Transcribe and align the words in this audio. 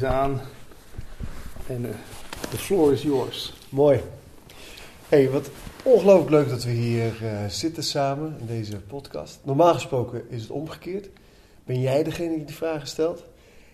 is 0.00 0.06
aan. 0.06 0.40
En 1.66 1.84
eh, 1.84 1.90
de 2.50 2.56
floor 2.56 2.92
is 2.92 3.02
yours. 3.02 3.54
Mooi. 3.68 4.00
hey, 5.08 5.30
wat 5.30 5.50
ongelooflijk 5.82 6.30
leuk 6.30 6.48
dat 6.48 6.64
we 6.64 6.70
hier 6.70 7.22
uh, 7.22 7.46
zitten 7.48 7.82
samen 7.82 8.36
in 8.40 8.46
deze 8.46 8.80
podcast. 8.80 9.40
Normaal 9.42 9.74
gesproken 9.74 10.22
is 10.28 10.42
het 10.42 10.50
omgekeerd. 10.50 11.08
Ben 11.64 11.80
jij 11.80 12.02
degene 12.02 12.36
die 12.36 12.44
de 12.44 12.52
vragen 12.52 12.86
stelt? 12.86 13.24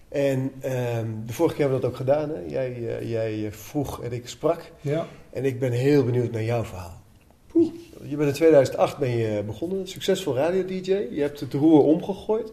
En 0.09 0.53
ehm, 0.61 1.07
de 1.27 1.33
vorige 1.33 1.55
keer 1.55 1.65
hebben 1.65 1.81
we 1.81 1.83
dat 1.83 1.91
ook 1.91 1.97
gedaan. 1.97 2.29
Hè? 2.29 2.41
Jij, 2.47 2.77
uh, 2.77 3.11
jij 3.11 3.53
vroeg 3.53 4.03
en 4.03 4.13
ik 4.13 4.29
sprak. 4.29 4.73
Ja. 4.81 5.07
En 5.33 5.45
ik 5.45 5.59
ben 5.59 5.73
heel 5.73 6.05
benieuwd 6.05 6.31
naar 6.31 6.45
jouw 6.45 6.65
verhaal. 6.65 7.01
Poeh. 7.47 7.73
Je 8.03 8.17
bent 8.17 8.29
in 8.29 8.35
2008 8.35 8.99
ben 8.99 9.11
je 9.11 9.43
begonnen, 9.43 9.89
succesvol 9.89 10.35
radio-dj. 10.35 11.07
Je 11.11 11.21
hebt 11.21 11.41
het 11.41 11.53
roer 11.53 11.83
omgegooid. 11.83 12.53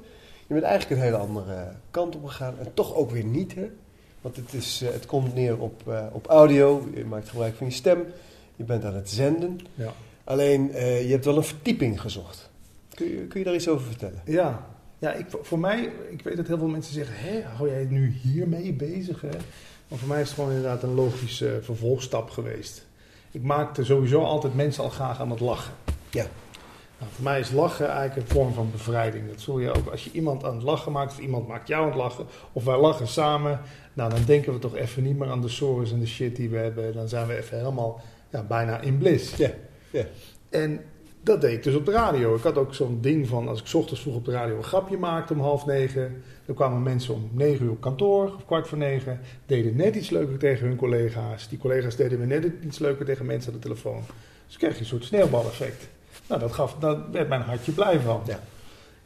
Je 0.53 0.59
bent 0.59 0.71
eigenlijk 0.71 1.01
een 1.01 1.07
hele 1.07 1.23
andere 1.23 1.71
kant 1.91 2.15
op 2.15 2.25
gegaan. 2.25 2.59
En 2.59 2.73
toch 2.73 2.95
ook 2.95 3.11
weer 3.11 3.23
niet, 3.23 3.55
hè? 3.55 3.69
Want 4.21 4.35
het, 4.35 4.53
is, 4.53 4.81
uh, 4.83 4.89
het 4.89 5.05
komt 5.05 5.33
neer 5.33 5.59
op, 5.59 5.81
uh, 5.87 6.05
op 6.11 6.27
audio. 6.27 6.87
Je 6.93 7.05
maakt 7.05 7.29
gebruik 7.29 7.55
van 7.55 7.67
je 7.67 7.73
stem. 7.73 8.05
Je 8.55 8.63
bent 8.63 8.83
aan 8.83 8.95
het 8.95 9.09
zenden. 9.09 9.59
Ja. 9.75 9.93
Alleen, 10.23 10.69
uh, 10.69 11.03
je 11.03 11.11
hebt 11.11 11.25
wel 11.25 11.37
een 11.37 11.43
verdieping 11.43 12.01
gezocht. 12.01 12.49
Kun 12.93 13.07
je, 13.07 13.27
kun 13.27 13.39
je 13.39 13.45
daar 13.45 13.55
iets 13.55 13.67
over 13.67 13.85
vertellen? 13.85 14.21
Ja, 14.25 14.67
ja 14.99 15.13
ik, 15.13 15.25
voor 15.41 15.59
mij, 15.59 15.91
ik 16.09 16.21
weet 16.21 16.37
dat 16.37 16.47
heel 16.47 16.57
veel 16.57 16.67
mensen 16.67 16.93
zeggen, 16.93 17.15
hé, 17.15 17.41
hou 17.41 17.69
jij 17.69 17.85
nu 17.89 18.09
hiermee 18.21 18.73
bezig? 18.73 19.21
Hè? 19.21 19.29
Maar 19.87 19.99
voor 19.99 20.07
mij 20.07 20.21
is 20.21 20.27
het 20.27 20.35
gewoon 20.35 20.51
inderdaad 20.51 20.83
een 20.83 20.93
logische 20.93 21.59
vervolgstap 21.61 22.29
geweest. 22.29 22.85
Ik 23.31 23.41
maakte 23.41 23.83
sowieso 23.83 24.23
altijd 24.23 24.55
mensen 24.55 24.83
al 24.83 24.89
graag 24.89 25.19
aan 25.19 25.29
het 25.29 25.39
lachen. 25.39 25.73
Ja. 26.09 26.25
Nou, 27.03 27.15
voor 27.15 27.23
mij 27.23 27.39
is 27.39 27.51
lachen 27.51 27.87
eigenlijk 27.87 28.15
een 28.15 28.35
vorm 28.35 28.53
van 28.53 28.71
bevrijding. 28.71 29.27
Dat 29.27 29.41
zul 29.41 29.59
je 29.59 29.73
ook 29.73 29.87
als 29.87 30.03
je 30.03 30.11
iemand 30.11 30.43
aan 30.43 30.53
het 30.53 30.63
lachen 30.63 30.91
maakt, 30.91 31.11
of 31.11 31.19
iemand 31.19 31.47
maakt 31.47 31.67
jou 31.67 31.81
aan 31.81 31.89
het 31.89 31.97
lachen, 31.97 32.25
of 32.51 32.63
wij 32.63 32.79
lachen 32.79 33.07
samen, 33.07 33.61
nou 33.93 34.09
dan 34.09 34.23
denken 34.25 34.53
we 34.53 34.59
toch 34.59 34.75
even 34.75 35.03
niet 35.03 35.17
meer 35.17 35.29
aan 35.29 35.41
de 35.41 35.47
sores 35.47 35.91
en 35.91 35.99
de 35.99 36.07
shit 36.07 36.35
die 36.35 36.49
we 36.49 36.57
hebben. 36.57 36.93
Dan 36.93 37.07
zijn 37.07 37.27
we 37.27 37.37
even 37.37 37.57
helemaal 37.57 38.01
ja, 38.29 38.43
bijna 38.43 38.79
in 38.79 38.97
bliss. 38.97 39.35
Ja. 39.35 39.49
ja. 39.89 40.03
En 40.49 40.81
dat 41.23 41.41
deed 41.41 41.53
ik 41.53 41.63
dus 41.63 41.75
op 41.75 41.85
de 41.85 41.91
radio. 41.91 42.35
Ik 42.35 42.43
had 42.43 42.57
ook 42.57 42.73
zo'n 42.73 43.01
ding 43.01 43.27
van, 43.27 43.47
als 43.47 43.59
ik 43.59 43.67
's 43.67 43.73
ochtends 43.73 44.01
vroeg 44.01 44.15
op 44.15 44.25
de 44.25 44.31
radio 44.31 44.57
een 44.57 44.63
grapje 44.63 44.97
maakte 44.97 45.33
om 45.33 45.39
half 45.39 45.65
negen, 45.65 46.23
dan 46.45 46.55
kwamen 46.55 46.83
mensen 46.83 47.13
om 47.13 47.29
negen 47.31 47.65
uur 47.65 47.71
op 47.71 47.81
kantoor, 47.81 48.25
of 48.25 48.45
kwart 48.45 48.67
voor 48.67 48.77
negen, 48.77 49.19
deden 49.45 49.75
net 49.75 49.95
iets 49.95 50.09
leuker 50.09 50.37
tegen 50.37 50.67
hun 50.67 50.77
collega's. 50.77 51.49
Die 51.49 51.57
collega's 51.57 51.95
deden 51.95 52.17
weer 52.17 52.27
net 52.27 52.51
iets 52.63 52.79
leuker 52.79 53.05
tegen 53.05 53.25
mensen 53.25 53.51
aan 53.53 53.59
de 53.59 53.63
telefoon. 53.63 54.01
Dus 54.47 54.57
krijg 54.57 54.73
je 54.73 54.79
een 54.79 54.85
soort 54.85 55.03
sneeuwbaleffect. 55.03 55.87
Nou, 56.33 56.45
dat, 56.45 56.55
gaf, 56.55 56.75
daar 56.79 57.11
werd 57.11 57.29
mijn 57.29 57.41
hartje 57.41 57.71
blij 57.71 57.99
van. 57.99 58.21
Ja. 58.25 58.39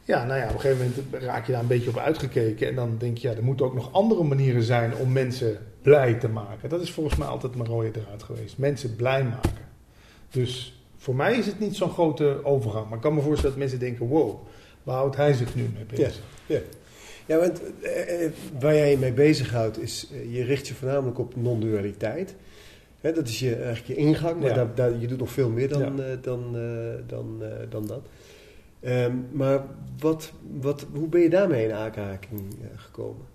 Ja, 0.04 0.26
nou 0.26 0.40
ja, 0.40 0.48
op 0.48 0.54
een 0.54 0.60
gegeven 0.60 0.94
moment 1.12 1.24
raak 1.24 1.46
je 1.46 1.52
daar 1.52 1.62
een 1.62 1.68
beetje 1.68 1.90
op 1.90 1.98
uitgekeken. 1.98 2.68
En 2.68 2.76
dan 2.76 2.96
denk 2.98 3.18
je, 3.18 3.30
ja, 3.30 3.36
er 3.36 3.44
moeten 3.44 3.66
ook 3.66 3.74
nog 3.74 3.94
andere 3.94 4.24
manieren 4.24 4.64
zijn 4.64 4.96
om 4.96 5.12
mensen 5.12 5.58
blij 5.82 6.14
te 6.14 6.28
maken. 6.28 6.70
Dat 6.70 6.82
is 6.82 6.92
volgens 6.92 7.16
mij 7.16 7.28
altijd 7.28 7.56
mijn 7.56 7.70
rode 7.70 7.92
draad 7.92 8.24
geweest. 8.24 8.58
Mensen 8.58 8.96
blij 8.96 9.24
maken. 9.24 9.66
Dus 10.32 10.82
voor 10.98 11.16
mij 11.16 11.38
is 11.38 11.46
het 11.46 11.60
niet 11.60 11.76
zo'n 11.76 11.90
grote 11.90 12.40
overgang. 12.44 12.86
Maar 12.86 12.96
ik 12.96 13.04
kan 13.04 13.14
me 13.14 13.22
voorstellen 13.22 13.52
dat 13.52 13.60
mensen 13.60 13.80
denken, 13.80 14.08
wow, 14.08 14.48
waar 14.84 14.96
houdt 14.96 15.16
hij 15.16 15.34
zich 15.34 15.56
nu 15.56 15.70
mee 15.74 15.86
bezig? 15.86 16.22
Ja, 16.46 16.56
ja. 16.56 16.62
ja 17.26 17.38
want 17.40 17.62
eh, 17.82 18.30
waar 18.60 18.76
jij 18.76 18.92
je 18.92 18.98
mee 18.98 19.14
bezighoudt 19.14 19.82
is, 19.82 20.08
uh, 20.12 20.36
je 20.36 20.44
richt 20.44 20.68
je 20.68 20.74
voornamelijk 20.74 21.20
op 21.20 21.36
non-dualiteit. 21.36 22.36
Hè, 23.08 23.14
dat 23.14 23.28
is 23.28 23.40
je, 23.40 23.56
eigenlijk 23.56 23.88
je 23.88 23.96
ingang, 23.96 24.40
maar 24.40 24.50
Ja. 24.50 24.56
daar, 24.56 24.76
daar, 24.76 25.00
je 25.00 25.08
doet 25.08 25.20
nog 25.20 25.32
veel 25.32 25.50
meer 25.50 25.70
dan, 25.70 25.82
Ja. 25.82 26.04
eh, 26.04 26.18
dan, 26.22 26.56
eh, 26.56 26.62
dan, 27.08 27.38
eh, 27.42 27.48
dan 27.70 27.88
dat. 27.88 28.02
Ehm, 28.80 29.16
maar 29.32 29.64
wat, 30.00 30.32
wat, 30.62 30.86
hoe 30.94 31.08
ben 31.08 31.22
je 31.22 31.30
daarmee 31.30 31.66
in 31.66 31.74
aanraking 31.74 32.42
gekomen? 32.76 33.26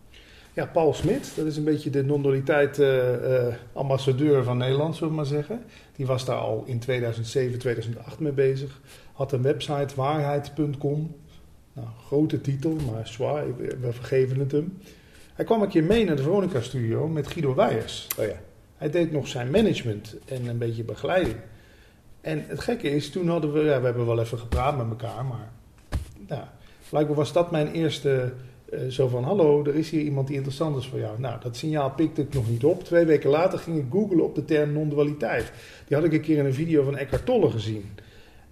Ja, 0.53 0.67
Paul 0.67 0.95
Smit, 0.95 1.33
dat 1.37 1.47
is 1.47 1.57
een 1.57 1.65
beetje 1.65 1.91
de 1.91 2.05
non-dualiteit 2.05 2.81
ambassadeur 3.73 4.45
van 4.45 4.57
Nederland, 4.57 4.95
zullen 4.95 5.11
we 5.11 5.17
maar 5.17 5.27
zeggen. 5.27 5.63
Die 5.97 6.07
was 6.07 6.25
daar 6.25 6.37
al 6.37 6.63
in 6.67 6.79
2007, 6.79 7.59
2008 7.59 8.19
mee 8.21 8.33
bezig. 8.33 8.81
Had 9.13 9.33
een 9.33 9.43
website, 9.43 9.95
waarheid.com. 9.97 11.15
Nou, 11.73 11.87
grote 12.07 12.41
titel, 12.41 12.77
maar 12.93 13.09
zwaar, 13.09 13.57
we, 13.57 13.93
vergeven 13.93 14.39
het 14.39 14.53
hem. 14.53 14.79
Hij 15.35 15.45
kwam 15.45 15.63
een 15.63 15.69
keer 15.69 15.85
mee 15.85 16.05
naar 16.05 16.17
de 16.17 16.23
Veronica-studio 16.23 17.09
met 17.09 17.27
Guido 17.27 17.55
Weijers. 17.55 18.07
Oh 18.19 18.25
ja. 18.27 18.41
Hij 18.83 18.91
deed 18.91 19.13
nog 19.13 19.29
zijn 19.29 19.51
management 19.51 20.17
en 20.25 20.47
een 20.47 20.59
beetje 20.59 20.83
begeleiding. 20.83 21.37
En 22.21 22.45
het 22.47 22.61
gekke 22.61 22.91
is, 22.91 23.11
toen 23.11 23.29
hadden 23.29 23.53
we, 23.53 23.61
ja, 23.61 23.79
we 23.79 23.85
hebben 23.85 24.07
wel 24.07 24.21
even 24.21 24.39
gepraat 24.39 24.77
met 24.77 24.89
elkaar, 24.89 25.25
maar 25.25 25.51
ja, 26.29 26.53
blijkbaar 26.89 27.17
was 27.17 27.33
dat 27.33 27.51
mijn 27.51 27.73
eerste, 27.73 28.33
eh, 28.71 28.81
zo 28.89 29.09
van, 29.09 29.25
hallo, 29.25 29.65
er 29.65 29.75
is 29.75 29.91
hier 29.91 30.01
iemand 30.01 30.27
die 30.27 30.37
interessant 30.37 30.77
is 30.77 30.87
voor 30.87 30.99
jou. 30.99 31.21
Nou, 31.21 31.41
dat 31.41 31.57
signaal 31.57 31.91
pikte 31.91 32.21
ik 32.21 32.35
nog 32.35 32.51
niet 32.51 32.65
op. 32.65 32.85
Twee 32.85 33.05
weken 33.05 33.31
later 33.31 33.59
ging 33.59 33.79
ik 33.79 33.85
googlen 33.91 34.25
op 34.25 34.35
de 34.35 34.45
term 34.45 34.73
non-dualiteit. 34.73 35.53
Die 35.87 35.97
had 35.97 36.07
ik 36.07 36.13
een 36.13 36.21
keer 36.21 36.39
in 36.39 36.47
een 36.47 36.55
video 36.55 36.85
van 36.85 36.97
Eckhart 36.97 37.27
Tolle 37.27 37.51
gezien. 37.51 37.91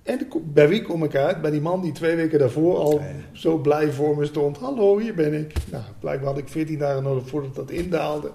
En 0.03 0.29
bij 0.45 0.69
wie 0.69 0.83
kom 0.83 1.05
ik 1.05 1.15
uit? 1.17 1.41
Bij 1.41 1.51
die 1.51 1.61
man 1.61 1.83
die 1.83 1.93
twee 1.93 2.17
weken 2.17 2.39
daarvoor 2.39 2.77
al 2.77 3.01
zo 3.33 3.57
blij 3.57 3.93
voor 3.93 4.17
me 4.17 4.25
stond. 4.27 4.59
Hallo, 4.59 4.99
hier 4.99 5.15
ben 5.15 5.35
ik. 5.35 5.53
Nou, 5.71 5.85
blijkbaar 6.01 6.29
had 6.29 6.39
ik 6.39 6.49
14 6.49 6.79
dagen 6.79 7.03
nodig 7.03 7.29
voordat 7.29 7.55
dat 7.55 7.71
indaalde. 7.71 8.31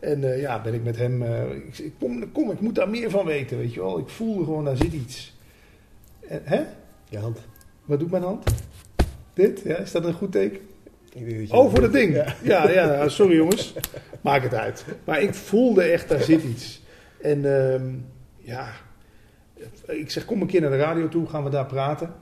En 0.00 0.32
eh, 0.32 0.40
ja, 0.40 0.60
ben 0.62 0.74
ik 0.74 0.82
met 0.84 0.96
hem. 0.96 1.22
eh, 1.22 1.50
ik, 1.50 1.78
ik 1.78 1.92
kom, 1.98 2.32
kom, 2.32 2.50
ik 2.50 2.60
moet 2.60 2.74
daar 2.74 2.88
meer 2.88 3.10
van 3.10 3.24
weten, 3.24 3.58
weet 3.58 3.74
je 3.74 3.80
wel. 3.80 3.98
Ik 3.98 4.08
voelde 4.08 4.44
gewoon, 4.44 4.64
daar 4.64 4.76
zit 4.76 4.92
iets. 4.92 5.34
En, 6.28 6.40
hè? 6.44 6.62
Je 7.08 7.18
hand. 7.18 7.38
Wat 7.84 7.98
doet 7.98 8.10
mijn 8.10 8.22
hand? 8.22 8.44
Dit? 9.34 9.60
Ja, 9.64 9.76
is 9.76 9.92
dat 9.92 10.04
een 10.04 10.12
goed 10.12 10.32
teken? 10.32 10.60
Oh, 11.50 11.70
voor 11.70 11.80
dat 11.80 11.92
ding. 11.92 12.14
Ja. 12.14 12.34
Ja, 12.42 12.70
ja, 12.70 12.86
nou, 12.86 13.10
sorry 13.10 13.36
jongens. 13.36 13.74
Maak 14.20 14.42
het 14.42 14.54
uit. 14.54 14.84
Maar 15.04 15.20
ik 15.20 15.34
voelde 15.34 15.82
echt, 15.82 16.08
daar 16.08 16.22
zit 16.22 16.42
iets. 16.42 16.82
En 17.20 17.58
ehm, 17.58 17.84
ja, 18.36 18.68
ik 19.86 20.10
zeg, 20.10 20.24
kom 20.24 20.40
een 20.40 20.46
keer 20.46 20.60
naar 20.60 20.70
de 20.70 20.76
radio 20.76 21.08
toe, 21.08 21.26
gaan 21.28 21.44
we 21.44 21.50
daar 21.50 21.66
praten. 21.66 22.14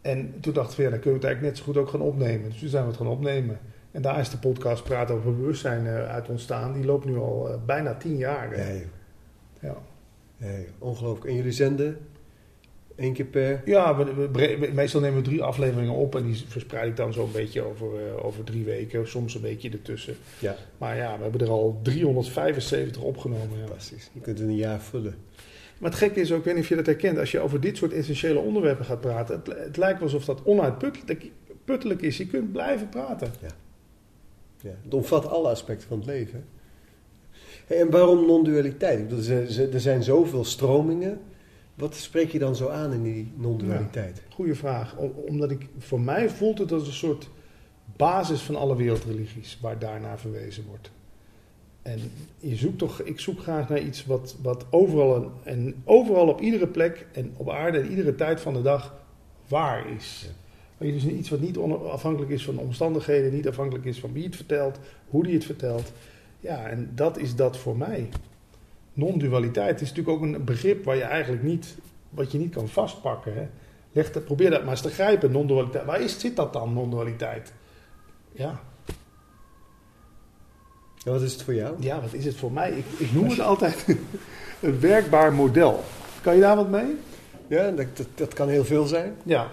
En 0.00 0.34
toen 0.40 0.52
dacht 0.52 0.72
ik, 0.72 0.78
ja, 0.78 0.90
dan 0.90 1.00
kunnen 1.00 1.20
we 1.20 1.26
het 1.26 1.34
eigenlijk 1.34 1.54
net 1.54 1.56
zo 1.58 1.64
goed 1.64 1.76
ook 1.82 1.88
gaan 1.88 2.00
opnemen. 2.00 2.50
Dus 2.50 2.58
toen 2.58 2.68
zijn 2.68 2.82
we 2.82 2.88
het 2.88 2.98
gaan 2.98 3.06
opnemen. 3.06 3.58
En 3.92 4.02
daar 4.02 4.20
is 4.20 4.30
de 4.30 4.38
podcast 4.38 4.84
Praten 4.84 5.14
over 5.14 5.36
Bewustzijn 5.36 5.86
eh, 5.86 6.08
uit 6.10 6.28
ontstaan. 6.28 6.72
Die 6.72 6.84
loopt 6.84 7.04
nu 7.04 7.16
al 7.16 7.48
eh, 7.48 7.54
bijna 7.66 7.94
tien 7.94 8.16
jaar. 8.16 8.58
Ja, 8.58 8.72
joh. 8.72 8.82
Ja. 9.60 9.76
Ja, 10.36 10.46
joh. 10.58 10.66
ongelooflijk. 10.78 11.26
En 11.30 11.34
jullie 11.36 11.52
zenden 11.52 11.98
één 12.96 13.12
keer 13.12 13.24
per... 13.24 13.62
Ja, 13.64 13.96
we, 13.96 14.28
we- 14.32 14.70
meestal 14.72 15.00
nemen 15.00 15.16
we 15.18 15.22
drie 15.24 15.42
afleveringen 15.42 15.94
op 15.94 16.16
en 16.16 16.24
die 16.24 16.42
verspreid 16.48 16.88
ik 16.88 16.96
dan 16.96 17.12
zo'n 17.12 17.32
beetje 17.32 17.62
over, 17.62 17.86
eh, 18.06 18.24
over 18.24 18.44
drie 18.44 18.64
weken, 18.64 19.08
soms 19.08 19.34
een 19.34 19.40
beetje 19.40 19.70
ertussen. 19.70 20.14
Ja, 20.38 20.54
Maar 20.78 20.96
ja, 20.96 21.16
we 21.16 21.22
hebben 21.22 21.40
er 21.40 21.50
al 21.50 21.78
375 21.82 23.02
opgenomen. 23.02 23.58
Ja. 23.58 23.64
fantastisch. 23.66 24.10
Je 24.12 24.20
kunt 24.20 24.38
het 24.38 24.48
een 24.48 24.56
jaar 24.56 24.80
vullen. 24.80 25.14
Maar 25.78 25.90
het 25.90 25.98
gekke 25.98 26.20
is 26.20 26.32
ook, 26.32 26.38
ik 26.38 26.44
weet 26.44 26.54
niet 26.54 26.62
of 26.62 26.68
je 26.68 26.76
dat 26.76 26.86
herkent, 26.86 27.18
als 27.18 27.30
je 27.30 27.40
over 27.40 27.60
dit 27.60 27.76
soort 27.76 27.92
essentiële 27.92 28.38
onderwerpen 28.38 28.84
gaat 28.84 29.00
praten, 29.00 29.34
het, 29.44 29.58
het 29.64 29.76
lijkt 29.76 29.98
wel 29.98 30.08
alsof 30.08 30.24
dat 30.24 30.42
onuitputtelijk 30.44 31.30
puttelijk 31.64 32.02
is. 32.02 32.16
Je 32.16 32.26
kunt 32.26 32.52
blijven 32.52 32.88
praten. 32.88 33.32
Ja, 33.40 33.48
het 34.62 34.94
omvat 34.94 35.28
alle 35.28 35.48
aspecten 35.48 35.88
van 35.88 35.96
het 35.98 36.06
leven. 36.06 36.44
En 37.66 37.90
waarom 37.90 38.26
non-dualiteit? 38.26 39.12
Er 39.72 39.80
zijn- 39.80 40.02
zoveel 40.02 40.44
stromingen. 40.44 41.20
Wat 41.74 41.94
spreek 41.94 42.30
je 42.32 42.38
dan 42.38 42.56
zo 42.56 42.68
aan 42.68 42.92
in 42.92 43.02
die 43.02 43.32
non-dualiteit? 43.36 44.22
Goeie 44.30 44.54
vraag. 44.54 44.96
Om- 44.96 45.12
omdat 45.28 45.50
ik, 45.50 45.66
voor 45.78 46.00
mij 46.00 46.30
voelt 46.30 46.58
het 46.58 46.72
als 46.72 46.86
een 46.86 46.92
soort 46.92 47.28
basis 47.96 48.40
van 48.40 48.56
alle 48.56 48.76
wereldreligies 48.76 49.58
waar 49.60 49.78
daarnaar 49.78 50.18
verwezen 50.18 50.64
wordt. 50.66 50.90
En 51.82 51.98
je 52.38 52.56
zoekt 52.56 52.78
toch, 52.78 53.00
ik 53.00 53.20
zoek 53.20 53.40
graag 53.40 53.68
naar 53.68 53.80
iets 53.80 54.06
wat, 54.06 54.36
wat 54.42 54.64
overal 54.70 55.14
en, 55.16 55.30
en 55.44 55.82
overal 55.84 56.28
op 56.28 56.40
iedere 56.40 56.66
plek 56.66 57.06
en 57.12 57.32
op 57.36 57.50
aarde 57.50 57.78
en 57.78 57.90
iedere 57.90 58.14
tijd 58.14 58.40
van 58.40 58.54
de 58.54 58.62
dag 58.62 58.94
waar 59.48 59.88
is. 59.90 60.30
Maar 60.82 60.92
Dus 60.92 61.06
iets 61.06 61.28
wat 61.28 61.40
niet 61.40 61.58
afhankelijk 61.90 62.30
is 62.30 62.44
van 62.44 62.58
omstandigheden, 62.58 63.32
niet 63.32 63.48
afhankelijk 63.48 63.84
is 63.84 64.00
van 64.00 64.12
wie 64.12 64.24
het 64.24 64.36
vertelt, 64.36 64.78
hoe 65.08 65.22
die 65.22 65.34
het 65.34 65.44
vertelt. 65.44 65.92
Ja, 66.40 66.66
en 66.66 66.90
dat 66.94 67.18
is 67.18 67.34
dat 67.34 67.56
voor 67.56 67.76
mij. 67.76 68.08
Non-dualiteit 68.92 69.80
is 69.80 69.88
natuurlijk 69.88 70.16
ook 70.16 70.22
een 70.22 70.44
begrip 70.44 70.84
waar 70.84 70.96
je 70.96 71.02
eigenlijk 71.02 71.42
niet, 71.42 71.76
wat 72.10 72.32
je 72.32 72.38
niet 72.38 72.54
kan 72.54 72.68
vastpakken. 72.68 73.34
Hè? 73.34 73.48
Leg 73.92 74.24
probeer 74.24 74.50
dat 74.50 74.62
maar 74.62 74.70
eens 74.70 74.80
te 74.80 74.90
grijpen, 74.90 75.32
non-dualiteit. 75.32 75.84
Waar 75.84 76.00
is, 76.00 76.20
zit 76.20 76.36
dat 76.36 76.52
dan, 76.52 76.72
non-dualiteit? 76.72 77.52
Ja, 78.32 78.60
wat 81.04 81.22
is 81.22 81.32
het 81.32 81.42
voor 81.42 81.54
jou? 81.54 81.76
ja, 81.78 82.00
wat 82.00 82.12
is 82.12 82.24
het 82.24 82.36
voor 82.36 82.52
mij? 82.52 82.70
Ik, 82.70 82.84
ik 82.98 83.12
noem 83.12 83.28
het 83.28 83.40
altijd 83.40 83.86
een 84.60 84.80
werkbaar 84.80 85.32
model. 85.32 85.84
Kan 86.20 86.34
je 86.34 86.40
daar 86.40 86.56
wat 86.56 86.70
mee? 86.70 86.96
Ja, 87.46 87.70
dat, 87.70 87.96
dat, 87.96 88.06
dat 88.14 88.34
kan 88.34 88.48
heel 88.48 88.64
veel 88.64 88.86
zijn. 88.86 89.14
Ja. 89.22 89.50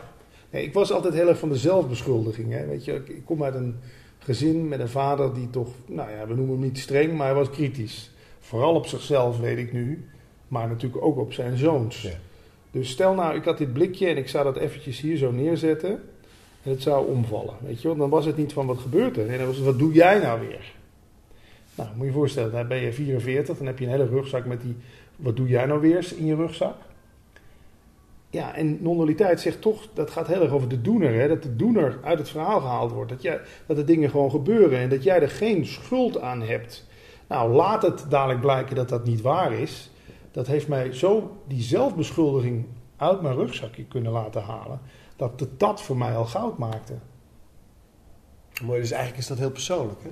Nee, 0.49 0.63
ik 0.63 0.73
was 0.73 0.91
altijd 0.91 1.13
heel 1.13 1.27
erg 1.27 1.39
van 1.39 1.49
de 1.49 1.57
zelfbeschuldiging. 1.57 2.51
Hè? 2.51 2.65
Weet 2.65 2.85
je, 2.85 2.93
ik, 2.93 3.21
kom 3.25 3.43
uit 3.43 3.55
een 3.55 3.75
gezin 4.19 4.67
met 4.67 4.79
een 4.79 4.89
vader 4.89 5.33
die 5.33 5.49
toch, 5.49 5.69
nou 5.85 6.11
ja, 6.11 6.27
we 6.27 6.35
noemen 6.35 6.53
hem 6.53 6.63
niet 6.63 6.79
streng, 6.79 7.17
maar 7.17 7.25
hij 7.25 7.35
was 7.35 7.49
kritisch. 7.49 8.11
Vooral 8.39 8.75
op 8.75 8.85
zichzelf, 8.85 9.39
weet 9.39 9.57
ik 9.57 9.73
nu, 9.73 10.05
maar 10.47 10.67
natuurlijk 10.67 11.03
ook 11.03 11.17
op 11.17 11.33
zijn 11.33 11.57
zoons. 11.57 12.01
Ja. 12.01 12.09
Dus 12.71 12.89
stel 12.89 13.13
nou, 13.13 13.35
ik 13.35 13.43
had 13.43 13.57
dit 13.57 13.73
blikje 13.73 14.07
en 14.07 14.17
ik 14.17 14.27
zou 14.27 14.43
dat 14.43 14.57
eventjes 14.57 15.01
hier 15.01 15.17
zo 15.17 15.31
neerzetten 15.31 15.91
en 16.63 16.71
het 16.71 16.81
zou 16.81 17.07
omvallen. 17.07 17.53
Weet 17.61 17.81
je 17.81 17.87
wel? 17.87 17.97
Dan 17.97 18.09
was 18.09 18.25
het 18.25 18.37
niet 18.37 18.53
van 18.53 18.65
wat 18.65 18.77
gebeurt 18.77 19.17
er? 19.17 19.25
Nee, 19.25 19.37
dan 19.37 19.47
was 19.47 19.55
het 19.55 19.65
wat 19.65 19.79
doe 19.79 19.93
jij 19.93 20.19
nou 20.19 20.39
weer? 20.39 20.73
Nou, 21.75 21.89
moet 21.89 21.99
je 21.99 22.05
je 22.05 22.17
voorstellen, 22.17 22.51
dan 22.51 22.67
ben 22.67 22.77
je 22.77 22.93
44, 22.93 23.57
dan 23.57 23.65
heb 23.65 23.79
je 23.79 23.85
een 23.85 23.91
hele 23.91 24.07
rugzak 24.07 24.45
met 24.45 24.61
die... 24.61 24.75
Wat 25.15 25.35
doe 25.35 25.47
jij 25.47 25.65
nou 25.65 25.81
weer 25.81 26.13
in 26.17 26.25
je 26.25 26.35
rugzak? 26.35 26.75
Ja, 28.29 28.55
en 28.55 28.77
non-dualiteit 28.81 29.41
zegt 29.41 29.61
toch, 29.61 29.87
dat 29.93 30.11
gaat 30.11 30.27
heel 30.27 30.41
erg 30.41 30.51
over 30.51 30.67
de 30.67 30.81
doener. 30.81 31.13
Hè? 31.13 31.27
Dat 31.27 31.43
de 31.43 31.55
doener 31.55 31.99
uit 32.03 32.19
het 32.19 32.29
verhaal 32.29 32.59
gehaald 32.59 32.91
wordt. 32.91 33.09
Dat, 33.09 33.21
jij, 33.21 33.41
dat 33.65 33.75
de 33.75 33.83
dingen 33.83 34.09
gewoon 34.09 34.31
gebeuren 34.31 34.79
en 34.79 34.89
dat 34.89 35.03
jij 35.03 35.21
er 35.21 35.29
geen 35.29 35.65
schuld 35.65 36.21
aan 36.21 36.41
hebt. 36.41 36.87
Nou, 37.27 37.53
laat 37.53 37.81
het 37.81 38.05
dadelijk 38.09 38.41
blijken 38.41 38.75
dat 38.75 38.89
dat 38.89 39.05
niet 39.05 39.21
waar 39.21 39.53
is. 39.53 39.91
Dat 40.31 40.47
heeft 40.47 40.67
mij 40.67 40.93
zo 40.93 41.37
die 41.47 41.61
zelfbeschuldiging 41.61 42.65
uit 42.97 43.21
mijn 43.21 43.35
rugzakje 43.35 43.85
kunnen 43.85 44.11
laten 44.11 44.41
halen. 44.41 44.81
Dat 45.15 45.39
het 45.39 45.59
dat 45.59 45.81
voor 45.81 45.97
mij 45.97 46.15
al 46.15 46.25
goud 46.25 46.57
maakte. 46.57 46.93
Mooi, 48.63 48.79
dus 48.79 48.91
eigenlijk 48.91 49.21
is 49.21 49.27
dat 49.27 49.37
heel 49.37 49.51
persoonlijk, 49.51 49.99
hè? 50.03 50.09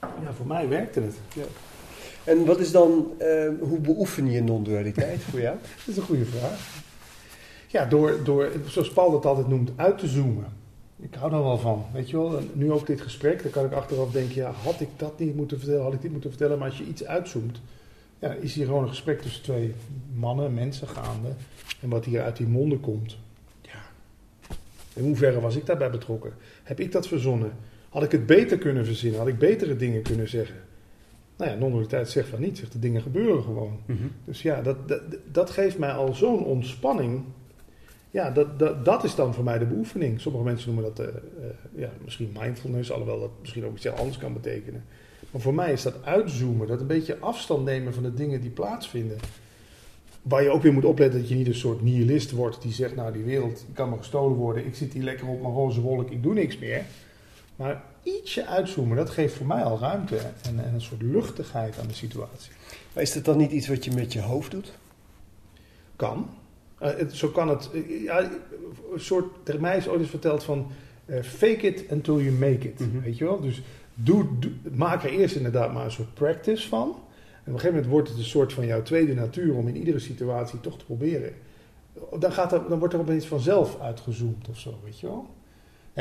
Ja, 0.00 0.32
voor 0.32 0.46
mij 0.46 0.68
werkte 0.68 1.00
het. 1.00 1.18
En 2.28 2.44
wat 2.44 2.58
is 2.58 2.70
dan, 2.70 3.12
eh, 3.18 3.48
hoe 3.60 3.78
beoefen 3.78 4.30
je 4.30 4.42
non-dualiteit 4.42 5.20
voor 5.20 5.40
jou? 5.40 5.56
Dat 5.76 5.86
is 5.86 5.96
een 5.96 6.02
goede 6.02 6.24
vraag. 6.24 6.82
Ja, 7.66 7.84
door, 7.84 8.24
door, 8.24 8.50
zoals 8.66 8.92
Paul 8.92 9.10
dat 9.10 9.26
altijd 9.26 9.48
noemt, 9.48 9.70
uit 9.76 9.98
te 9.98 10.06
zoomen. 10.06 10.46
Ik 11.00 11.14
hou 11.14 11.30
daar 11.30 11.42
wel 11.42 11.58
van. 11.58 11.84
Weet 11.92 12.10
je 12.10 12.16
wel, 12.16 12.40
nu 12.52 12.72
ook 12.72 12.86
dit 12.86 13.00
gesprek, 13.00 13.42
dan 13.42 13.50
kan 13.50 13.64
ik 13.64 13.72
achteraf 13.72 14.10
denken, 14.10 14.34
ja, 14.34 14.50
had 14.50 14.80
ik 14.80 14.88
dat 14.96 15.18
niet 15.18 15.36
moeten 15.36 15.58
vertellen, 15.58 15.82
had 15.82 15.92
ik 15.92 16.02
dit 16.02 16.10
moeten 16.10 16.30
vertellen. 16.30 16.58
Maar 16.58 16.68
als 16.68 16.78
je 16.78 16.84
iets 16.84 17.04
uitzoomt, 17.04 17.60
ja, 18.18 18.32
is 18.32 18.54
hier 18.54 18.66
gewoon 18.66 18.82
een 18.82 18.88
gesprek 18.88 19.20
tussen 19.20 19.42
twee 19.42 19.74
mannen, 20.14 20.54
mensen 20.54 20.88
gaande. 20.88 21.28
En 21.80 21.88
wat 21.88 22.04
hier 22.04 22.22
uit 22.22 22.36
die 22.36 22.46
monden 22.46 22.80
komt, 22.80 23.16
ja. 23.60 23.80
In 24.92 25.04
hoeverre 25.04 25.40
was 25.40 25.56
ik 25.56 25.66
daarbij 25.66 25.90
betrokken? 25.90 26.32
Heb 26.62 26.80
ik 26.80 26.92
dat 26.92 27.08
verzonnen? 27.08 27.52
Had 27.88 28.02
ik 28.02 28.12
het 28.12 28.26
beter 28.26 28.58
kunnen 28.58 28.84
verzinnen? 28.84 29.18
Had 29.18 29.28
ik 29.28 29.38
betere 29.38 29.76
dingen 29.76 30.02
kunnen 30.02 30.28
zeggen? 30.28 30.56
Nou 31.38 31.50
ja, 31.50 31.56
non-dualiteit 31.56 32.10
zegt 32.10 32.28
van 32.28 32.40
niet, 32.40 32.58
zegt 32.58 32.72
de 32.72 32.78
dingen 32.78 33.02
gebeuren 33.02 33.42
gewoon. 33.42 33.80
Dus 34.24 34.42
ja, 34.42 34.62
dat, 34.62 34.88
dat, 34.88 35.00
dat 35.32 35.50
geeft 35.50 35.78
mij 35.78 35.92
al 35.92 36.14
zo'n 36.14 36.44
ontspanning. 36.44 37.22
Ja, 38.10 38.30
dat, 38.30 38.58
dat, 38.58 38.84
dat 38.84 39.04
is 39.04 39.14
dan 39.14 39.34
voor 39.34 39.44
mij 39.44 39.58
de 39.58 39.66
beoefening. 39.66 40.20
Sommige 40.20 40.44
mensen 40.44 40.74
noemen 40.74 40.94
dat 40.94 41.06
eh, 41.06 41.14
eh, 41.14 41.22
ja, 41.74 41.90
misschien 42.04 42.36
mindfulness, 42.40 42.92
alhoewel 42.92 43.20
dat 43.20 43.30
misschien 43.40 43.64
ook 43.64 43.74
iets 43.74 43.84
heel 43.84 43.92
anders 43.92 44.18
kan 44.18 44.32
betekenen. 44.32 44.84
Maar 45.30 45.40
voor 45.40 45.54
mij 45.54 45.72
is 45.72 45.82
dat 45.82 46.04
uitzoomen, 46.04 46.66
dat 46.66 46.80
een 46.80 46.86
beetje 46.86 47.18
afstand 47.18 47.64
nemen 47.64 47.94
van 47.94 48.02
de 48.02 48.14
dingen 48.14 48.40
die 48.40 48.50
plaatsvinden. 48.50 49.18
Waar 50.22 50.42
je 50.42 50.50
ook 50.50 50.62
weer 50.62 50.72
moet 50.72 50.84
opletten 50.84 51.20
dat 51.20 51.28
je 51.28 51.34
niet 51.34 51.46
een 51.46 51.54
soort 51.54 51.82
nihilist 51.82 52.30
wordt 52.30 52.62
die 52.62 52.72
zegt, 52.72 52.96
nou 52.96 53.12
die 53.12 53.24
wereld 53.24 53.64
kan 53.72 53.90
me 53.90 53.96
gestolen 53.96 54.36
worden, 54.36 54.66
ik 54.66 54.74
zit 54.74 54.92
hier 54.92 55.02
lekker 55.02 55.28
op 55.28 55.40
mijn 55.40 55.54
roze 55.54 55.80
wolk, 55.80 56.10
ik 56.10 56.22
doe 56.22 56.34
niks 56.34 56.58
meer. 56.58 56.84
Maar 57.56 57.82
ietsje 58.16 58.46
uitzoomen, 58.46 58.96
dat 58.96 59.10
geeft 59.10 59.34
voor 59.34 59.46
mij 59.46 59.62
al 59.62 59.78
ruimte 59.78 60.16
en, 60.16 60.64
en 60.64 60.74
een 60.74 60.80
soort 60.80 61.02
luchtigheid 61.02 61.78
aan 61.78 61.86
de 61.86 61.94
situatie. 61.94 62.52
Maar 62.92 63.02
is 63.02 63.12
dat 63.12 63.24
dan 63.24 63.36
niet 63.36 63.50
iets 63.50 63.68
wat 63.68 63.84
je 63.84 63.90
met 63.92 64.12
je 64.12 64.20
hoofd 64.20 64.50
doet? 64.50 64.72
Kan. 65.96 66.28
Eh, 66.78 66.96
het, 66.96 67.14
zo 67.14 67.28
kan 67.28 67.48
het. 67.48 67.70
eh, 67.72 68.02
ja, 68.02 68.20
een 68.92 69.00
soort, 69.00 69.24
tegen 69.42 69.60
mij 69.60 69.76
is 69.76 69.88
ooit 69.88 70.00
eens 70.00 70.10
verteld 70.10 70.44
van 70.44 70.70
eh, 71.06 71.22
fake 71.22 71.66
it 71.66 71.84
until 71.90 72.20
you 72.20 72.32
make 72.32 72.68
it. 72.68 72.78
Mhm. 72.80 73.00
Weet 73.00 73.18
je 73.18 73.24
wel? 73.24 73.40
Dus 73.40 73.62
doe, 73.94 74.26
doe- 74.38 74.52
maak 74.72 75.04
er 75.04 75.10
eerst 75.10 75.36
inderdaad 75.36 75.72
maar 75.72 75.84
een 75.84 75.90
soort 75.90 76.14
practice 76.14 76.68
van. 76.68 76.88
En 76.88 76.94
op 77.54 77.60
een 77.60 77.60
gegeven 77.60 77.72
moment 77.72 77.86
wordt 77.86 78.08
het 78.08 78.18
een 78.18 78.24
soort 78.24 78.52
van 78.52 78.66
jouw 78.66 78.82
tweede 78.82 79.14
natuur 79.14 79.54
om 79.54 79.68
in 79.68 79.76
iedere 79.76 79.98
situatie 79.98 80.60
toch 80.60 80.78
te 80.78 80.84
proberen. 80.84 81.32
Dan, 82.18 82.32
gaat 82.32 82.52
er, 82.52 82.68
dan 82.68 82.78
wordt 82.78 82.94
er 82.94 83.00
opeens 83.00 83.26
vanzelf 83.26 83.80
uitgezoomd 83.80 84.48
of 84.48 84.58
zo, 84.58 84.78
weet 84.84 85.00
je 85.00 85.06
wel? 85.06 85.26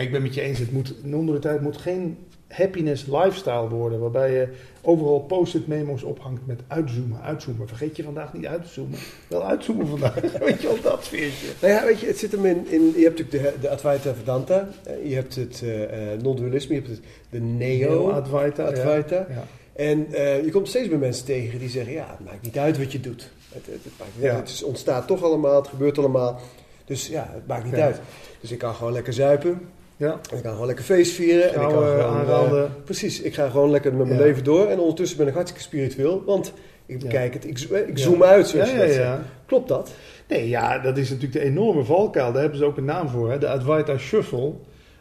Ik 0.02 0.12
ben 0.12 0.22
met 0.22 0.34
je 0.34 0.42
eens, 0.42 0.60
het 0.60 0.72
moet, 0.72 0.96
non-dualiteit 1.04 1.62
moet 1.62 1.78
geen 1.78 2.18
happiness 2.48 3.06
lifestyle 3.06 3.70
worden, 3.70 4.00
waarbij 4.00 4.32
je 4.32 4.48
overal 4.82 5.20
post-it 5.20 5.68
memo's 5.68 6.04
ophangt 6.04 6.42
met 6.46 6.62
uitzoomen, 6.68 7.22
uitzoomen. 7.22 7.68
Vergeet 7.68 7.96
je 7.96 8.04
vandaag 8.04 8.34
niet 8.34 8.46
uit 8.46 8.64
te 8.64 8.70
zoomen. 8.70 9.00
Wel 9.28 9.44
uitzoomen 9.46 9.88
vandaag, 9.88 10.14
weet 10.40 10.62
je 10.62 10.68
wel, 10.68 10.82
dat 10.82 11.04
sfeertje. 11.04 11.48
Nou 11.62 11.74
ja, 11.74 11.86
weet 11.86 12.00
je, 12.00 12.08
het 12.08 12.18
zit 12.18 12.32
hem 12.32 12.46
in, 12.46 12.66
in 12.70 12.94
je 12.96 13.04
hebt 13.04 13.20
natuurlijk 13.20 13.54
de, 13.54 13.60
de 13.62 13.70
Advaita 13.70 14.14
Vedanta, 14.14 14.70
eh, 14.84 15.10
je 15.10 15.16
hebt 15.16 15.36
het 15.36 15.64
eh, 15.64 16.22
non-dualisme, 16.22 16.76
je 16.76 16.82
hebt 16.82 16.92
het, 16.94 17.02
de 17.30 17.40
Neo 17.40 18.10
Advaita. 18.12 19.26
ja. 19.30 19.46
En 19.74 20.08
je 20.44 20.50
komt 20.52 20.68
steeds 20.68 20.90
meer 20.90 20.98
mensen 20.98 21.26
tegen 21.26 21.60
die 21.60 21.70
zeggen, 21.70 21.94
ja, 21.94 22.08
het 22.18 22.26
maakt 22.26 22.42
niet 22.42 22.58
uit 22.58 22.78
wat 22.78 22.92
je 22.92 23.00
doet. 23.00 23.30
Het, 23.54 23.66
het, 23.66 23.84
het, 23.84 23.94
maakt 24.00 24.12
niet 24.16 24.24
Ja. 24.24 24.34
uit. 24.36 24.52
het 24.52 24.64
ontstaat 24.64 25.08
toch 25.08 25.24
allemaal, 25.24 25.56
het 25.56 25.68
gebeurt 25.68 25.98
allemaal. 25.98 26.40
Dus 26.86 27.08
ja, 27.08 27.30
het 27.34 27.48
maakt 27.48 27.64
niet 27.66 27.74
uit. 27.74 28.00
Dus 28.42 28.52
ik 28.52 28.58
kan 28.58 28.74
gewoon 28.76 28.94
lekker 28.94 29.14
zuipen, 29.14 29.62
Ja, 29.98 30.20
en 30.32 30.38
ik 30.38 30.44
kan 30.44 30.52
gewoon 30.52 30.68
lekker 30.68 30.86
feest 30.86 31.12
vieren. 31.12 31.44
en 31.44 31.62
ik 31.62 31.68
kan 31.70 31.70
Vrouwen 31.72 32.26
gewoon, 32.26 32.58
eh, 32.64 32.72
precies, 32.84 33.22
ik 33.22 33.34
ga 33.34 33.50
gewoon 33.50 33.70
lekker 33.70 33.94
met 33.94 34.08
mijn 34.08 34.20
Ja. 34.20 34.26
leven 34.26 34.44
door. 34.44 34.66
En 34.68 34.80
ondertussen 34.80 35.18
ben 35.18 35.28
ik 35.28 35.34
hartstikke 35.34 35.66
spiritueel, 35.68 36.24
want 36.26 36.54
ik 36.86 37.02
Ja. 37.02 37.08
bekijk 37.08 37.34
het, 37.34 37.46
ik, 37.46 37.58
zoom 37.98 38.24
uit, 38.24 38.48
zoals 38.48 38.72
ja. 38.96 39.24
Klopt 39.46 39.68
dat? 39.68 39.92
Nee, 40.28 40.50
ja, 40.50 40.80
dat 40.80 40.98
is 40.98 41.10
natuurlijk 41.10 41.34
de 41.40 41.46
enorme 41.46 41.84
valkuil. 41.84 42.32
Daar 42.32 42.42
hebben 42.42 42.60
ze 42.60 42.66
ook 42.66 42.78
een 42.78 42.86
naam 42.86 43.10
voor, 43.10 43.32
hè? 43.32 43.38
de 43.38 43.48
Advaita 43.48 43.98
Shuffle. 43.98 44.54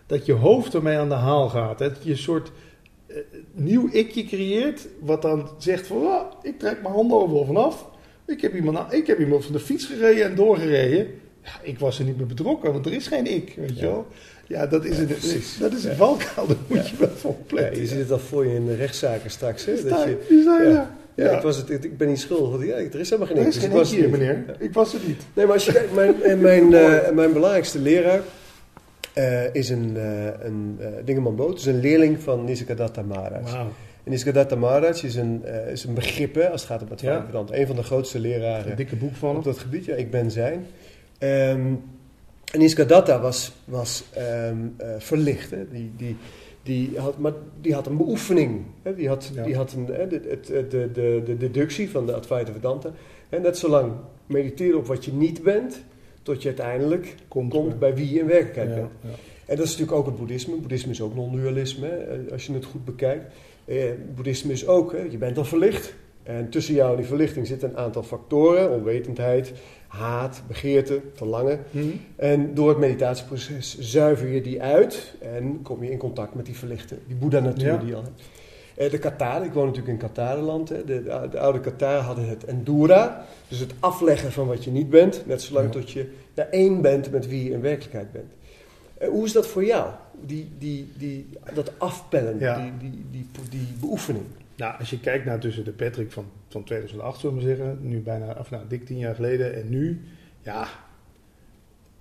Dat 0.06 0.26
je 0.26 0.32
hoofd 0.32 0.74
ermee 0.74 0.96
aan 0.98 1.08
de 1.08 1.14
haal 1.14 1.48
gaat. 1.48 1.78
hè. 1.78 1.88
Dat 1.88 2.04
je 2.04 2.10
een 2.10 2.16
soort 2.18 2.52
eh, 3.06 3.16
nieuw 3.52 3.88
ikje 3.92 4.24
creëert, 4.24 4.88
wat 5.00 5.22
dan 5.22 5.48
zegt 5.58 5.86
van, 5.86 6.06
"Ah, 6.06 6.22
ik 6.42 6.58
trek 6.58 6.82
mijn 6.82 6.94
handen 6.94 7.18
overal 7.18 7.44
vanaf. 7.44 7.88
Ik 8.26 8.40
heb, 8.40 8.54
iemand, 8.54 8.92
ik 8.92 9.06
heb 9.06 9.18
iemand 9.18 9.44
van 9.44 9.52
de 9.52 9.58
fiets 9.60 9.86
gereden 9.86 10.24
en 10.24 10.34
doorgereden. 10.34 11.06
Ja, 11.42 11.50
ik 11.62 11.78
was 11.78 11.98
er 11.98 12.04
niet 12.04 12.16
meer 12.16 12.26
betrokken, 12.26 12.72
want 12.72 12.86
er 12.86 12.92
is 12.92 13.06
geen 13.06 13.26
ik, 13.34 13.54
weet 13.56 13.78
je 13.78 13.86
wel. 13.86 14.06
Ja, 14.48 14.66
dat 14.66 14.84
is, 14.84 14.98
een, 14.98 15.06
precies. 15.06 15.58
dat 15.58 15.72
is 15.72 15.84
een 15.84 15.96
valkuil, 15.96 16.46
daar 16.46 16.56
moet 16.66 16.88
je 16.88 16.96
wel 16.96 17.08
voor 17.08 17.30
Ja, 17.30 17.36
opletten. 17.40 17.80
je 17.80 17.86
ziet 17.86 17.98
het 17.98 18.10
al 18.10 18.18
voor 18.18 18.46
je 18.46 18.54
in 18.54 18.66
de 18.66 18.74
rechtszaken 18.74 19.30
straks. 19.30 19.64
Hè? 19.64 19.72
Dat 19.72 19.82
je, 19.82 20.42
ja. 20.44 20.62
ja, 20.62 20.96
Ja. 21.14 21.36
Ik, 21.36 21.42
was 21.42 21.56
het, 21.56 21.70
ik 21.70 21.96
ben 21.96 22.08
niet 22.08 22.20
schuldig. 22.20 22.66
Ja, 22.66 22.74
er 22.76 23.00
is 23.00 23.10
helemaal 23.10 23.26
geen 23.26 23.36
Er 23.36 23.42
ik, 23.42 23.48
is 23.48 23.54
dus 23.54 23.64
ik 23.64 23.70
was 23.70 23.90
hier, 23.90 24.02
het 24.02 24.10
meneer. 24.10 24.44
Ik 24.58 24.72
was 24.72 24.94
er 24.94 25.00
niet. 25.06 25.22
Nee, 25.34 25.44
maar 25.44 25.54
als 25.54 25.64
je 25.64 25.72
kijkt, 25.72 25.94
mijn, 25.94 26.14
mijn, 26.40 26.74
eh, 26.74 27.10
mijn 27.10 27.32
belangrijkste 27.32 27.78
leraar 27.78 28.20
eh, 29.12 29.54
is 29.54 29.68
een, 29.68 29.96
eh 29.96 30.44
een 30.46 30.78
Dingeman 31.04 31.36
Boot, 31.36 31.58
is 31.58 31.66
een 31.66 31.80
leerling 31.80 32.20
van 32.20 32.44
Nisargadatta 32.44 33.02
Maharaj. 33.02 33.42
Wauw. 33.42 33.72
En 34.48 34.58
Maharaj 34.58 35.02
is 35.02 35.14
een, 35.14 35.44
is 35.70 35.84
een 35.84 35.94
begrip 35.94 36.34
hè, 36.34 36.50
als 36.50 36.60
het 36.60 36.70
gaat 36.70 36.82
om 36.82 36.90
het 36.90 37.00
Ja. 37.00 37.26
Een 37.50 37.66
van 37.66 37.76
de 37.76 37.82
grootste 37.82 38.18
leraren 38.18 38.70
Een 38.70 38.76
dikke 38.76 38.96
boek 38.96 39.14
van 39.14 39.36
op 39.36 39.44
dat 39.44 39.58
gebied. 39.58 39.84
Ja, 39.84 39.94
ik 39.94 40.10
ben 40.10 40.30
zijn. 40.30 40.66
Ehm 41.18 41.72
en 42.56 42.62
Nisargadatta 42.62 43.20
was, 43.20 43.52
was 43.64 44.04
ehm, 44.12 44.56
eh, 44.76 44.88
verlicht. 44.98 45.50
Hè. 45.50 45.68
Die, 45.70 45.90
die, 45.96 46.16
die, 46.62 46.98
had, 46.98 47.18
maar 47.18 47.32
die 47.60 47.74
had 47.74 47.86
een 47.86 47.96
beoefening. 47.96 48.62
Hè. 48.82 48.94
Die, 48.94 49.08
had, 49.08 49.30
Ja. 49.34 49.44
die 49.44 49.56
had 49.56 49.72
een, 49.72 49.86
hè, 49.86 50.06
de, 50.06 50.20
de, 50.20 50.66
de, 50.68 50.90
de, 50.92 51.22
de 51.24 51.36
deductie 51.36 51.90
van 51.90 52.06
de 52.06 52.14
Advaita 52.14 52.52
Vedanta. 52.52 52.90
En 53.28 53.42
net 53.42 53.58
zolang 53.58 53.92
mediteren 54.26 54.78
op 54.78 54.86
wat 54.86 55.04
je 55.04 55.12
niet 55.12 55.42
bent, 55.42 55.80
tot 56.22 56.42
je 56.42 56.48
uiteindelijk 56.48 57.14
Komt, 57.28 57.50
komt 57.50 57.78
bij 57.78 57.94
wie 57.94 58.12
je 58.12 58.18
in 58.20 58.26
werkelijkheid 58.26 58.68
ja, 58.68 58.74
bent. 58.74 58.90
ja. 59.00 59.08
En 59.46 59.56
dat 59.56 59.64
is 59.64 59.70
natuurlijk 59.70 59.98
ook 59.98 60.06
het 60.06 60.16
boeddhisme. 60.16 60.56
Boeddhisme 60.56 60.90
is 60.90 61.00
ook 61.00 61.14
non-dualisme, 61.14 61.86
hè, 61.86 62.32
als 62.32 62.46
je 62.46 62.52
het 62.52 62.64
goed 62.64 62.84
bekijkt. 62.84 63.24
Eh, 63.64 63.84
boeddhisme 64.14 64.52
is 64.52 64.66
ook, 64.66 64.92
hè, 64.92 65.02
je 65.10 65.18
bent 65.18 65.38
al 65.38 65.44
verlicht. 65.44 65.94
En 66.22 66.48
tussen 66.50 66.74
jou 66.74 66.90
en 66.90 66.96
die 66.96 67.06
verlichting 67.06 67.46
zitten 67.46 67.68
een 67.68 67.76
aantal 67.76 68.02
factoren. 68.02 68.70
Onwetendheid, 68.70 69.52
haat, 69.86 70.42
begeerte, 70.48 71.00
verlangen. 71.14 71.60
Hm? 71.70 71.78
En 72.16 72.54
door 72.54 72.68
het 72.68 72.78
meditatieproces 72.78 73.78
zuiver 73.78 74.28
je 74.28 74.40
die 74.40 74.62
uit 74.62 75.14
en 75.20 75.62
kom 75.62 75.84
je 75.84 75.90
in 75.90 75.98
contact 75.98 76.34
met 76.34 76.46
die 76.46 76.56
verlichte, 76.56 76.98
die 77.06 77.16
Boeddha-natuur 77.16 77.66
Ja. 77.72 77.76
die 77.76 77.88
je 77.88 77.94
al 77.94 78.02
hebt. 78.02 78.22
Eh, 78.76 78.90
de 78.90 78.98
Kataren, 78.98 79.46
ik 79.46 79.52
woon 79.52 79.66
natuurlijk 79.66 79.92
in 79.92 80.08
Katarenland. 80.08 80.68
Hè. 80.68 80.84
De, 80.84 81.02
de, 81.02 81.28
de 81.30 81.38
oude 81.40 81.60
Kataren 81.60 82.02
hadden 82.04 82.28
het 82.28 82.44
Endura, 82.44 83.24
dus 83.48 83.58
het 83.58 83.72
afleggen 83.80 84.32
van 84.32 84.46
wat 84.46 84.64
je 84.64 84.70
niet 84.70 84.90
bent, 84.90 85.22
net 85.26 85.42
zolang 85.42 85.66
Ja. 85.66 85.80
tot 85.80 85.90
je 85.90 86.10
naar 86.34 86.48
één 86.50 86.80
bent 86.80 87.10
met 87.10 87.28
wie 87.28 87.44
je 87.44 87.50
in 87.50 87.60
werkelijkheid 87.60 88.12
bent. 88.12 88.32
Eh, 88.98 89.08
hoe 89.08 89.24
is 89.24 89.32
dat 89.32 89.46
voor 89.46 89.64
jou? 89.64 89.90
Die, 90.20 90.48
die, 90.58 90.92
die, 90.98 91.26
dat 91.54 91.72
afpellen, 91.78 92.38
Ja. 92.38 92.60
die, 92.60 92.72
die, 92.90 93.04
die, 93.10 93.26
die 93.50 93.66
beoefening. 93.80 94.24
Nou, 94.56 94.78
als 94.78 94.90
je 94.90 95.00
kijkt 95.00 95.24
naar 95.24 95.40
tussen 95.40 95.64
de 95.64 95.72
Patrick 95.72 96.12
van, 96.12 96.26
van 96.48 96.64
2008, 96.64 97.20
zullen 97.20 97.36
we 97.36 97.42
zeggen, 97.42 97.78
nu 97.80 98.00
bijna, 98.00 98.36
of 98.38 98.50
nou, 98.50 98.64
dik 98.68 98.84
tien 98.84 98.98
jaar 98.98 99.14
geleden 99.14 99.54
en 99.54 99.68
nu, 99.68 100.02
ja, 100.42 100.68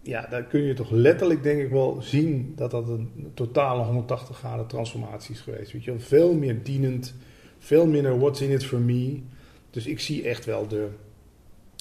ja, 0.01 0.27
daar 0.29 0.43
kun 0.43 0.61
je 0.61 0.73
toch 0.73 0.91
letterlijk, 0.91 1.43
denk 1.43 1.61
ik 1.61 1.69
wel, 1.69 2.01
zien 2.01 2.53
dat 2.55 2.71
dat 2.71 2.87
een 2.87 3.31
totale 3.33 3.83
180 3.83 4.37
graden 4.37 4.67
transformatie 4.67 5.33
is 5.33 5.41
geweest. 5.41 5.71
Weet 5.71 5.83
je 5.83 5.99
veel 5.99 6.33
meer 6.33 6.63
dienend, 6.63 7.15
veel 7.59 7.87
minder 7.87 8.19
what's 8.19 8.41
in 8.41 8.51
it 8.51 8.65
for 8.65 8.79
me. 8.79 9.19
Dus 9.69 9.85
ik 9.85 9.99
zie 9.99 10.23
echt 10.23 10.45
wel 10.45 10.67
de, 10.67 10.87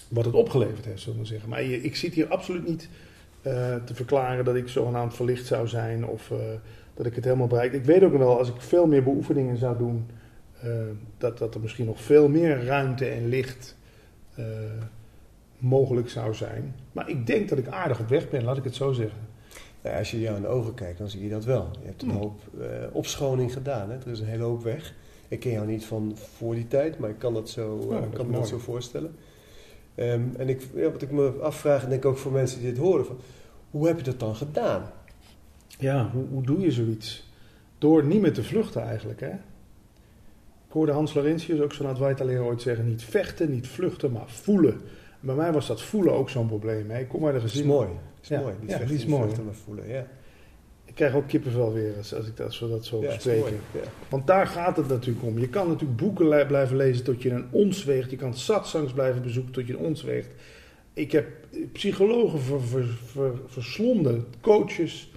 wat 0.08 0.24
het 0.24 0.34
opgeleverd 0.34 0.84
heeft, 0.84 1.02
zullen 1.02 1.18
we 1.18 1.26
zeggen. 1.26 1.48
Maar 1.48 1.62
ik 1.62 1.96
zit 1.96 2.14
hier 2.14 2.28
absoluut 2.28 2.66
niet 2.66 2.88
eh, 3.42 3.74
te 3.84 3.94
verklaren 3.94 4.44
dat 4.44 4.54
ik 4.54 4.68
zogenaamd 4.68 5.14
verlicht 5.14 5.46
zou 5.46 5.68
zijn 5.68 6.06
of 6.06 6.30
eh, 6.30 6.38
dat 6.94 7.06
ik 7.06 7.14
het 7.14 7.24
helemaal 7.24 7.46
bereik. 7.46 7.72
Ik 7.72 7.84
weet 7.84 8.02
ook 8.02 8.16
wel, 8.16 8.38
als 8.38 8.48
ik 8.48 8.60
veel 8.60 8.86
meer 8.86 9.02
beoefeningen 9.02 9.56
zou 9.56 9.78
doen, 9.78 10.06
dat, 11.18 11.38
dat 11.38 11.54
er 11.54 11.60
misschien 11.60 11.86
nog 11.86 12.00
veel 12.00 12.28
meer 12.28 12.64
ruimte 12.64 13.06
en 13.06 13.28
licht 13.28 13.76
eh, 14.34 14.44
mogelijk 15.58 16.08
zou 16.08 16.34
zijn. 16.34 16.74
Maar 16.92 17.08
ik 17.08 17.26
denk 17.26 17.48
dat 17.48 17.58
ik 17.58 17.68
aardig 17.68 18.00
op 18.00 18.08
weg 18.08 18.30
ben, 18.30 18.44
laat 18.44 18.56
ik 18.56 18.64
het 18.64 18.74
zo 18.74 18.92
zeggen. 18.92 19.18
Nou 19.82 19.96
als 19.96 20.10
je 20.10 20.20
jou 20.20 20.36
in 20.36 20.42
de 20.42 20.48
ogen 20.48 20.74
kijkt, 20.74 20.98
dan 20.98 21.08
zie 21.10 21.22
je 21.22 21.28
dat 21.28 21.44
wel. 21.44 21.68
Je 21.80 21.86
hebt 21.86 22.02
een 22.02 22.08
Hmm. 22.10 22.18
hoop 22.18 22.40
eh, 22.60 22.66
opschoning 22.92 23.52
gedaan. 23.52 23.90
Hè? 23.90 23.96
Er 23.96 24.10
is 24.10 24.20
een 24.20 24.26
hele 24.26 24.42
hoop 24.42 24.62
weg. 24.62 24.94
Ik 25.28 25.40
ken 25.40 25.52
jou 25.52 25.66
niet 25.66 25.84
van 25.84 26.16
voor 26.36 26.54
die 26.54 26.68
tijd, 26.68 26.98
maar 26.98 27.10
ik 27.10 27.18
kan, 27.18 27.34
dat 27.34 27.48
zo, 27.50 27.78
eh, 27.78 27.88
Ja, 27.90 28.00
dat 28.00 28.10
is 28.10 28.16
kan 28.16 28.26
me 28.26 28.32
dat 28.32 28.48
zo 28.48 28.58
voorstellen. 28.58 29.14
Ehm, 29.94 30.22
en 30.36 30.48
ik, 30.48 30.62
ja, 30.74 30.90
wat 30.90 31.02
ik 31.02 31.10
me 31.10 31.28
afvraag, 31.40 31.82
en 31.84 31.88
denk 31.90 32.04
ook 32.04 32.18
voor 32.18 32.32
mensen 32.32 32.60
die 32.60 32.68
dit 32.68 32.78
horen, 32.78 33.06
van, 33.06 33.16
hoe 33.70 33.86
heb 33.86 33.96
je 33.96 34.04
dat 34.04 34.20
dan 34.20 34.36
gedaan? 34.36 34.90
Ja, 35.78 36.10
hoe, 36.12 36.24
hoe 36.30 36.42
doe 36.42 36.60
je 36.60 36.70
zoiets? 36.70 37.28
Door 37.78 38.04
niet 38.04 38.20
meer 38.20 38.32
te 38.32 38.44
vluchten 38.44 38.82
eigenlijk, 38.82 39.20
hè? 39.20 39.30
Ik 40.74 40.80
hoorde 40.80 40.94
Hans 40.96 41.14
Laurentius 41.14 41.60
ook 41.60 41.72
zo'n 41.72 41.86
Advaita-leraar 41.86 42.44
ooit 42.44 42.62
zeggen, 42.62 42.86
niet 42.86 43.02
vechten, 43.02 43.50
niet 43.50 43.68
vluchten, 43.68 44.12
maar 44.12 44.28
voelen. 44.28 44.80
Bij 45.20 45.34
mij 45.34 45.52
was 45.52 45.66
dat 45.66 45.82
voelen 45.82 46.12
ook 46.12 46.30
zo'n 46.30 46.46
probleem. 46.46 46.90
Hè? 46.90 46.98
Ik 46.98 47.08
kom 47.08 47.26
uit 47.26 47.34
een 47.34 47.40
Dat 47.40 47.48
is 47.50 47.54
gezin... 47.54 47.66
mooi. 47.66 47.86
Dat 47.88 48.22
is 48.22 48.28
Ja, 48.28 48.40
mooi. 48.40 48.54
Niet 48.60 48.70
ja, 48.70 48.76
vechten, 48.76 48.94
is 48.94 49.00
niet 49.00 49.10
mooi, 49.10 49.22
vluchten, 49.22 49.44
maar 49.44 49.54
voelen. 49.54 49.88
Ja, 49.88 50.06
Ik 50.84 50.94
krijg 50.94 51.14
ook 51.14 51.26
kippenvel 51.26 51.72
weer 51.72 51.96
als, 51.96 52.14
als 52.14 52.26
ik 52.26 52.36
dat, 52.36 52.46
als 52.46 52.60
we 52.60 52.68
dat 52.68 52.84
zo 52.84 53.02
ja 53.02 53.16
mooi. 53.24 53.52
Ja. 53.72 53.80
Want 54.08 54.26
daar 54.26 54.46
gaat 54.46 54.76
het 54.76 54.88
natuurlijk 54.88 55.24
om. 55.24 55.38
Je 55.38 55.48
kan 55.48 55.68
natuurlijk 55.68 56.00
boeken 56.00 56.46
blijven 56.46 56.76
lezen 56.76 57.04
tot 57.04 57.22
je 57.22 57.30
een 57.30 57.46
ons 57.50 57.84
weegt. 57.84 58.10
Je 58.10 58.16
kan 58.16 58.34
satsangs 58.34 58.92
blijven 58.92 59.22
bezoeken 59.22 59.52
tot 59.52 59.66
je 59.66 59.72
een 59.72 59.84
ons 59.84 60.02
weegt. 60.02 60.30
Ik 60.92 61.12
heb 61.12 61.26
psychologen 61.72 62.40
ver, 62.40 62.60
ver, 62.60 62.86
ver- 63.04 63.40
verslonden, 63.46 64.24
coaches, 64.40 65.12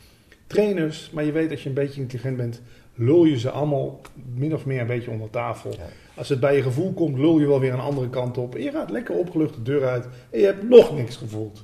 trainers. 0.48 1.10
Maar 1.12 1.24
je 1.24 1.32
weet 1.32 1.50
dat 1.50 1.62
je 1.62 1.70
een 1.70 1.76
beetje 1.76 2.02
intelligent 2.02 2.38
bent, 2.38 2.62
lul 2.98 3.26
je 3.26 3.40
ze 3.40 3.50
allemaal 3.50 4.02
min 4.36 4.54
of 4.54 4.66
meer 4.66 4.82
een 4.82 4.88
beetje 4.88 5.12
onder 5.12 5.30
tafel. 5.30 5.72
Ja. 5.72 5.78
Als 6.16 6.30
het 6.30 6.40
bij 6.40 6.56
je 6.56 6.62
gevoel 6.62 6.94
komt, 6.94 7.18
lul 7.18 7.40
je 7.40 7.48
wel 7.48 7.60
weer 7.60 7.74
een 7.74 7.80
andere 7.80 8.10
kant 8.10 8.38
op. 8.38 8.56
En 8.56 8.62
je 8.64 8.72
gaat 8.72 8.90
lekker 8.90 9.16
opgelucht 9.16 9.54
de 9.54 9.64
deur 9.64 9.86
uit 9.88 10.08
en 10.30 10.40
je 10.40 10.46
hebt 10.46 10.70
nog 10.70 10.96
niks 10.96 11.16
gevoeld. 11.16 11.64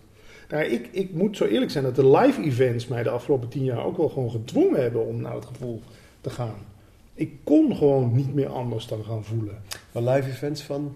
Nou, 0.50 0.64
ik, 0.64 0.88
ik 0.92 1.14
moet 1.14 1.38
zo 1.38 1.46
eerlijk 1.46 1.72
zijn 1.72 1.84
dat 1.84 1.96
de 1.96 2.08
live 2.10 2.42
events 2.44 2.88
mij 2.88 3.04
de 3.04 3.10
afgelopen 3.10 3.50
tien 3.50 3.64
jaar 3.64 3.86
ook 3.86 3.98
wel 3.98 4.10
gewoon 4.10 4.32
gedwongen 4.32 4.82
hebben 4.82 5.06
om 5.06 5.22
naar 5.22 5.34
het 5.36 5.46
gevoel 5.46 5.82
te 6.22 6.30
gaan. 6.30 6.56
Ik 7.14 7.32
kon 7.44 7.76
gewoon 7.76 8.12
niet 8.16 8.34
meer 8.34 8.48
anders 8.48 8.88
dan 8.88 9.04
gaan 9.04 9.24
voelen. 9.24 9.62
Maar 9.92 10.04
live 10.04 10.30
events 10.30 10.62
van... 10.62 10.96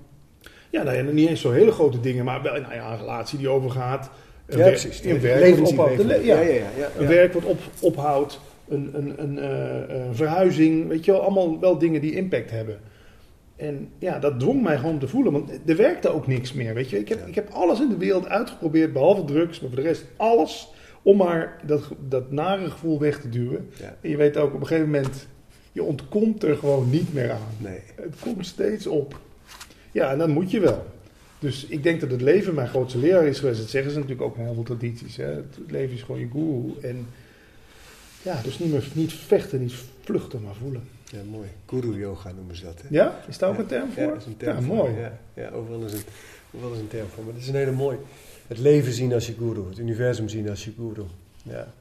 Ja, 0.69 0.83
nou 0.83 0.97
ja, 0.97 1.03
niet 1.03 1.29
eens 1.29 1.41
zo 1.41 1.51
hele 1.51 1.71
grote 1.71 1.99
dingen, 1.99 2.25
maar 2.25 2.41
wel 2.41 2.61
nou 2.61 2.73
ja, 2.73 2.91
een 2.91 2.97
relatie 2.99 3.37
die 3.37 3.49
overgaat. 3.49 4.09
Een 4.45 4.57
Ja, 4.57 4.63
werk- 4.63 4.79
precies. 4.81 5.03
Een 5.03 5.21
werk 5.21 5.57
wat 5.57 5.69
ja, 6.07 6.39
ja, 6.39 6.39
ja, 6.39 6.89
een 6.97 7.07
werk 7.07 7.35
op, 7.35 7.57
ophoudt. 7.79 8.39
Een, 8.67 8.89
een, 8.93 9.23
een, 9.23 9.39
eh, 9.39 9.95
een 9.95 10.15
verhuizing. 10.15 10.87
Weet 10.87 11.05
je 11.05 11.11
wel, 11.11 11.21
allemaal 11.21 11.59
wel 11.59 11.77
dingen 11.77 12.01
die 12.01 12.15
impact 12.15 12.51
hebben. 12.51 12.79
En 13.55 13.89
ja, 13.99 14.19
dat 14.19 14.39
dwong 14.39 14.61
mij 14.61 14.77
gewoon 14.77 14.99
te 14.99 15.07
voelen. 15.07 15.31
Want 15.31 15.51
er 15.65 15.75
werkte 15.75 16.09
ook 16.09 16.27
niks 16.27 16.53
meer. 16.53 16.73
Weet 16.73 16.89
je, 16.89 16.99
ik 16.99 17.09
heb, 17.09 17.27
ik 17.27 17.35
heb 17.35 17.49
alles 17.49 17.79
in 17.79 17.89
de 17.89 17.97
wereld 17.97 18.27
uitgeprobeerd, 18.27 18.93
behalve 18.93 19.23
drugs, 19.23 19.59
maar 19.59 19.69
voor 19.69 19.79
de 19.79 19.87
rest 19.87 20.05
alles. 20.15 20.71
Om 21.01 21.17
maar 21.17 21.61
dat, 21.65 21.83
dat 22.07 22.31
nare 22.31 22.69
gevoel 22.69 22.99
weg 22.99 23.21
te 23.21 23.29
duwen. 23.29 23.69
Ja. 23.79 23.95
En 24.01 24.09
je 24.09 24.17
weet 24.17 24.37
ook, 24.37 24.53
op 24.53 24.59
een 24.59 24.67
gegeven 24.67 24.91
moment, 24.91 25.27
je 25.71 25.83
ontkomt 25.83 26.43
er 26.43 26.57
gewoon 26.57 26.89
niet 26.89 27.13
meer 27.13 27.31
aan. 27.31 27.55
Nee. 27.57 27.79
Het 27.95 28.15
komt 28.19 28.45
steeds 28.45 28.87
op. 28.87 29.19
Ja, 29.91 30.11
en 30.11 30.17
dan 30.17 30.29
moet 30.29 30.51
je 30.51 30.59
wel. 30.59 30.85
Dus 31.39 31.65
ik 31.65 31.83
denk 31.83 31.99
dat 31.99 32.11
het 32.11 32.21
leven 32.21 32.53
mijn 32.53 32.67
grootste 32.67 32.97
leraar 32.97 33.27
is 33.27 33.39
geweest. 33.39 33.59
Dat 33.59 33.69
zeggen 33.69 33.91
ze 33.91 33.99
natuurlijk 33.99 34.27
ook 34.27 34.37
in 34.37 34.43
heel 34.43 34.53
veel 34.53 34.63
tradities. 34.63 35.17
Hè? 35.17 35.25
Het 35.25 35.57
leven 35.67 35.95
is 35.95 36.01
gewoon 36.01 36.19
je 36.19 36.27
guru. 36.31 36.73
En 36.81 37.07
ja, 38.27 38.41
dus 38.43 38.59
niet 38.59 38.71
meer 38.71 38.87
niet 38.93 39.13
vechten, 39.13 39.59
niet 39.61 39.73
vluchten, 40.03 40.41
maar 40.41 40.55
voelen. 40.55 40.83
Ja, 41.11 41.19
mooi. 41.31 41.47
Guru 41.65 41.97
yoga 41.99 42.31
noemen 42.31 42.55
ze 42.55 42.63
dat. 42.63 42.81
Hè? 42.81 42.87
Ja? 42.89 43.19
Is 43.27 43.37
daar 43.37 43.49
ook 43.49 43.55
Ja. 43.55 43.61
een 43.61 43.67
term 43.67 43.91
voor? 43.91 44.03
Ja, 44.03 44.09
dat 44.09 44.17
is 44.17 44.25
een 44.25 44.37
term 44.37 44.55
Ja, 44.55 44.61
voor. 44.61 44.75
mooi. 44.75 44.93
Ja, 44.93 45.19
ja 45.33 45.49
overal, 45.49 45.81
is 45.85 45.93
een, 45.93 46.01
overal 46.55 46.73
is 46.73 46.79
een 46.79 46.87
term 46.87 47.07
voor. 47.07 47.23
Maar 47.23 47.33
het 47.33 47.41
is 47.41 47.47
een 47.49 47.55
hele 47.55 47.71
mooi. 47.71 47.97
Het 48.47 48.57
leven 48.57 48.93
zien 48.93 49.13
als 49.13 49.27
je 49.27 49.33
guru. 49.33 49.69
Het 49.69 49.77
universum 49.79 50.29
zien 50.29 50.49
als 50.49 50.65
je 50.65 50.71
guru. 50.77 51.03
Ja. 51.43 51.73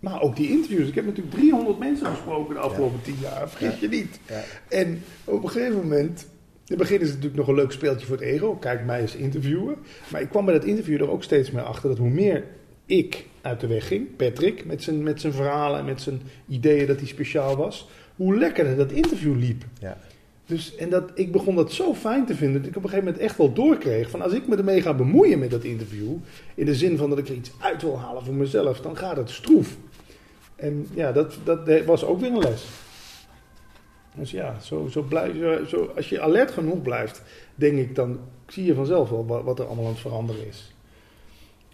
Maar 0.00 0.20
ook 0.22 0.36
die 0.36 0.50
interviews. 0.50 0.88
Ik 0.88 0.94
heb 0.94 1.04
natuurlijk 1.04 1.34
300 1.36 1.78
mensen 1.78 2.06
gesproken 2.06 2.54
de 2.54 2.60
afgelopen 2.60 3.02
10 3.02 3.16
jaar. 3.20 3.50
Vergeet 3.50 3.78
je 3.80 3.88
niet. 3.88 4.20
Ja. 4.28 4.42
En 4.68 5.02
op 5.24 5.42
een 5.42 5.50
gegeven 5.50 5.76
moment. 5.76 6.20
In 6.20 6.76
het 6.76 6.88
begin 6.88 7.00
is 7.00 7.06
het 7.06 7.16
natuurlijk 7.16 7.36
nog 7.36 7.48
een 7.48 7.62
leuk 7.62 7.72
speeltje 7.72 8.06
voor 8.06 8.16
het 8.16 8.24
ego. 8.24 8.54
Kijk 8.56 8.84
mij 8.84 9.00
eens 9.00 9.14
interviewen. 9.16 9.76
Maar 10.10 10.20
ik 10.20 10.28
kwam 10.28 10.44
bij 10.44 10.54
dat 10.54 10.64
interview 10.64 11.00
er 11.00 11.10
ook 11.10 11.22
steeds 11.22 11.50
meer 11.50 11.62
achter 11.62 11.88
dat 11.88 11.98
hoe 11.98 12.08
meer 12.10 12.44
ik 12.90 13.24
uit 13.40 13.60
de 13.60 13.66
weg 13.66 13.86
ging, 13.86 14.16
Patrick, 14.16 14.64
met 14.64 14.82
zijn, 14.82 15.02
met 15.02 15.20
zijn 15.20 15.32
verhalen 15.32 15.78
en 15.78 15.84
met 15.84 16.00
zijn 16.00 16.22
ideeën 16.48 16.86
dat 16.86 16.98
hij 16.98 17.06
speciaal 17.06 17.56
was, 17.56 17.88
hoe 18.16 18.36
lekkerder 18.38 18.76
dat 18.76 18.92
interview 18.92 19.36
liep. 19.38 19.64
Ja. 19.80 19.98
Dus, 20.46 20.76
en 20.76 20.90
dat, 20.90 21.10
ik 21.14 21.32
begon 21.32 21.54
dat 21.54 21.72
zo 21.72 21.94
fijn 21.94 22.26
te 22.26 22.34
vinden 22.34 22.60
dat 22.60 22.70
ik 22.70 22.76
op 22.76 22.82
een 22.82 22.88
gegeven 22.88 23.08
moment 23.10 23.24
echt 23.24 23.36
wel 23.36 23.52
doorkreeg 23.52 24.10
van 24.10 24.22
als 24.22 24.32
ik 24.32 24.48
me 24.48 24.56
ermee 24.56 24.82
ga 24.82 24.94
bemoeien 24.94 25.38
met 25.38 25.50
dat 25.50 25.64
interview, 25.64 26.16
in 26.54 26.66
de 26.66 26.74
zin 26.74 26.96
van 26.96 27.10
dat 27.10 27.18
ik 27.18 27.28
er 27.28 27.34
iets 27.34 27.50
uit 27.60 27.82
wil 27.82 27.98
halen 27.98 28.24
voor 28.24 28.34
mezelf, 28.34 28.80
dan 28.80 28.96
gaat 28.96 29.16
het 29.16 29.30
stroef. 29.30 29.76
En 30.56 30.86
ja, 30.94 31.12
dat, 31.12 31.38
dat 31.44 31.84
was 31.84 32.04
ook 32.04 32.20
weer 32.20 32.30
een 32.30 32.38
les. 32.38 32.66
Dus 34.14 34.30
ja, 34.30 34.60
zo, 34.60 34.88
zo 34.90 35.02
blijf, 35.02 35.36
zo, 35.36 35.64
zo, 35.64 35.92
als 35.96 36.08
je 36.08 36.20
alert 36.20 36.50
genoeg 36.50 36.82
blijft, 36.82 37.22
denk 37.54 37.78
ik, 37.78 37.94
dan 37.94 38.18
zie 38.46 38.64
je 38.64 38.74
vanzelf 38.74 39.10
wel 39.10 39.26
wat, 39.26 39.44
wat 39.44 39.58
er 39.58 39.66
allemaal 39.66 39.84
aan 39.84 39.90
het 39.90 40.00
veranderen 40.00 40.46
is. 40.46 40.74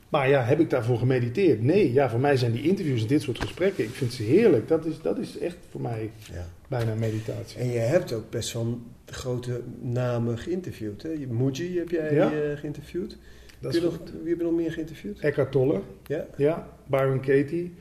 Maar 0.09 0.29
ja, 0.29 0.43
heb 0.43 0.61
ik 0.61 0.71
daarvoor 0.71 0.99
gemediteerd? 0.99 1.63
Nee, 1.63 1.93
ja, 1.93 2.11
voor 2.11 2.21
mij 2.21 2.37
zijn 2.37 2.53
die 2.53 2.63
interviews 2.63 3.03
en 3.03 3.07
dit 3.09 3.23
soort 3.23 3.41
gesprekken, 3.41 3.85
ik 3.85 3.91
vind 3.91 4.13
ze 4.13 4.23
heerlijk. 4.23 4.69
Dat 4.69 4.85
is, 4.87 5.01
dat 5.03 5.19
is 5.19 5.39
echt 5.39 5.57
voor 5.71 5.81
mij 5.81 6.11
ja. 6.33 6.47
bijna 6.69 6.95
meditatie. 6.95 7.59
En 7.61 7.69
je 7.69 7.79
hebt 7.79 8.13
ook 8.13 8.31
best 8.31 8.53
wel 8.53 8.79
grote 9.07 9.61
namen 9.81 10.39
geïnterviewd. 10.39 11.03
Hè? 11.03 11.09
Muji 11.29 11.79
heb 11.79 11.91
jij 11.91 12.15
Ja. 12.15 12.33
eh, 12.33 12.57
geïnterviewd. 12.59 13.09
Dat 13.11 13.19
Kun 13.61 13.69
is 13.71 13.77
je 13.77 13.99
nog, 13.99 14.11
wie 14.21 14.29
heb 14.31 14.39
je 14.39 14.45
nog 14.45 14.55
meer 14.55 14.73
geïnterviewd? 14.73 15.19
Eckhart 15.21 15.53
Tolle, 15.53 15.81
Ja. 16.07 16.27
ja, 16.37 16.69
Byron 16.87 17.21
Katie, 17.21 17.75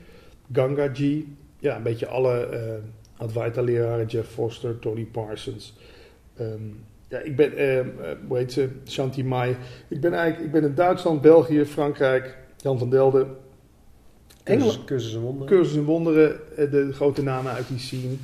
Gangaji, 0.52 1.36
ja, 1.58 1.76
een 1.76 1.82
beetje 1.82 2.06
alle 2.06 2.46
eh 2.46 2.74
Advaita-leraren, 3.18 4.06
Jeff 4.06 4.30
Foster, 4.32 4.78
Tony 4.78 5.04
Parsons. 5.04 5.74
Ehm, 6.36 6.60
ja, 7.08 7.18
ik 7.18 7.36
ben, 7.36 7.56
eh, 7.56 7.78
eh, 7.78 7.86
hoe 8.26 8.36
heet 8.36 8.52
ze, 8.52 8.68
Shanti 8.86 9.24
Mai. 9.24 9.56
Ik 9.88 10.00
ben 10.00 10.12
eigenlijk, 10.12 10.44
ik 10.46 10.52
ben 10.52 10.70
in 10.70 10.74
Duitsland, 10.74 11.20
België, 11.20 11.64
Frankrijk, 11.64 12.36
Jan 12.56 12.78
van 12.78 12.90
Delden. 12.90 13.36
Engeland, 14.42 14.84
Cursus, 14.84 15.14
en 15.14 15.20
wonderen. 15.20 15.48
Cursus 15.48 15.76
in 15.76 15.84
Wonderen, 15.84 16.56
eh, 16.56 16.70
de 16.70 16.92
grote 16.92 17.22
namen 17.22 17.52
uit 17.52 17.68
die 17.68 17.78
scene. 17.78 18.14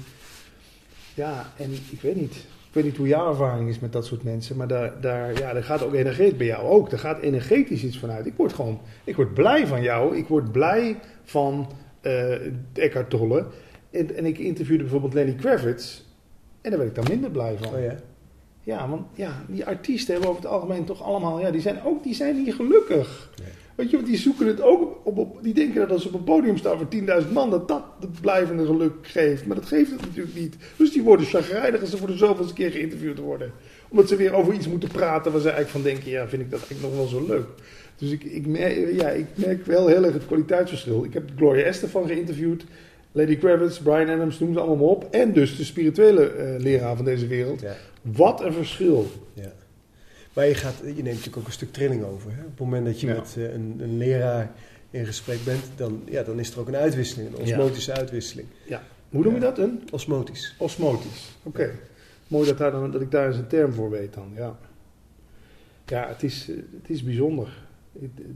Ja, 1.14 1.52
en 1.56 1.72
ik 1.72 2.00
weet 2.00 2.16
niet. 2.16 2.34
Ik 2.68 2.78
weet 2.78 2.84
niet 2.84 2.96
hoe 2.96 3.06
jouw 3.06 3.28
ervaring 3.28 3.68
is 3.68 3.78
met 3.78 3.92
dat 3.92 4.06
soort 4.06 4.22
mensen, 4.22 4.56
maar 4.56 4.66
daar, 4.66 5.00
daar, 5.00 5.38
ja, 5.38 5.52
daar 5.52 5.64
gaat 5.64 5.82
ook 5.82 5.94
energetisch 5.94 6.36
bij 6.36 6.46
jou 6.46 6.68
ook. 6.68 6.92
Er 6.92 6.98
gaat 6.98 7.20
energetisch 7.20 7.84
iets 7.84 7.98
vanuit. 7.98 8.26
Ik 8.26 8.36
word 8.36 8.52
gewoon, 8.52 8.80
ik 9.04 9.16
word 9.16 9.34
blij 9.34 9.66
van 9.66 9.82
jou. 9.82 10.16
Ik 10.16 10.26
word 10.26 10.52
blij 10.52 10.98
van 11.22 11.72
eh 12.00 12.34
Eckhart 12.72 13.10
Tolle. 13.10 13.46
En, 13.90 14.16
en 14.16 14.26
ik 14.26 14.38
interviewde 14.38 14.82
bijvoorbeeld 14.82 15.14
Lenny 15.14 15.34
Kravitz. 15.34 16.02
En 16.60 16.70
daar 16.70 16.78
werd 16.78 16.90
ik 16.90 16.96
dan 16.96 17.06
minder 17.08 17.30
blij 17.30 17.56
van. 17.58 17.74
Oh 17.74 17.82
ja. 17.82 17.96
Ja, 18.62 18.88
want 18.88 19.06
ja, 19.14 19.44
die 19.48 19.66
artiesten 19.66 20.12
hebben 20.12 20.30
over 20.30 20.42
het 20.42 20.52
algemeen 20.52 20.84
toch 20.84 21.02
allemaal, 21.02 21.40
ja, 21.40 21.50
die 21.50 21.60
zijn 21.60 21.82
ook, 21.84 22.02
die 22.02 22.14
zijn 22.14 22.42
niet 22.42 22.54
gelukkig. 22.54 23.30
Nee. 23.38 23.52
Weet 23.74 23.90
je, 23.90 23.96
want 23.96 24.08
die 24.08 24.18
zoeken 24.18 24.46
het 24.46 24.60
ook 24.60 25.00
op, 25.02 25.18
op, 25.18 25.38
die 25.42 25.54
denken 25.54 25.80
dat 25.80 25.90
als 25.90 26.02
ze 26.02 26.08
op 26.08 26.14
een 26.14 26.24
podium 26.24 26.56
staan 26.56 26.78
voor 26.78 27.22
10.000 27.22 27.32
man, 27.32 27.50
dat 27.50 27.68
dat 27.68 27.84
het 28.00 28.20
blijvende 28.20 28.66
geluk 28.66 28.92
geeft. 29.02 29.46
Maar 29.46 29.56
dat 29.56 29.66
geeft 29.66 29.90
het 29.90 30.00
natuurlijk 30.00 30.36
niet. 30.36 30.56
Dus 30.76 30.92
die 30.92 31.02
worden 31.02 31.26
chagrijnig 31.26 31.80
als 31.80 31.90
ze 31.90 31.96
voor 31.96 32.06
de 32.06 32.16
zoveelste 32.16 32.54
keer 32.54 32.70
geïnterviewd 32.70 33.18
worden. 33.18 33.52
Omdat 33.88 34.08
ze 34.08 34.16
weer 34.16 34.32
over 34.32 34.54
iets 34.54 34.68
moeten 34.68 34.88
praten 34.88 35.32
waar 35.32 35.40
ze 35.40 35.50
eigenlijk 35.50 35.84
van 35.84 35.92
denken, 35.92 36.10
ja, 36.10 36.28
vind 36.28 36.42
ik 36.42 36.50
dat 36.50 36.58
eigenlijk 36.58 36.88
nog 36.88 36.96
wel 36.96 37.20
zo 37.20 37.26
leuk. 37.26 37.46
Dus 37.96 38.10
ik, 38.10 38.24
ik, 38.24 38.46
merk, 38.46 39.00
ja, 39.00 39.08
ik 39.08 39.26
merk 39.34 39.66
wel 39.66 39.86
heel 39.86 40.04
erg 40.04 40.12
het 40.12 40.26
kwaliteitsverschil. 40.26 41.04
Ik 41.04 41.14
heb 41.14 41.30
Gloria 41.36 41.64
Estefan 41.64 42.06
geïnterviewd, 42.06 42.64
Lady 43.12 43.36
Kravitz, 43.36 43.78
Brian 43.78 44.08
Adams, 44.08 44.38
noem 44.38 44.52
ze 44.52 44.58
allemaal 44.58 44.76
maar 44.76 44.86
op. 44.96 45.08
En 45.10 45.32
dus 45.32 45.56
de 45.56 45.64
spirituele 45.64 46.26
eh, 46.26 46.60
leraar 46.60 46.96
van 46.96 47.04
deze 47.04 47.26
wereld. 47.26 47.60
Ja. 47.60 47.74
Wat 48.02 48.40
een 48.40 48.52
verschil. 48.52 49.06
ja. 49.34 49.52
Maar 50.32 50.46
je, 50.46 50.54
gaat, 50.54 50.74
je 50.78 50.86
neemt 50.92 51.04
natuurlijk 51.04 51.36
ook 51.36 51.46
een 51.46 51.52
stuk 51.52 51.72
trilling 51.72 52.04
over. 52.04 52.30
Hè? 52.34 52.40
Op 52.42 52.48
het 52.50 52.58
moment 52.58 52.86
dat 52.86 53.00
je 53.00 53.06
Ja. 53.06 53.14
met 53.14 53.34
eh, 53.38 53.52
een, 53.52 53.76
een 53.78 53.96
leraar 53.96 54.50
in 54.90 55.06
gesprek 55.06 55.44
bent, 55.44 55.64
dan, 55.76 56.02
ja, 56.04 56.22
dan 56.22 56.38
is 56.38 56.50
er 56.52 56.60
ook 56.60 56.68
een 56.68 56.76
uitwisseling, 56.76 57.28
een 57.34 57.40
osmotische 57.42 57.92
uitwisseling. 57.92 58.48
Hoe 59.10 59.22
noem 59.22 59.34
je 59.34 59.40
Ja. 59.40 59.46
dat? 59.46 59.58
Een 59.58 59.82
Osmotisch. 59.90 60.54
osmotisch. 60.58 61.36
Oké. 61.42 61.70
Mooi 62.28 62.46
dat, 62.46 62.58
daar 62.58 62.70
dan, 62.70 62.90
dat 62.90 63.00
ik 63.00 63.10
daar 63.10 63.26
eens 63.26 63.36
een 63.36 63.46
term 63.46 63.72
voor 63.72 63.90
weet 63.90 64.14
dan. 64.14 64.32
Ja, 64.36 64.58
ja 65.86 66.08
het, 66.08 66.22
is, 66.22 66.46
eh, 66.50 66.56
het 66.56 66.90
is 66.90 67.02
bijzonder. 67.02 67.48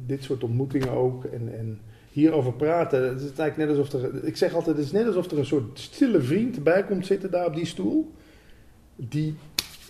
Dit 0.07 0.23
soort 0.23 0.43
ontmoetingen 0.45 0.91
ook. 0.91 1.25
En, 1.25 1.53
en 1.59 1.81
hierover 2.21 2.53
praten. 2.53 3.09
Het 3.09 3.21
is 3.21 3.39
eigenlijk 3.39 3.57
net 3.57 3.69
alsof 3.69 3.93
er. 3.93 4.25
Ik 4.25 4.37
zeg 4.37 4.55
altijd: 4.55 4.77
het 4.77 4.87
is 4.87 4.93
net 4.93 5.07
alsof 5.07 5.31
er 5.31 5.39
een 5.39 5.47
soort 5.47 5.79
stille 5.79 6.21
vriend 6.21 6.63
bij 6.63 6.85
komt 6.85 7.07
zitten 7.07 7.31
daar 7.31 7.47
op 7.47 7.55
die 7.55 7.67
stoel. 7.67 8.13
Die, 8.97 9.35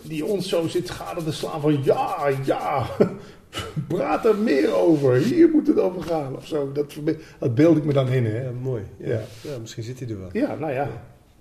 die 0.02 0.24
ons 0.24 0.48
zo 0.48 0.68
zit 0.68 0.90
gade 0.90 1.24
te 1.24 1.32
slaan 1.32 1.60
van 1.60 1.84
ja, 1.84 2.28
ja. 2.44 2.86
Praat 3.88 4.24
er 4.24 4.36
meer 4.36 4.74
over. 4.74 5.14
Hier 5.14 5.48
moet 5.48 5.66
het 5.66 5.78
over 5.78 6.02
gaan. 6.02 6.36
Of 6.36 6.46
zo. 6.46 6.72
Dat, 6.72 6.94
dat 7.38 7.54
beeld 7.54 7.76
ik 7.76 7.84
me 7.84 7.92
dan 7.92 8.08
in. 8.08 8.24
Hè? 8.24 8.42
Ja, 8.42 8.50
mooi. 8.62 8.82
Ja. 8.96 9.08
Ja. 9.08 9.22
Ja. 9.42 9.58
misschien 9.60 9.82
zit 9.82 9.98
hij 9.98 10.08
er 10.08 10.18
wel. 10.18 10.28
Ja, 10.32 10.54
nou 10.54 10.72
ja. 10.72 10.90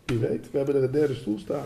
Wie 0.05 0.17
weet. 0.17 0.51
We 0.51 0.57
hebben 0.57 0.75
er 0.75 0.83
een 0.83 0.91
derde 0.91 1.15
stoel 1.15 1.37
staan. 1.37 1.65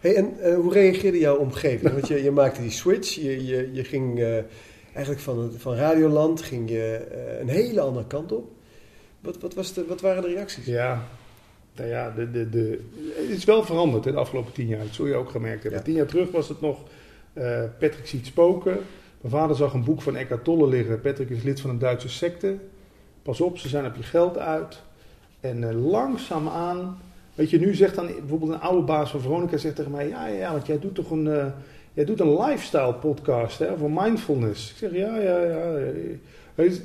Hey, 0.00 0.14
en 0.14 0.40
eh, 0.40 0.54
hoe 0.54 0.72
reageerde 0.72 1.18
jouw 1.18 1.36
omgeving? 1.36 1.92
Want 1.92 2.08
je, 2.08 2.22
je 2.22 2.30
maakte 2.30 2.60
die 2.60 2.70
switch, 2.70 3.14
je, 3.14 3.46
je, 3.46 3.70
je 3.72 3.84
ging 3.84 4.18
eh, 4.18 4.38
eigenlijk 4.92 5.20
van, 5.20 5.52
van 5.56 5.74
Radioland 5.74 6.42
ging 6.42 6.70
je, 6.70 7.06
eh, 7.10 7.40
een 7.40 7.48
hele 7.48 7.80
andere 7.80 8.06
kant 8.06 8.32
op. 8.32 8.56
Wat, 9.20 9.40
wat, 9.40 9.54
was 9.54 9.72
de, 9.72 9.84
wat 9.86 10.00
waren 10.00 10.22
de 10.22 10.28
reacties? 10.28 10.66
Ja, 10.66 11.02
nou 11.76 11.88
ja, 11.88 12.10
de, 12.10 12.30
de, 12.30 12.50
de, 12.50 12.84
het 13.14 13.28
is 13.28 13.44
wel 13.44 13.64
veranderd 13.64 14.06
in 14.06 14.12
de 14.12 14.18
afgelopen 14.18 14.52
tien 14.52 14.66
jaar. 14.66 14.82
Dat 14.82 14.94
zul 14.94 15.06
je 15.06 15.14
ook 15.14 15.30
gemerkt 15.30 15.62
hebben. 15.62 15.80
Ja. 15.80 15.86
Tien 15.86 15.94
jaar 15.94 16.06
terug 16.06 16.30
was 16.30 16.48
het 16.48 16.60
nog 16.60 16.78
eh, 17.32 17.62
Patrick 17.78 18.06
ziet 18.06 18.26
spoken. 18.26 18.78
Mijn 19.20 19.32
vader 19.32 19.56
zag 19.56 19.72
een 19.72 19.84
boek 19.84 20.02
van 20.02 20.16
Eckhart 20.16 20.44
Tolle 20.44 20.68
liggen. 20.68 21.00
Patrick 21.00 21.30
is 21.30 21.42
lid 21.42 21.60
van 21.60 21.70
een 21.70 21.78
Duitse 21.78 22.08
secte. 22.08 22.56
Pas 23.22 23.40
op, 23.40 23.58
ze 23.58 23.68
zijn 23.68 23.86
op 23.86 23.96
je 23.96 24.02
geld 24.02 24.38
uit. 24.38 24.82
En 25.40 25.68
eh, 25.68 25.90
langzaamaan... 25.90 26.98
Weet 27.34 27.50
je, 27.50 27.58
nu 27.58 27.74
zegt 27.74 27.94
dan 27.94 28.06
bijvoorbeeld 28.06 28.52
een 28.52 28.60
oude 28.60 28.82
baas 28.82 29.10
van 29.10 29.20
Veronica 29.20 29.56
zegt 29.56 29.76
tegen 29.76 29.90
mij... 29.90 30.08
Ja, 30.08 30.26
ja, 30.26 30.52
want 30.52 30.66
jij 30.66 30.78
doet 30.78 30.94
toch 30.94 31.10
een, 31.10 31.28
eh, 31.28 31.46
jij 31.92 32.04
doet 32.04 32.20
een 32.20 32.40
lifestyle 32.40 32.94
podcast 32.94 33.58
hè, 33.58 33.76
voor 33.76 33.90
mindfulness. 33.90 34.70
Ik 34.70 34.76
zeg, 34.76 34.92
ja, 34.92 35.16
ja, 35.16 35.40
ja. 35.40 35.76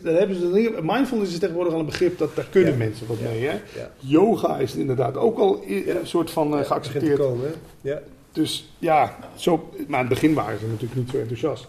Dan 0.04 0.16
hebben 0.16 0.36
ze, 0.36 0.80
mindfulness 0.84 1.32
is 1.34 1.40
tegenwoordig 1.40 1.74
al 1.74 1.80
een 1.80 1.86
begrip, 1.86 2.18
dat, 2.18 2.36
daar 2.36 2.48
kunnen 2.50 2.72
Ja. 2.72 2.78
mensen 2.78 3.08
wat 3.08 3.20
mee. 3.20 3.48
Hè? 3.48 3.56
Yoga 3.98 4.58
is 4.58 4.76
inderdaad 4.76 5.18
ook 5.18 5.38
al 5.40 5.64
een 5.68 6.08
soort 6.08 6.32
van 6.32 6.58
eh, 6.58 6.66
geaccepteerd. 6.66 7.20
komen? 7.20 7.52
Ja. 7.82 8.00
Dus 8.32 8.74
ja, 8.80 9.18
zo, 9.36 9.70
maar 9.88 10.00
in 10.02 10.06
het 10.06 10.14
begin 10.14 10.34
waren 10.34 10.60
ze 10.60 10.68
natuurlijk 10.68 10.96
niet 10.96 11.10
zo 11.10 11.18
enthousiast. 11.18 11.68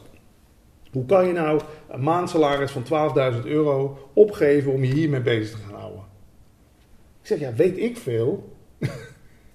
Hoe 0.92 1.06
kan 1.06 1.26
je 1.26 1.32
nou 1.32 1.60
een 1.88 2.02
maandsalaris 2.02 2.70
van 2.70 3.12
12.000 3.34 3.44
euro 3.44 3.98
opgeven 4.12 4.72
om 4.72 4.84
je 4.84 4.92
hiermee 4.94 5.20
bezig 5.20 5.50
te 5.58 5.64
gaan 5.70 5.80
houden? 5.80 6.02
Ik 7.20 7.26
zeg, 7.26 7.38
ja, 7.40 7.52
weet 7.54 7.78
ik 7.78 7.96
veel. 7.96 8.52
ik 8.78 8.90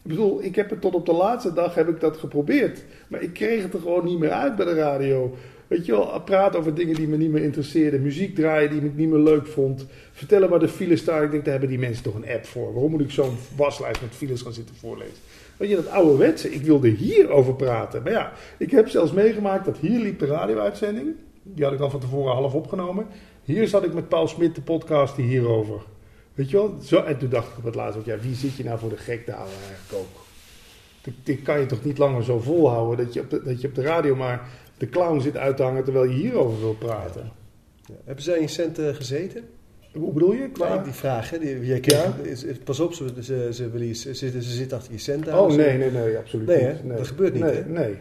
bedoel, 0.02 0.44
ik 0.44 0.56
heb 0.56 0.70
het 0.70 0.82
tot 0.82 0.94
op 0.96 1.06
de 1.06 1.14
laatste 1.14 1.54
dag 1.54 1.76
heb 1.76 1.88
ik 1.90 2.00
dat 2.00 2.18
geprobeerd. 2.18 2.84
Maar 3.08 3.22
ik 3.22 3.34
kreeg 3.34 3.64
het 3.64 3.74
er 3.74 3.80
gewoon 3.80 4.06
niet 4.06 4.20
meer 4.20 4.32
uit 4.32 4.56
bij 4.56 4.66
de 4.66 4.74
radio. 4.74 5.36
Weet 5.70 5.86
je 5.86 5.92
wel, 5.92 6.22
praten 6.22 6.60
over 6.60 6.74
dingen 6.74 6.96
die 6.96 7.08
me 7.08 7.18
niet 7.18 7.32
meer 7.32 7.44
interesseerden. 7.44 8.02
Muziek 8.02 8.36
draaien 8.36 8.70
die 8.70 8.82
ik 8.82 8.96
niet 8.96 9.10
meer 9.10 9.20
leuk 9.20 9.48
vond. 9.48 9.86
Vertellen 10.12 10.50
waar 10.50 10.60
de 10.60 10.68
files 10.68 11.00
staan. 11.00 11.24
Ik 11.24 11.32
denk, 11.32 11.44
daar 11.44 11.52
hebben 11.52 11.70
die 11.70 11.80
mensen 11.80 12.04
toch 12.04 12.16
een 12.16 12.30
app 12.30 12.46
voor. 12.46 12.74
Waarom 12.74 12.92
moet 12.92 13.02
ik 13.02 13.12
zo'n 13.12 13.38
waslijst 13.56 14.02
met 14.02 14.16
files 14.16 14.42
gaan 14.42 14.54
zitten 14.54 14.76
voorlezen? 14.76 15.14
Weet 15.58 15.70
je, 15.70 15.76
dat 15.76 15.88
ouderwetse, 15.88 16.54
ik 16.54 16.62
wilde 16.62 16.88
hier 16.88 17.30
over 17.30 17.56
praten. 17.56 18.04
Maar 18.04 18.12
ja, 18.12 18.32
ik 18.58 18.72
heb 18.72 18.90
zelfs 18.90 19.12
meegemaakt 19.12 19.66
dat 19.66 19.78
hier 19.78 20.00
liep 20.00 20.20
de 20.20 20.26
radio-uitzending. 20.26 21.16
Die 21.44 21.64
had 21.64 21.74
ik 21.74 21.80
al 21.80 21.90
van 21.90 22.00
tevoren 22.00 22.34
half 22.34 22.54
opgenomen. 22.54 23.06
Hier 23.44 23.68
zat 23.68 23.84
ik 23.84 23.94
met 23.94 24.10
Paul 24.10 24.28
Smit, 24.28 24.56
de 24.56 24.62
podcast, 24.62 25.16
hierover. 25.16 25.82
Weet 26.34 26.50
je 26.50 26.58
wel? 26.58 26.78
Zo, 26.84 27.02
en 27.02 27.18
toen 27.18 27.30
dacht 27.30 27.52
ik 27.52 27.58
op 27.58 27.64
het 27.64 27.76
laatst 27.76 28.06
ja, 28.06 28.20
wie 28.20 28.36
zit 28.36 28.56
je 28.56 28.64
nou 28.64 28.80
voor 28.80 28.90
de 28.90 28.98
gek 28.98 29.26
te 29.26 29.32
eigenlijk 29.32 29.92
ook? 29.94 30.28
Dit 31.24 31.42
kan 31.42 31.60
je 31.60 31.66
toch 31.66 31.84
niet 31.84 31.98
langer 31.98 32.24
zo 32.24 32.40
volhouden 32.40 33.06
dat 33.06 33.14
je, 33.14 33.20
op 33.20 33.30
de, 33.30 33.44
dat 33.44 33.62
je 33.62 33.68
op 33.68 33.76
de 33.76 33.82
radio 33.82 34.16
maar 34.16 34.50
de 34.80 34.90
clown 34.90 35.20
zit 35.20 35.38
uit 35.38 35.58
te 35.58 35.64
hangen 35.64 35.84
terwijl 35.84 36.06
je 36.06 36.16
hierover 36.16 36.60
wil 36.60 36.74
praten. 36.76 37.32
Ja. 37.86 37.94
Hebben 38.06 38.24
zij 38.24 38.40
in 38.40 38.50
centen 38.50 38.96
gezeten? 38.96 39.44
Hoe 39.94 40.14
bedoel 40.14 40.34
je? 40.34 40.50
Qua... 40.50 40.74
Nee, 40.76 40.84
die 40.84 40.94
vraag, 40.94 41.30
hè? 41.30 41.40
Die, 41.40 41.66
jij 41.66 41.80
kreeg, 41.80 42.04
Ja. 42.04 42.14
pas 42.64 42.80
op, 42.80 42.94
ze, 42.94 43.06
ze, 43.22 43.48
ze, 43.52 44.14
zitten- 44.14 44.44
ze 44.44 44.52
zitten 44.52 44.78
achter 44.78 44.94
je 44.94 45.00
cent 45.00 45.30
aan. 45.30 45.40
Oh 45.40 45.48
nee, 45.56 45.78
nee, 45.78 45.92
nee, 45.92 46.18
absoluut 46.18 46.48
Nee, 46.48 46.74
niet. 46.84 46.98
Dat 46.98 47.08
gebeurt 47.08 47.34
niet, 47.34 47.44
nee, 47.44 47.54
hè? 47.56 47.70
Nee, 47.70 47.96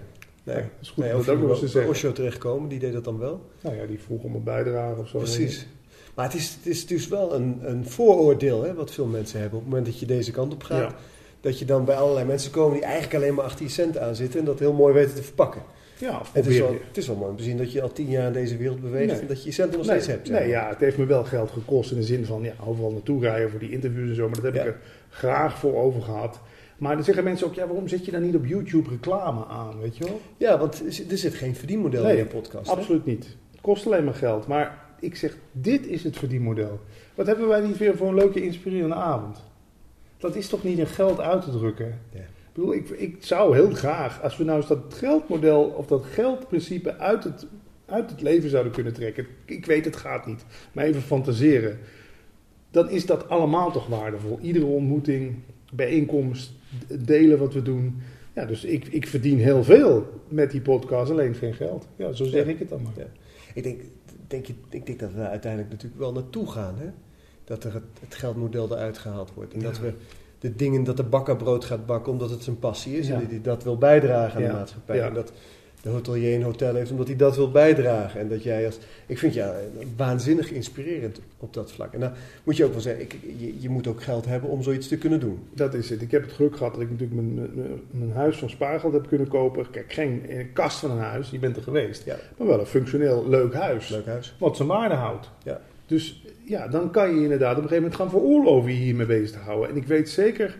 Nee. 0.45 0.57
dat 0.57 0.65
is 0.81 0.89
goed 0.91 1.05
Nee, 1.05 1.17
of 1.17 1.25
dat 1.25 1.37
ook 1.43 1.63
eens. 1.63 1.75
Osho 1.75 2.13
terechtkomen, 2.13 2.69
die 2.69 2.79
deed 2.79 2.93
dat 2.93 3.05
dan 3.05 3.19
wel. 3.19 3.41
Nou 3.61 3.77
ja, 3.77 3.87
die 3.87 3.99
vroeg 3.99 4.23
om 4.23 4.35
een 4.35 4.43
bijdrage 4.45 5.01
of 5.01 5.09
zo. 5.09 5.19
Precies. 5.19 5.67
Maar 6.15 6.25
het 6.27 6.35
is, 6.35 6.55
het 6.55 6.67
is 6.67 6.87
dus 6.87 7.09
wel 7.09 7.35
een, 7.35 7.59
een 7.63 7.87
vooroordeel 7.89 8.63
hè, 8.63 8.75
wat 8.75 8.91
veel 8.91 9.07
mensen 9.07 9.41
hebben. 9.41 9.59
Op 9.59 9.65
het 9.65 9.73
moment 9.75 9.91
dat 9.91 10.01
je 10.01 10.07
deze 10.07 10.31
kant 10.31 10.53
op 10.53 10.63
gaat, 10.63 10.91
Ja. 10.91 10.97
dat 11.41 11.59
je 11.59 11.65
dan 11.65 11.85
bij 11.85 11.97
allerlei 11.97 12.27
mensen 12.27 12.51
komen 12.51 12.73
die 12.75 12.83
eigenlijk 12.85 13.15
alleen 13.15 13.35
maar 13.35 13.45
achter 13.45 13.65
je 13.65 13.71
cent 13.71 13.99
aan 13.99 14.15
zitten 14.17 14.41
en 14.41 14.47
dat 14.47 14.59
heel 14.59 14.73
mooi 14.73 14.95
weten 14.95 15.15
te 15.15 15.23
verpakken. 15.23 15.63
Ja, 15.99 16.23
Het 16.33 16.47
is, 16.47 16.59
wel, 16.59 16.76
het 16.88 16.97
is 16.97 17.07
wel 17.07 17.17
mooi 17.17 17.31
om 17.31 17.37
te 17.37 17.43
zien 17.43 17.57
dat 17.57 17.73
je 17.73 17.83
al 17.83 17.93
tien 17.93 18.09
jaar 18.11 18.26
in 18.26 18.33
deze 18.33 18.57
wereld 18.57 18.81
beweegt 18.81 19.12
Nee. 19.12 19.21
en 19.21 19.26
dat 19.26 19.38
je 19.43 19.47
je 19.49 19.55
centen 19.55 19.78
nog 19.78 19.87
Nee, 19.87 20.00
steeds 20.00 20.17
hebt. 20.17 20.31
nee, 20.31 20.49
ja, 20.49 20.69
het 20.69 20.78
heeft 20.81 20.99
me 20.99 21.07
wel 21.07 21.25
geld 21.25 21.50
gekost 21.50 21.90
in 21.90 21.97
de 21.97 22.02
zin 22.02 22.25
van 22.25 22.43
ja, 22.43 22.52
overal 22.67 22.90
naartoe 22.93 23.21
rijden 23.21 23.50
voor 23.50 23.59
die 23.61 23.71
interviews 23.71 24.09
en 24.09 24.14
zo. 24.14 24.25
Maar 24.28 24.35
dat 24.35 24.45
heb 24.45 24.55
Ja. 24.55 24.61
ik 24.61 24.67
er 24.67 24.76
graag 25.11 25.59
voor 25.59 25.75
over 25.76 26.02
gehad. 26.02 26.40
Maar 26.78 26.95
dan 26.95 27.05
zeggen 27.05 27.25
mensen 27.25 27.47
ook, 27.47 27.55
ja, 27.55 27.67
waarom 27.67 27.88
zet 27.88 28.05
je 28.05 28.11
dan 28.11 28.23
niet 28.23 28.35
op 28.35 28.47
YouTube 28.47 28.90
reclame 28.90 29.47
aan, 29.47 29.81
weet 29.81 29.97
je 29.97 30.05
wel? 30.05 30.21
Ja, 30.37 30.59
want 30.59 30.83
er 31.09 31.19
zit- 31.19 31.35
geen 31.35 31.55
verdienmodel 31.57 32.02
Nee, 32.02 32.12
in 32.12 32.19
je 32.19 32.25
podcast. 32.26 32.66
hè? 32.70 32.77
Absoluut 32.77 33.05
niet. 33.05 33.25
Het 33.51 33.61
kost 33.61 33.87
alleen 33.87 34.05
maar 34.05 34.14
geld. 34.14 34.46
Maar 34.46 34.85
ik 35.01 35.16
zeg, 35.16 35.37
dit 35.53 35.87
is 35.87 36.05
het 36.05 36.16
verdienmodel. 36.16 36.81
Wat 37.14 37.27
hebben 37.27 37.49
wij 37.49 37.61
niet 37.61 37.77
weer 37.79 37.96
voor 37.96 38.09
een 38.09 38.14
leuke, 38.14 38.42
inspirerende 38.44 38.94
avond? 38.94 39.42
Dat 40.18 40.37
is 40.37 40.49
toch 40.49 40.64
niet 40.64 40.79
in 40.79 40.87
geld 40.87 41.20
uit 41.20 41.42
te 41.42 41.51
drukken? 41.51 41.99
Ja. 42.12 42.20
Ik 42.59 42.64
bedoel, 42.64 42.77
ik, 42.77 42.88
ik 42.90 43.16
zou 43.25 43.55
heel 43.55 43.71
graag, 43.71 44.23
als 44.23 44.37
we 44.37 44.44
nou 44.44 44.59
eens 44.59 44.68
dat 44.68 44.94
geldmodel 44.94 45.62
of 45.64 45.87
dat 45.87 46.05
geldprincipe 46.05 46.97
uit 46.99 47.25
het, 47.25 47.47
uit 47.87 48.11
het 48.11 48.21
leven 48.23 48.51
zouden 48.51 48.73
kunnen 48.73 48.92
trekken. 48.92 49.27
Ik 49.44 49.66
weet, 49.66 49.85
het 49.85 49.97
gaat 49.97 50.27
niet. 50.27 50.44
Maar 50.73 50.85
even 50.85 51.03
fantaseren. 51.03 51.79
Dan 52.71 52.90
is 52.90 53.07
dat 53.07 53.29
allemaal 53.29 53.73
toch 53.73 53.87
waardevol. 53.87 54.38
Iedere 54.42 54.64
ontmoeting, 54.64 55.35
bijeenkomst, 55.73 56.53
delen 56.99 57.38
wat 57.38 57.55
we 57.55 57.62
doen. 57.62 57.97
Ja, 58.35 58.44
dus 58.44 58.64
ik, 58.64 58.87
ik 58.87 59.07
verdien 59.07 59.38
heel 59.38 59.64
veel 59.64 60.21
met 60.29 60.51
die 60.51 60.61
podcast, 60.61 61.11
alleen 61.11 61.35
geen 61.35 61.55
geld. 61.55 61.88
Ja, 61.97 62.12
zo 62.12 62.25
zeg 62.25 62.44
Ja. 62.44 62.51
ik 62.51 62.59
het 62.59 62.68
dan 62.68 62.83
maar. 62.83 62.92
Ja. 62.97 63.07
Ik 63.55 63.62
denk, 63.62 63.81
denk, 64.27 64.47
je, 64.47 64.55
ik 64.71 64.87
denk 64.87 64.99
dat 64.99 65.11
we 65.11 65.16
daar 65.16 65.29
uiteindelijk 65.31 65.71
natuurlijk 65.73 66.01
wel 66.01 66.12
naartoe 66.12 66.51
gaan. 66.51 66.75
Hè? 66.79 66.88
Dat 67.44 67.64
er 67.64 67.75
het, 67.75 67.85
het 68.01 68.14
geldmodel 68.14 68.73
eruit 68.73 68.99
gehaald 68.99 69.35
wordt. 69.35 69.53
En 69.55 69.61
Ja. 69.61 69.66
dat 69.66 69.79
we 69.79 69.92
de 70.38 70.57
dingen, 70.57 70.85
dat 70.85 70.96
de 70.96 71.03
bakker 71.03 71.37
brood 71.37 71.64
gaat 71.64 71.87
bakken 71.87 72.12
omdat 72.12 72.31
het 72.31 72.42
zijn 72.42 72.59
passie 72.59 72.98
is. 72.98 73.07
Ja. 73.07 73.14
En 73.14 73.20
dat 73.20 73.31
hij 73.31 73.40
dat 73.42 73.64
wil 73.64 73.77
bijdragen 73.79 74.37
aan 74.37 74.42
Ja. 74.42 74.48
de 74.48 74.55
maatschappij. 74.55 74.96
Ja. 74.96 75.07
En 75.07 75.14
dat 75.14 75.33
de 75.83 75.88
hotelier 75.88 76.35
een 76.35 76.42
hotel 76.42 76.74
heeft 76.74 76.90
omdat 76.90 77.07
hij 77.07 77.16
dat 77.16 77.37
wil 77.37 77.51
bijdragen. 77.51 78.20
En 78.20 78.29
dat 78.29 78.42
jij 78.42 78.66
als... 78.66 78.79
Ik 79.07 79.18
vind 79.18 79.35
jou 79.35 79.55
waanzinnig 79.96 80.51
inspirerend 80.51 81.20
op 81.38 81.55
dat 81.55 81.72
vlak. 81.72 81.92
En 81.92 82.01
dan 82.01 82.12
moet 82.44 82.57
je 82.57 82.64
ook 82.64 82.72
wel 82.72 82.81
zeggen, 82.81 83.03
ik, 83.03 83.16
je, 83.38 83.61
je 83.61 83.68
moet 83.68 83.87
ook 83.87 84.03
geld 84.03 84.27
hebben 84.27 84.51
om 84.51 84.62
zoiets 84.62 84.88
te 84.88 84.98
kunnen 84.98 85.20
doen. 85.20 85.38
Dat 85.55 85.74
is 85.74 85.90
het. 85.90 86.03
Ik 86.03 86.11
heb 86.11 86.22
het 86.22 86.33
geluk 86.33 86.57
gehad 86.57 86.72
dat 86.72 86.83
ik 86.83 86.90
natuurlijk 86.90 87.20
mijn, 87.20 87.51
mijn, 87.90 88.12
huis 88.12 88.37
van 88.37 88.51
spaargeld 88.51 88.92
heb 88.92 89.09
kunnen 89.09 89.29
kopen. 89.29 89.70
Kijk, 89.70 89.92
geen 89.92 90.24
een 90.29 90.53
kast 90.53 90.79
van 90.79 90.90
een 90.90 90.98
huis, 90.98 91.31
je 91.31 91.38
bent 91.38 91.57
er 91.57 91.62
geweest. 91.62 92.05
Ja. 92.05 92.16
Maar 92.37 92.46
wel 92.46 92.61
een 92.61 92.66
functioneel 92.66 93.29
leuk 93.29 93.55
huis. 93.55 93.88
Leuk 93.88 94.07
huis. 94.07 94.35
Wat 94.38 94.57
zijn 94.57 94.68
waarde 94.68 94.94
houdt. 94.94 95.31
Ja. 95.44 95.61
Dus 95.88 96.22
ja, 96.44 96.68
dan 96.68 96.90
kan 96.90 97.14
je 97.14 97.22
inderdaad 97.22 97.57
op 97.57 97.62
een 97.62 97.68
gegeven 97.68 97.83
moment 97.83 98.01
gaan 98.01 98.11
veroorloven 98.11 98.70
je 98.70 98.77
hiermee 98.77 99.07
bezig 99.07 99.31
te 99.31 99.38
houden. 99.38 99.70
En 99.70 99.77
ik 99.77 99.87
weet 99.87 100.09
zeker, 100.09 100.57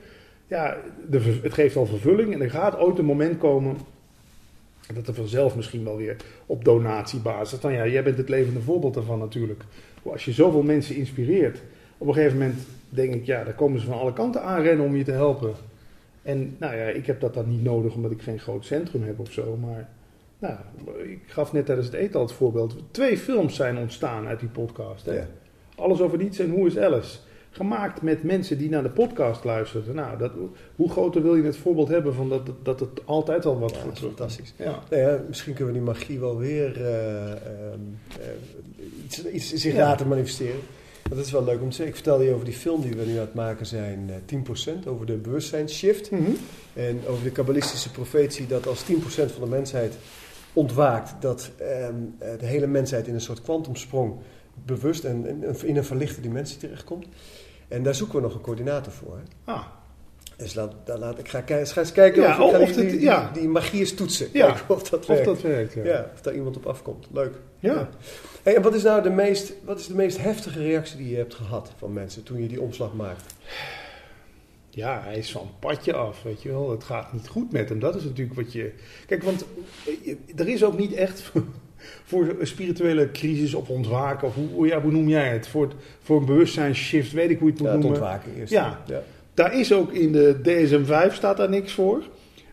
ja, 0.47 0.77
het 1.43 1.53
geeft 1.53 1.77
al 1.77 1.87
vervulling. 1.87 2.33
En 2.33 2.43
er 2.43 2.51
gaat 2.51 2.79
ooit 2.79 2.99
een 2.99 3.05
moment 3.05 3.39
komen 3.39 3.77
dat 4.95 5.09
er 5.09 5.15
vanzelf 5.15 5.57
misschien 5.57 5.85
wel 5.85 5.97
weer 5.97 6.17
op 6.47 6.65
donatiebasis. 6.65 7.61
Dan 7.61 7.73
ja, 7.73 7.87
jij 7.87 8.03
bent 8.03 8.17
het 8.17 8.29
levende 8.29 8.61
voorbeeld 8.61 8.95
daarvan 8.95 9.19
natuurlijk. 9.19 9.63
Als 10.03 10.25
je 10.25 10.33
zoveel 10.33 10.63
mensen 10.63 10.97
inspireert, 10.97 11.63
op 11.99 12.07
een 12.07 12.15
gegeven 12.15 12.39
moment 12.39 12.59
denk 12.89 13.15
ik, 13.15 13.27
ja, 13.27 13.45
daar 13.45 13.55
komen 13.55 13.81
ze 13.81 13.87
van 13.87 13.99
alle 13.99 14.13
kanten 14.13 14.43
aanrennen 14.43 14.87
om 14.87 14.97
je 14.97 15.05
te 15.05 15.13
helpen. 15.13 15.53
En 16.23 16.57
nou 16.59 16.77
ja, 16.77 16.85
ik 16.85 17.07
heb 17.07 17.21
dat 17.21 17.35
dan 17.35 17.51
niet 17.51 17.63
nodig 17.63 17.95
omdat 17.95 18.11
ik 18.11 18.23
geen 18.23 18.39
groot 18.39 18.65
centrum 18.65 19.03
heb 19.03 19.19
of 19.19 19.33
zo. 19.33 19.57
Maar 19.57 19.89
nou, 20.39 20.57
ik 21.03 21.21
gaf 21.27 21.53
net 21.53 21.67
tijdens 21.67 21.87
het 21.87 21.97
eten 21.97 22.15
al 22.15 22.27
het 22.27 22.35
voorbeeld. 22.35 22.77
Twee 22.91 23.19
films 23.19 23.55
zijn 23.55 23.79
ontstaan 23.79 24.27
uit 24.27 24.41
die 24.41 24.49
podcast. 24.49 25.07
Hè? 25.07 25.15
Ja. 25.15 25.27
Alles 25.77 26.01
over 26.01 26.19
niets 26.19 26.39
en 26.39 26.51
Hoe 26.51 26.67
is 26.67 26.79
Alice? 26.79 27.19
Gemaakt 27.51 28.03
met 28.03 28.23
mensen 28.23 28.59
die 28.59 28.69
naar 28.69 28.83
de 28.83 28.91
podcast 28.91 29.45
luisterden. 29.45 29.95
Nou, 29.95 30.19
dat, 30.19 30.33
hoe 30.77 30.91
groter 30.91 31.23
wil 31.23 31.37
je 31.37 31.43
het 31.43 31.57
voorbeeld 31.57 31.89
hebben 31.89 32.15
van 32.15 32.29
dat, 32.29 32.51
dat 32.63 32.81
het 32.81 32.91
altijd 33.05 33.47
al 33.47 33.59
wat 33.59 33.71
Ja, 33.71 33.93
is 33.93 33.99
fantastisch. 33.99 34.55
Ja. 34.57 34.79
Nou 34.91 35.03
ja, 35.03 35.21
misschien 35.29 35.55
kunnen 35.55 35.75
we 35.75 35.81
die 35.81 35.89
magie 35.89 36.21
wel 36.21 36.39
weer 36.39 36.87
eh, 36.87 37.31
ehm, 37.31 37.81
eh, 38.21 39.05
iets, 39.05 39.25
iets 39.25 39.53
zich 39.53 39.75
laten 39.75 40.09
manifesteren. 40.09 40.61
Dat 41.09 41.19
is 41.19 41.31
wel 41.31 41.45
leuk 41.45 41.61
om 41.61 41.71
te 41.71 41.75
zeggen. 41.75 41.87
Ik 41.87 41.95
vertelde 41.95 42.25
je 42.25 42.33
over 42.33 42.45
die 42.45 42.55
film 42.55 42.81
die 42.83 42.95
we 42.95 43.05
nu 43.05 43.13
aan 43.13 43.19
het 43.19 43.35
maken 43.35 43.67
zijn, 43.67 44.11
eh 44.11 44.17
10%, 44.27 44.87
over 44.87 45.07
de 45.07 45.17
bewustzijnsshift. 45.17 46.11
Mhm. 46.11 46.31
En 46.73 47.01
over 47.09 47.25
de 47.25 47.31
kabbalistische 47.31 47.91
profetie 47.91 48.47
dat 48.47 48.67
als 48.67 48.83
10% 48.83 49.33
van 49.33 49.43
de 49.43 49.49
mensheid 49.49 49.95
ontwaakt, 50.59 51.15
dat 51.21 51.51
ehm, 51.59 51.95
eh, 52.19 52.29
de 52.39 52.47
hele 52.47 52.67
mensheid 52.67 53.07
in 53.07 53.15
een 53.15 53.21
soort 53.21 53.43
kwantumsprong 53.43 54.15
bewust 54.65 55.05
en, 55.05 55.27
en 55.27 55.57
in 55.67 55.77
een 55.77 55.85
verlichte 55.85 56.21
dimensie 56.21 56.59
terechtkomt. 56.59 57.07
En 57.69 57.83
daar 57.83 57.95
zoeken 57.95 58.17
we 58.17 58.23
nog 58.23 58.35
een 58.35 58.41
coördinator 58.41 58.93
voor. 58.93 59.17
Hè? 59.17 59.53
Ah, 59.53 59.65
Dus 60.37 60.55
laat, 60.55 60.73
laat, 60.87 61.19
ik 61.19 61.29
ga, 61.29 61.45
eens 61.47 61.93
kijken 61.93 62.23
Ja, 62.23 62.43
of 62.43 62.55
ik 62.55 62.61
of 62.61 62.69
die, 62.73 62.85
het- 62.85 62.91
die, 62.91 63.01
ja. 63.01 63.31
die, 63.33 63.41
die 63.41 63.49
magie 63.51 63.81
eens 63.81 63.95
toetsen. 63.95 64.29
Ja. 64.33 64.47
Kijken 64.47 64.75
of 64.75 64.89
dat 64.89 65.01
of 65.01 65.07
werkt. 65.07 65.25
dat 65.25 65.41
werkt, 65.43 65.73
ja. 65.73 65.85
Ja, 65.85 66.11
of 66.15 66.21
daar 66.21 66.35
iemand 66.35 66.57
op 66.57 66.67
afkomt. 66.67 67.07
Leuk. 67.13 67.33
Ja. 67.59 67.89
Hey, 68.43 68.57
en 68.57 68.63
wat 68.63 68.75
is 68.75 68.83
nou 68.83 69.03
de 69.03 69.11
meest, 69.11 69.53
wat 69.65 69.79
is 69.79 69.87
de 69.87 69.95
meest 69.95 70.19
heftige 70.21 70.63
reactie 70.63 70.97
die 70.97 71.11
je 71.11 71.17
hebt 71.17 71.35
gehad 71.35 71.73
van 71.77 71.93
mensen 71.93 72.23
toen 72.23 72.43
je 72.43 72.49
die 72.49 72.61
omslag 72.61 72.95
maakte? 72.95 73.25
Ja, 74.79 75.01
hij 75.05 75.17
is 75.17 75.31
van 75.31 75.51
padje 75.59 75.93
af, 75.93 76.23
weet 76.23 76.43
je 76.43 76.49
wel. 76.49 76.71
Het 76.71 76.85
gaat 76.85 77.13
niet 77.13 77.29
goed 77.29 77.53
met 77.53 77.69
hem. 77.69 77.79
Dat 77.79 77.95
is 77.95 78.05
natuurlijk 78.05 78.37
wat 78.41 78.53
je... 78.53 78.73
Kijk, 79.07 79.23
want 79.23 79.47
eh, 80.05 80.15
er 80.37 80.49
is 80.49 80.65
ook 80.65 80.79
niet 80.79 80.93
echt 80.93 81.33
voor 82.05 82.35
een 82.39 82.47
spirituele 82.47 83.11
crisis 83.11 83.55
of 83.55 83.69
ontwaken... 83.69 84.29
of 84.29 84.35
hoe, 84.35 84.67
ja, 84.67 84.81
hoe 84.81 84.93
noem 84.93 85.09
jij 85.09 85.29
het? 85.29 85.49
Voor, 85.49 85.63
het, 85.63 85.75
voor 86.03 86.21
een 86.21 86.27
bewustzijnsshift, 86.27 87.13
weet 87.13 87.31
ik 87.31 87.39
hoe 87.39 87.47
je 87.47 87.53
het 87.53 87.63
moet 87.63 87.71
Ja, 87.71 87.75
het 87.75 87.83
noemen. 87.85 88.01
ontwaken 88.01 88.33
eerst. 88.39 88.53
Ja. 88.53 88.83
ja. 88.87 89.03
Daar 89.35 89.59
is 89.59 89.73
ook 89.73 89.93
in 89.93 90.13
de 90.13 90.37
DSM-5 90.43 91.15
staat 91.15 91.37
daar 91.37 91.51
niks 91.51 91.73
voor. 91.73 92.03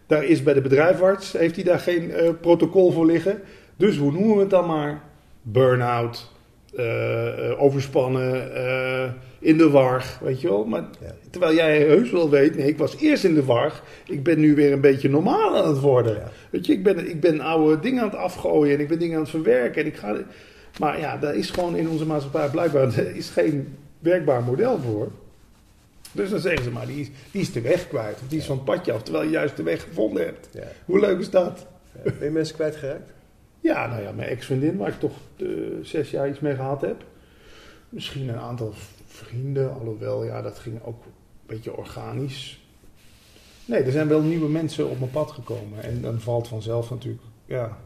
Daar 0.08 0.24
is 0.24 0.44
bij 0.44 0.54
de 0.54 0.62
bedrijfarts, 0.62 1.32
heeft 1.32 1.56
hij 1.56 1.64
daar 1.64 1.80
geen 1.80 2.12
eh, 2.12 2.30
protocol 2.42 2.92
voor 2.92 3.06
liggen. 3.06 3.42
Dus 3.76 3.98
hoe 3.98 4.12
noemen 4.12 4.36
we 4.36 4.42
het 4.42 4.50
dan 4.50 4.68
maar? 4.68 5.04
Burn-out, 5.42 6.32
eh, 6.78 7.50
eh, 7.50 7.62
overspannen, 7.62 8.56
eh, 8.56 9.10
in 9.40 9.58
de 9.58 9.70
war, 9.70 10.06
weet 10.22 10.42
je 10.42 10.48
wel. 10.50 10.66
Maar 10.66 10.84
Ja. 11.02 11.16
terwijl 11.30 11.54
jij 11.56 11.80
heus 11.82 12.12
wel 12.12 12.30
weet, 12.30 12.56
nee, 12.56 12.68
ik 12.68 12.78
was 12.78 12.98
eerst 12.98 13.24
in 13.24 13.34
de 13.34 13.44
war. 13.46 13.82
Ik 14.08 14.24
ben 14.24 14.40
nu 14.40 14.56
weer 14.56 14.72
een 14.72 14.82
beetje 14.82 15.10
normaal 15.10 15.58
aan 15.58 15.68
het 15.68 15.80
worden. 15.80 16.14
Ja. 16.16 16.32
Weet 16.50 16.66
je, 16.66 16.74
ik 16.74 16.84
ben, 16.84 17.10
ik 17.10 17.20
ben 17.20 17.40
oude 17.42 17.80
dingen 17.80 18.02
aan 18.04 18.10
het 18.10 18.18
afgooien 18.18 18.76
en 18.76 18.80
ik 18.82 18.88
ben 18.88 19.00
dingen 19.00 19.16
aan 19.16 19.22
het 19.22 19.30
verwerken. 19.30 19.82
En 19.82 19.88
ik 19.88 19.96
ga, 19.96 20.16
maar 20.80 21.00
ja, 21.00 21.18
daar 21.18 21.36
is 21.36 21.50
gewoon 21.50 21.76
in 21.76 21.90
onze 21.90 22.06
maatschappij 22.06 22.50
blijkbaar 22.50 22.98
is 23.16 23.30
geen 23.30 23.76
werkbaar 24.00 24.44
model 24.44 24.80
voor. 24.80 25.12
Dus 26.12 26.30
dan 26.30 26.40
zeggen 26.40 26.64
ze 26.64 26.72
maar, 26.72 26.88
die 26.88 27.00
is, 27.02 27.10
die 27.32 27.42
is 27.42 27.52
de 27.52 27.62
weg 27.62 27.88
kwijt. 27.88 28.16
Of 28.22 28.28
die 28.28 28.40
is 28.40 28.46
van 28.46 28.56
het 28.56 28.66
padje 28.66 28.92
af, 28.92 29.04
terwijl 29.04 29.26
je 29.26 29.32
juist 29.32 29.58
de 29.58 29.64
weg 29.64 29.84
gevonden 29.84 30.24
hebt. 30.26 30.50
Hoe 30.86 31.00
leuk 31.00 31.20
is 31.20 31.30
dat? 31.30 31.66
Ben 32.04 32.14
je 32.22 32.30
mensen 32.30 32.56
kwijtgeraakt? 32.56 33.12
Ja, 33.66 33.88
nou 33.88 34.02
ja, 34.02 34.12
mijn 34.12 34.30
ex-vriendin, 34.30 34.78
waar 34.78 34.88
ik 34.88 35.00
toch 35.00 35.18
eh, 35.38 35.48
zes 35.82 36.12
jaar 36.12 36.30
iets 36.30 36.40
mee 36.40 36.56
gehad 36.56 36.82
heb. 36.82 37.04
Misschien 37.90 38.30
een 38.30 38.38
aantal 38.40 38.74
vrienden, 39.06 39.74
alhoewel, 39.74 40.24
ja, 40.26 40.42
dat 40.42 40.60
ging 40.60 40.84
ook 40.84 41.06
een 41.06 41.12
beetje 41.46 41.78
organisch. 41.78 42.64
Nee, 43.66 43.84
er 43.84 43.92
zijn 43.92 44.08
wel 44.08 44.22
nieuwe 44.22 44.50
mensen 44.50 44.90
op 44.90 45.00
mijn 45.00 45.12
pad 45.12 45.32
gekomen. 45.32 45.84
En 45.84 46.02
dan 46.02 46.20
valt 46.20 46.48
vanzelf 46.48 46.90
natuurlijk, 46.90 47.24
ja, 47.46 47.78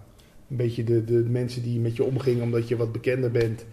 een 0.49 0.55
beetje 0.55 0.83
de, 0.83 1.03
de 1.03 1.13
mensen 1.13 1.63
die 1.63 1.79
met 1.79 1.95
je 1.95 2.03
omgingen 2.03 2.43
omdat 2.43 2.67
je 2.67 2.77
wat 2.77 2.91
bekender 2.91 3.31
bent, 3.31 3.65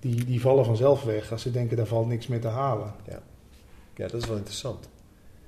die, 0.00 0.24
die 0.24 0.40
vallen 0.40 0.64
vanzelf 0.64 1.02
weg 1.02 1.32
als 1.32 1.42
ze 1.42 1.50
denken 1.50 1.76
daar 1.76 1.86
valt 1.86 2.08
niks 2.08 2.26
meer 2.26 2.40
te 2.40 2.48
halen. 2.48 2.94
Ja, 3.94 4.06
dat 4.08 4.22
is 4.22 4.28
wel 4.28 4.36
interessant, 4.36 4.88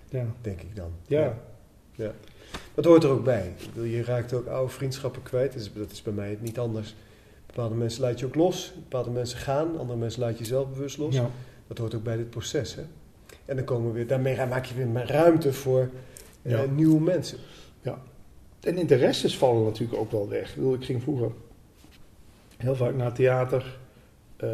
Ja, 0.09 0.27
denk 0.41 0.61
ik 0.61 0.77
dan. 0.77 0.91
ja. 1.07 1.38
Ja. 1.95 2.12
Dat 2.75 2.85
hoort 2.85 3.05
er 3.05 3.11
ook 3.11 3.25
bij. 3.25 3.53
Je 3.75 4.05
raakt 4.05 4.33
ook 4.33 4.47
oude 4.47 4.73
vriendschappen 4.73 5.23
kwijt. 5.23 5.71
Dat 5.75 5.91
is 5.91 6.03
bij 6.03 6.13
mij 6.13 6.39
niet 6.41 6.59
anders. 6.59 6.95
Bepaalde 7.47 7.75
mensen 7.75 8.03
laat 8.03 8.19
je 8.21 8.27
ook 8.27 8.35
los. 8.35 8.73
Bepaalde 8.75 9.11
mensen 9.11 9.39
gaan. 9.39 9.79
Andere 9.79 9.99
mensen 9.99 10.21
laat 10.21 10.39
je 10.39 10.45
zelf 10.45 10.69
bewust 10.69 10.99
los. 10.99 11.15
ja. 11.15 11.31
Dat 11.67 11.79
hoort 11.79 11.95
ook 11.95 12.03
bij 12.03 12.17
dit 12.17 12.31
proces. 12.31 12.75
Hè? 12.75 12.83
En 13.45 13.57
dan 13.57 13.65
komen 13.65 13.87
we 13.89 13.93
weer, 13.93 14.07
daarmee 14.07 14.37
maak 14.47 14.65
je 14.65 14.75
weer 14.75 15.07
ruimte 15.07 15.53
voor 15.53 15.91
eh, 16.43 16.53
Ja. 16.53 16.65
nieuwe 16.65 17.01
mensen. 17.01 17.39
En 18.61 18.77
interesses 18.79 19.39
vallen 19.39 19.65
natuurlijk 19.65 20.01
ook 20.01 20.11
wel 20.11 20.29
weg. 20.29 20.49
Ik, 20.49 20.55
bedoel, 20.55 20.75
ik 20.75 20.85
ging 20.85 21.03
vroeger 21.03 21.31
heel 22.57 22.77
vaak 22.77 22.95
naar 22.95 23.13
theater. 23.13 23.79
Eh, 24.42 24.48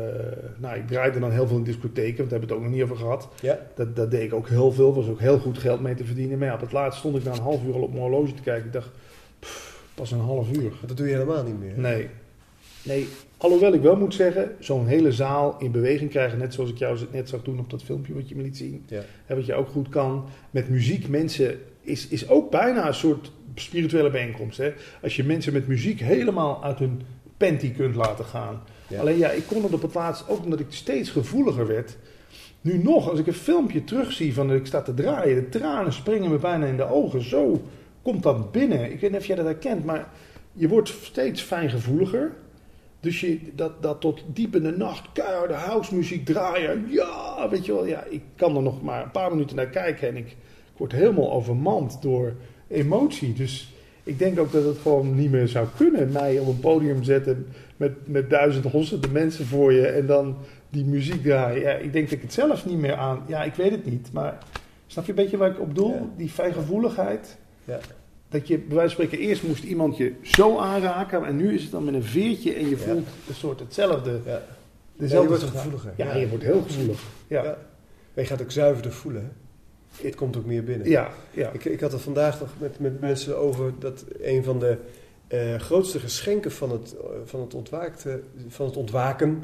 nou, 0.56 0.76
ik 0.76 0.86
draaide 0.86 1.18
dan 1.20 1.30
heel 1.30 1.46
veel 1.46 1.56
in 1.56 1.62
discotheken, 1.64 2.16
want 2.16 2.30
daar 2.30 2.38
hebben 2.38 2.48
we 2.48 2.54
het 2.54 2.54
ook 2.54 2.62
nog 2.62 2.72
niet 2.72 2.82
over 2.82 2.96
gehad. 2.96 3.28
Ja, 3.40 3.58
Dat, 3.74 3.96
dat 3.96 4.10
deed 4.10 4.22
ik 4.22 4.34
ook 4.34 4.48
heel 4.48 4.72
veel, 4.72 4.94
was 4.94 5.08
ook 5.08 5.20
heel 5.20 5.38
goed 5.38 5.58
geld 5.58 5.80
mee 5.80 5.94
te 5.94 6.04
verdienen. 6.04 6.38
Maar 6.38 6.48
ja, 6.48 6.54
op 6.54 6.60
het 6.60 6.72
laatst 6.72 6.98
stond 6.98 7.16
ik 7.16 7.24
na 7.24 7.32
een 7.32 7.40
half 7.40 7.64
uur 7.64 7.74
al 7.74 7.82
op 7.82 7.90
mijn 7.90 8.02
horloge 8.02 8.34
te 8.34 8.42
kijken. 8.42 8.66
Ik 8.66 8.72
dacht, 8.72 8.90
pff, 9.38 9.82
pas 9.94 10.10
een 10.10 10.20
half 10.20 10.52
uur. 10.52 10.70
maar 10.70 10.86
dat 10.86 10.96
doe 10.96 11.06
je 11.06 11.12
helemaal 11.12 11.44
niet 11.44 11.60
meer. 11.60 11.72
Nee. 11.76 12.08
Nee, 12.82 13.08
alhoewel 13.36 13.72
ik 13.72 13.80
wel 13.80 13.96
moet 13.96 14.14
zeggen, 14.14 14.50
zo'n 14.58 14.86
hele 14.86 15.12
zaal 15.12 15.56
in 15.58 15.70
beweging 15.70 16.10
krijgen, 16.10 16.38
net 16.38 16.54
zoals 16.54 16.70
ik 16.70 16.78
jou 16.78 16.98
net 17.12 17.28
zag 17.28 17.42
doen 17.42 17.58
op 17.58 17.70
dat 17.70 17.82
filmpje 17.82 18.14
wat 18.14 18.28
je 18.28 18.36
me 18.36 18.42
liet 18.42 18.56
zien. 18.56 18.84
Ja. 18.86 19.02
Hè, 19.26 19.34
wat 19.34 19.46
je 19.46 19.54
ook 19.54 19.68
goed 19.68 19.88
kan. 19.88 20.24
Met 20.50 20.68
muziek, 20.68 21.08
mensen, 21.08 21.58
is, 21.80 22.08
is 22.08 22.28
ook 22.28 22.50
bijna 22.50 22.86
een 22.86 22.94
soort 22.94 23.32
spirituele 23.54 24.10
bijeenkomst. 24.10 24.58
Hè? 24.58 24.72
Als 25.02 25.16
je 25.16 25.24
mensen 25.24 25.52
met 25.52 25.66
muziek 25.66 26.00
helemaal 26.00 26.64
uit 26.64 26.78
hun 26.78 27.02
panty 27.38 27.72
kunt 27.72 27.94
laten 27.94 28.24
gaan. 28.24 28.62
Ja. 28.88 29.00
Alleen 29.00 29.18
ja, 29.18 29.30
ik 29.30 29.46
kon 29.46 29.62
het 29.62 29.72
op 29.72 29.82
het 29.82 29.94
laatst 29.94 30.28
ook 30.28 30.44
omdat 30.44 30.60
ik 30.60 30.66
steeds 30.68 31.10
gevoeliger 31.10 31.66
werd. 31.66 31.96
Nu 32.60 32.82
nog, 32.82 33.10
als 33.10 33.18
ik 33.18 33.26
een 33.26 33.32
filmpje 33.32 33.84
terugzie 33.84 34.34
van 34.34 34.48
dat 34.48 34.56
ik 34.56 34.66
sta 34.66 34.82
te 34.82 34.94
draaien, 34.94 35.34
de 35.34 35.48
tranen 35.48 35.92
springen 35.92 36.30
me 36.30 36.38
bijna 36.38 36.66
in 36.66 36.76
de 36.76 36.90
ogen. 36.90 37.22
Zo 37.22 37.62
komt 38.02 38.22
dat 38.22 38.52
binnen. 38.52 38.92
Ik 38.92 39.00
weet 39.00 39.10
niet 39.10 39.20
of 39.20 39.26
jij 39.26 39.36
dat 39.36 39.44
herkent, 39.44 39.84
maar 39.84 40.08
je 40.52 40.68
wordt 40.68 40.94
steeds 41.02 41.42
fijngevoeliger. 41.42 42.32
Dus 43.00 43.20
je, 43.20 43.38
dat, 43.54 43.82
dat 43.82 44.00
tot 44.00 44.22
diep 44.26 44.56
in 44.56 44.62
de 44.62 44.76
nacht 44.76 45.12
keiharde 45.12 45.54
housemuziek 45.54 46.24
draaien. 46.24 46.86
Ja, 46.88 47.48
weet 47.50 47.66
je 47.66 47.72
wel. 47.72 47.86
Ja, 47.86 48.04
ik 48.04 48.22
kan 48.36 48.56
er 48.56 48.62
nog 48.62 48.82
maar 48.82 49.02
een 49.02 49.10
paar 49.10 49.30
minuten 49.30 49.56
naar 49.56 49.68
kijken 49.68 50.08
en 50.08 50.16
ik, 50.16 50.26
ik 50.26 50.76
word 50.76 50.92
helemaal 50.92 51.32
overmand 51.32 52.02
door 52.02 52.34
emotie. 52.68 53.32
Dus 53.32 53.72
ik 54.08 54.18
denk 54.18 54.38
ook 54.38 54.52
dat 54.52 54.64
het 54.64 54.78
gewoon 54.78 55.14
niet 55.14 55.30
meer 55.30 55.48
zou 55.48 55.66
kunnen. 55.76 56.12
Mij 56.12 56.38
op 56.38 56.46
een 56.46 56.60
podium 56.60 57.02
zetten 57.02 57.46
met, 57.76 57.92
met 58.04 58.30
duizenden, 58.30 58.70
honderden 58.70 59.12
mensen 59.12 59.46
voor 59.46 59.72
je 59.72 59.86
en 59.86 60.06
dan 60.06 60.36
die 60.70 60.84
muziek 60.84 61.22
draaien. 61.22 61.60
Ja, 61.60 61.70
ik 61.70 61.92
denk 61.92 62.04
dat 62.04 62.14
ik 62.16 62.22
het 62.22 62.32
zelf 62.32 62.66
niet 62.66 62.78
meer 62.78 62.94
aan... 62.94 63.22
Ja, 63.26 63.42
ik 63.42 63.54
weet 63.54 63.70
het 63.70 63.84
niet, 63.84 64.12
maar 64.12 64.38
snap 64.86 65.04
je 65.04 65.10
een 65.10 65.16
beetje 65.16 65.36
waar 65.36 65.50
ik 65.50 65.60
op 65.60 65.74
doel? 65.74 65.94
Ja. 65.94 66.08
Die 66.16 66.28
fijngevoeligheid. 66.28 67.36
Ja. 67.64 67.78
Dat 68.28 68.48
je 68.48 68.58
bij 68.58 68.76
wijze 68.76 68.94
van 68.94 69.04
spreken 69.04 69.26
eerst 69.26 69.42
moest 69.42 69.64
iemand 69.64 69.96
je 69.96 70.12
zo 70.22 70.58
aanraken 70.58 71.24
en 71.24 71.36
nu 71.36 71.54
is 71.54 71.62
het 71.62 71.70
dan 71.70 71.84
met 71.84 71.94
een 71.94 72.02
veertje 72.02 72.54
en 72.54 72.68
je 72.68 72.76
voelt 72.76 73.08
een 73.28 73.34
soort 73.34 73.60
hetzelfde. 73.60 74.20
Ja. 74.24 74.42
Dezelfde 74.96 75.32
je 75.32 75.38
wordt 75.38 75.56
gevoeliger. 75.56 75.92
Ja, 75.96 76.16
je 76.16 76.28
wordt 76.28 76.44
heel 76.44 76.62
gevoelig. 76.62 77.00
Ja, 77.26 77.56
je 78.14 78.24
gaat 78.24 78.42
ook 78.42 78.50
zuiverder 78.50 78.92
voelen. 78.92 79.32
Het 79.92 80.14
komt 80.14 80.36
ook 80.36 80.44
meer 80.44 80.64
binnen. 80.64 80.88
ja, 80.88 81.10
ja. 81.30 81.50
Ik, 81.50 81.64
ik 81.64 81.80
had 81.80 81.92
het 81.92 82.00
vandaag 82.00 82.40
nog 82.40 82.54
met, 82.58 82.78
met 82.80 83.00
mensen 83.00 83.38
over 83.38 83.72
dat 83.78 84.04
een 84.20 84.44
van 84.44 84.58
de 84.58 84.76
eh, 85.26 85.54
grootste 85.54 85.98
geschenken 85.98 86.52
van 86.52 86.70
het, 86.70 86.96
eh, 86.96 87.04
van 87.24 87.40
het, 87.40 87.54
ontwaakte, 87.54 88.20
van 88.48 88.66
het 88.66 88.76
ontwaken. 88.76 89.42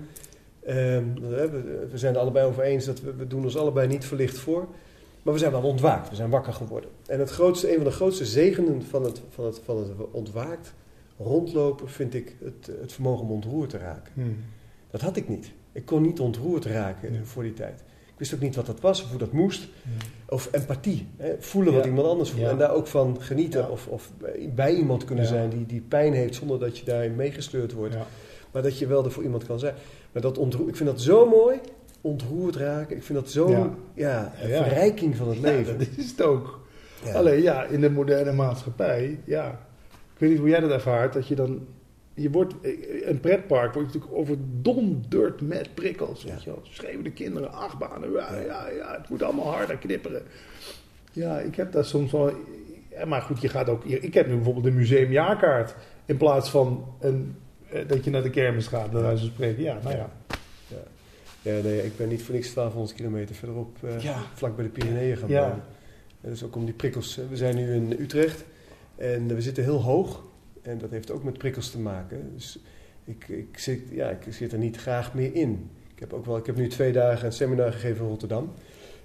ehm, 0.64 1.04
we, 1.14 1.87
we 1.90 1.98
zijn 1.98 2.14
er 2.14 2.20
allebei 2.20 2.46
over 2.46 2.62
eens 2.62 2.85
dat 2.85 3.00
we, 3.00 3.14
we 3.14 3.26
doen 3.26 3.42
ons 3.44 3.57
allebei 3.57 3.88
niet 3.88 4.04
verlicht 4.04 4.38
voor. 4.38 4.66
Maar 5.22 5.33
we 5.33 5.38
zijn 5.40 5.52
wel 5.52 5.62
ontwaakt, 5.62 6.09
we 6.09 6.14
zijn 6.16 6.30
wakker 6.30 6.52
geworden. 6.52 6.90
En 7.07 7.18
het 7.18 7.30
grootste, 7.30 7.68
een 7.70 7.74
van 7.76 7.85
de 7.85 7.90
grootste 7.90 8.24
zegenen 8.26 8.83
van 8.83 9.04
het, 9.04 9.20
van 9.30 9.44
het, 9.44 9.61
van 9.64 9.76
het 9.76 9.88
ontwaakt 10.11 10.74
rondlopen 11.18 11.88
vind 11.88 12.14
ik 12.14 12.37
het, 12.44 12.70
het 12.80 12.92
vermogen 12.92 13.24
om 13.24 13.30
ontroerd 13.30 13.70
te 13.70 13.78
raken. 13.78 14.12
Hm. 14.14 14.20
Dat 14.90 15.00
had 15.00 15.16
ik 15.16 15.28
niet. 15.28 15.52
Ik 15.72 15.85
kon 15.85 16.02
niet 16.02 16.20
ontroerd 16.20 16.64
raken 16.64 17.12
Ja. 17.12 17.24
voor 17.24 17.42
die 17.42 17.52
tijd. 17.52 17.84
Ik 18.14 18.20
wist 18.20 18.35
ook 18.35 18.40
niet 18.40 18.57
wat 18.57 18.66
dat 18.66 18.81
was 18.81 19.03
of 19.03 19.09
hoe 19.11 19.18
dat 19.18 19.33
moest. 19.33 19.68
Of 20.29 20.48
empathie, 20.53 21.07
hè? 21.16 21.35
voelen 21.38 21.74
wat 21.74 21.85
iemand 21.87 22.07
anders 22.07 22.31
voelt. 22.31 22.42
Ja. 22.42 22.50
En 22.50 22.59
daar 22.59 22.74
ook 22.74 22.87
van 22.87 23.16
genieten. 23.20 23.70
Of, 23.70 23.87
of 23.87 24.11
bij- 24.55 24.74
iemand 24.74 25.05
kunnen 25.05 25.27
zijn 25.27 25.50
die, 25.50 25.66
die 25.66 25.81
pijn 25.81 26.12
heeft 26.12 26.35
zonder 26.35 26.59
dat 26.59 26.79
je 26.79 26.85
daarin 26.85 27.14
meegesleurd 27.14 27.72
wordt. 27.72 27.94
Maar 28.53 28.62
dat 28.62 28.79
je 28.79 28.87
wel 28.87 29.05
er 29.05 29.11
voor 29.11 29.22
iemand 29.22 29.46
kan 29.46 29.59
zijn. 29.59 29.74
Maar 30.12 30.22
dat 30.22 30.38
ontroer, 30.38 30.68
ik 30.68 30.77
vind 30.77 30.88
dat 30.88 31.00
zo 31.00 31.27
mooi. 31.29 31.59
Ontroerd 32.00 32.57
raken. 32.57 32.96
Ik 32.96 33.03
vind 33.03 33.18
dat 33.18 33.31
zo 33.31 33.74
Ja. 33.94 34.33
verrijking 34.38 35.16
van 35.16 35.29
het 35.29 35.38
leven. 35.38 35.79
dat 35.79 35.87
is 35.96 36.11
het 36.11 36.22
ook. 36.22 36.61
Alleen 37.14 37.42
ja, 37.42 37.64
in 37.64 37.81
de 37.81 37.90
moderne 37.90 38.33
maatschappij, 38.33 39.20
ja. 39.24 39.48
Ik 40.14 40.20
weet 40.20 40.31
niet 40.31 40.38
hoe 40.38 40.48
jij 40.48 40.61
dat 40.61 40.70
ervaart, 40.70 41.12
dat 41.12 41.27
je 41.29 41.35
dan... 41.35 41.66
Je 42.14 42.31
wordt, 42.31 42.55
een 43.05 43.20
pretpark 43.20 43.74
wordt 43.74 43.88
natuurlijk 43.94 44.14
overdonderd 44.14 45.40
met 45.40 45.74
prikkels. 45.74 46.22
Ja. 46.22 46.31
Weet 46.31 46.42
je 46.42 46.50
wel. 46.50 46.61
Schreeuwen 46.62 47.05
de 47.05 47.11
kinderen, 47.12 47.53
achtbanen, 47.53 48.12
ja, 48.12 48.35
ja, 48.40 48.68
ja, 48.68 48.96
het 49.00 49.09
moet 49.09 49.22
allemaal 49.22 49.53
harder 49.53 49.77
knipperen. 49.77 50.22
Ja, 51.12 51.38
ik 51.38 51.55
heb 51.57 51.72
daar 51.72 51.85
soms 51.85 52.12
wel... 52.12 52.31
Ja, 52.90 53.05
maar 53.05 53.22
goed, 53.22 53.40
je 53.40 53.48
gaat 53.48 53.68
ook... 53.68 53.85
Ik 53.85 54.14
heb 54.14 54.27
nu 54.27 54.35
bijvoorbeeld 54.35 54.66
een 54.66 54.74
museumjaarkaart 54.74 55.74
in 56.07 56.16
plaats 56.16 56.50
van 56.50 56.94
een, 57.00 57.37
eh, 57.70 57.88
dat 57.88 58.05
je 58.05 58.11
naar 58.11 58.22
de 58.22 58.31
kermis 58.31 58.66
gaat, 58.66 58.90
bij 58.90 59.00
wijze 59.03 59.18
van 59.22 59.31
spreken. 59.33 59.62
Ja, 59.62 59.79
nou 59.83 59.96
ja. 59.96 60.11
Ja, 61.42 61.61
nee, 61.62 61.85
ik 61.85 61.96
ben 61.96 62.09
niet 62.09 62.22
voor 62.22 62.35
niks 62.35 62.53
1200 62.53 62.96
kilometer 62.96 63.35
verderop, 63.35 63.77
eh, 63.85 64.00
Ja. 64.00 64.16
vlak 64.35 64.57
bij 64.57 64.64
de 64.64 64.70
Pyreneeën 64.70 65.16
gaan 65.16 65.29
Ja. 65.29 65.40
wonen. 65.48 65.64
En 66.20 66.31
dus 66.31 66.44
ook 66.44 66.57
om 66.57 66.64
die 66.64 66.74
prikkels. 66.74 67.18
eh, 67.18 67.24
We 67.29 67.37
zijn 67.37 67.57
nu 67.57 67.74
in 67.74 67.96
Utrecht 67.98 68.44
en 68.96 69.27
we 69.35 69.40
zitten 69.40 69.62
heel 69.64 69.83
hoog. 69.83 70.22
En 70.64 70.79
dat 70.79 70.90
heeft 70.90 71.11
ook 71.11 71.24
met 71.24 71.38
prikkels 71.38 71.70
te 71.70 71.79
maken. 71.81 72.31
Dus 72.35 72.59
ik, 73.05 73.29
ik, 73.29 73.59
zit, 73.59 73.81
ja, 73.90 74.09
ik 74.11 74.33
zit 74.33 74.53
er 74.53 74.59
niet 74.59 74.77
graag 74.77 75.14
meer 75.14 75.35
in. 75.35 75.70
Ik 75.94 76.00
heb, 76.00 76.12
ook 76.12 76.27
wel, 76.27 76.37
ik 76.37 76.46
heb 76.46 76.57
nu 76.57 76.68
twee 76.68 76.92
dagen 76.92 77.27
een 77.27 77.33
seminar 77.33 77.72
gegeven 77.72 78.03
in 78.05 78.09
Rotterdam. 78.11 78.53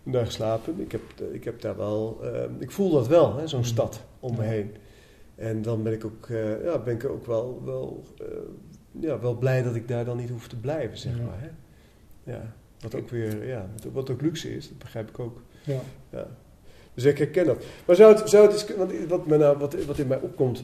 Een 0.06 0.12
dag 0.12 0.26
geslapen. 0.26 0.80
Ik 0.82 0.92
heb, 0.92 1.02
ik 1.32 1.44
heb 1.44 1.62
daar 1.62 1.78
wel... 1.78 2.20
eh, 2.24 2.44
ik 2.60 2.72
voel 2.72 2.92
dat 2.92 3.08
wel, 3.08 3.48
zo'n 3.48 3.60
Mm. 3.60 3.66
stad 3.66 4.02
om 4.20 4.36
me 4.36 4.44
heen. 4.44 4.72
En 5.36 5.62
dan 5.62 5.84
ben 5.84 5.94
ik 5.94 6.06
ook, 6.06 6.30
eh, 6.30 6.64
ja, 6.64 6.78
ben 6.80 6.96
ik 6.96 7.06
ook 7.06 7.26
wel, 7.26 7.62
wel, 7.66 8.04
eh, 8.20 8.26
ja, 9.00 9.20
wel 9.20 9.36
blij 9.38 9.64
dat 9.64 9.76
ik 9.76 9.88
daar 9.88 10.06
dan 10.06 10.18
niet 10.18 10.30
hoef 10.30 10.48
te 10.48 10.56
blijven, 10.56 10.98
zeg 10.98 11.18
Ja. 11.18 11.24
maar. 11.24 11.42
Hè? 11.42 11.50
Ja, 12.32 12.54
wat 12.80 12.96
ook 12.96 13.10
weer, 13.10 13.48
ja, 13.48 13.70
wat, 13.74 13.94
wat 13.94 14.10
ook 14.10 14.22
luxe 14.22 14.56
is, 14.56 14.68
dat 14.70 14.78
begrijp 14.78 15.10
ik 15.10 15.20
ook. 15.20 15.42
ja. 15.64 15.80
Ja. 16.10 16.28
Dus 16.94 17.04
ik 17.04 17.18
herken 17.18 17.46
dat. 17.46 17.64
Maar 17.86 17.96
zou 17.96 18.16
het, 18.16 18.30
zou 18.30 18.44
het 18.44 18.54
eens, 18.54 18.76
want 18.76 18.92
wat, 19.08 19.26
me 19.28 19.38
nou, 19.38 19.58
wat, 19.58 19.86
wat 19.86 19.98
in 20.00 20.08
mij 20.08 20.20
opkomt, 20.20 20.64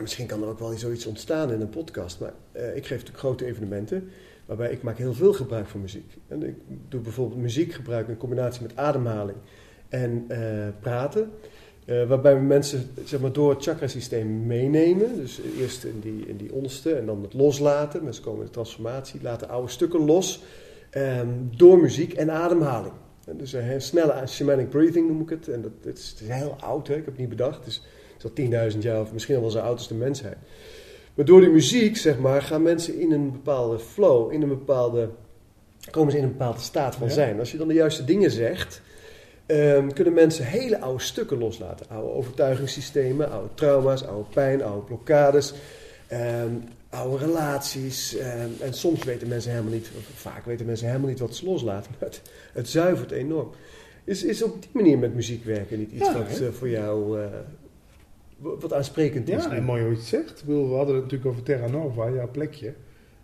misschien 0.00 0.26
kan 0.26 0.42
er 0.42 0.48
ook 0.48 0.58
wel 0.58 0.72
zoiets 0.76 1.06
ontstaan 1.06 1.52
in 1.52 1.60
een 1.60 1.68
podcast, 1.68 2.20
maar 2.20 2.32
eh, 2.52 2.76
ik 2.76 2.86
geef 2.86 2.90
natuurlijk 2.90 3.18
grote 3.18 3.44
evenementen, 3.44 4.08
waarbij 4.46 4.70
ik 4.70 4.82
maak 4.82 4.98
heel 4.98 5.14
veel 5.14 5.32
gebruik 5.32 5.66
van 5.66 5.80
muziek. 5.80 6.16
En 6.28 6.42
ik 6.42 6.54
doe 6.88 7.00
bijvoorbeeld 7.00 7.40
muziek 7.40 7.72
gebruik 7.72 8.08
in 8.08 8.16
combinatie 8.16 8.62
met 8.62 8.76
ademhaling 8.76 9.38
en 9.88 10.24
eh, 10.28 10.38
praten. 10.80 11.30
eh, 11.84 12.08
waarbij 12.08 12.34
we 12.34 12.40
mensen 12.40 12.90
zeg 13.04 13.20
maar, 13.20 13.32
door 13.32 13.50
het 13.50 13.62
chakrasysteem 13.62 14.46
meenemen. 14.46 15.16
Dus 15.16 15.40
eerst 15.58 15.84
in 15.84 16.00
die, 16.00 16.26
in 16.26 16.36
die 16.36 16.52
onderste 16.52 16.94
en 16.94 17.06
dan 17.06 17.22
het 17.22 17.34
loslaten. 17.34 18.04
Mensen 18.04 18.22
komen 18.24 18.40
in 18.40 18.46
de 18.46 18.52
transformatie, 18.52 19.22
laten 19.22 19.48
oude 19.48 19.70
stukken 19.70 20.00
los. 20.00 20.42
ehm, 20.90 21.28
door 21.56 21.78
muziek 21.78 22.12
en 22.12 22.30
ademhaling. 22.30 22.92
Dus 23.32 23.52
een 23.52 23.80
snelle 23.80 24.26
shamanic 24.26 24.68
breathing 24.68 25.08
noem 25.08 25.20
ik 25.20 25.28
het. 25.28 25.48
En 25.48 25.62
dat, 25.62 25.72
het, 25.82 25.98
is, 25.98 26.14
heel 26.24 26.56
oud, 26.60 26.88
hè? 26.88 26.94
ik 26.94 27.04
heb 27.04 27.10
het 27.10 27.18
niet 27.18 27.28
bedacht. 27.28 27.66
Is 27.66 27.82
al 28.24 28.70
10.000 28.72 28.78
jaar 28.78 29.00
of 29.00 29.12
misschien 29.12 29.34
al 29.34 29.40
wel 29.40 29.50
zo 29.50 29.58
oud 29.58 29.78
als 29.78 29.88
de 29.88 29.94
mensheid. 29.94 30.36
Maar 31.14 31.24
door 31.24 31.40
die 31.40 31.50
muziek, 31.50 31.96
zeg 31.96 32.18
maar, 32.18 32.42
gaan 32.42 32.62
mensen 32.62 33.00
in 33.00 33.12
een 33.12 33.32
bepaalde 33.32 33.78
flow, 33.78 34.32
in 34.32 34.42
een 34.42 34.48
bepaalde, 34.48 35.08
komen 35.90 36.12
ze 36.12 36.18
in 36.18 36.24
een 36.24 36.30
bepaalde 36.30 36.60
staat 36.60 36.94
van 36.94 37.10
zijn. 37.10 37.38
Als 37.38 37.52
je 37.52 37.58
dan 37.58 37.68
de 37.68 37.74
juiste 37.74 38.04
dingen 38.04 38.30
zegt, 38.30 38.82
ehm, 39.46 39.88
kunnen 39.88 40.12
mensen 40.12 40.44
hele 40.44 40.80
oude 40.80 41.02
stukken 41.02 41.38
loslaten. 41.38 41.86
Oude 41.88 42.12
overtuigingssystemen, 42.12 43.30
oude 43.30 43.48
trauma's, 43.54 44.04
oude 44.04 44.28
pijn, 44.30 44.62
oude 44.62 44.86
blokkades, 44.86 45.54
ehm, 46.06 46.52
oude 46.88 47.24
relaties. 47.24 48.16
ehm, 48.16 48.48
en 48.60 48.74
soms 48.74 49.04
weten 49.04 49.28
mensen 49.28 49.50
helemaal 49.50 49.72
niet, 49.72 49.90
of 49.96 50.04
vaak 50.14 50.44
weten 50.44 50.66
mensen 50.66 50.86
helemaal 50.86 51.08
niet 51.08 51.18
wat 51.18 51.36
ze 51.36 51.44
loslaten. 51.44 51.90
Maar 52.00 52.08
het, 52.08 52.22
het 52.52 52.68
zuivert 52.68 53.10
enorm. 53.10 53.50
Is, 54.04 54.22
is 54.22 54.42
op 54.42 54.62
die 54.62 54.70
manier 54.72 54.98
met 54.98 55.14
muziek 55.14 55.44
werken 55.44 55.78
niet 55.78 55.92
iets 55.92 56.06
Ja, 56.06 56.18
wat 56.18 56.40
eh, 56.40 56.48
voor 56.48 56.68
jou 56.68 57.20
eh, 57.20 57.26
wat 58.38 58.72
aansprekend 58.72 59.28
is? 59.28 59.44
Ja, 59.44 59.52
en 59.52 59.64
mooi 59.64 59.82
hoe 59.82 59.90
je 59.90 59.96
het 59.96 60.06
zegt. 60.06 60.40
Ik 60.40 60.46
bedoel, 60.46 60.68
we 60.68 60.74
hadden 60.74 60.94
het 60.94 61.04
natuurlijk 61.04 61.30
over 61.30 61.42
Terra 61.42 61.66
Nova, 61.66 62.10
jouw 62.10 62.30
plekje. 62.30 62.74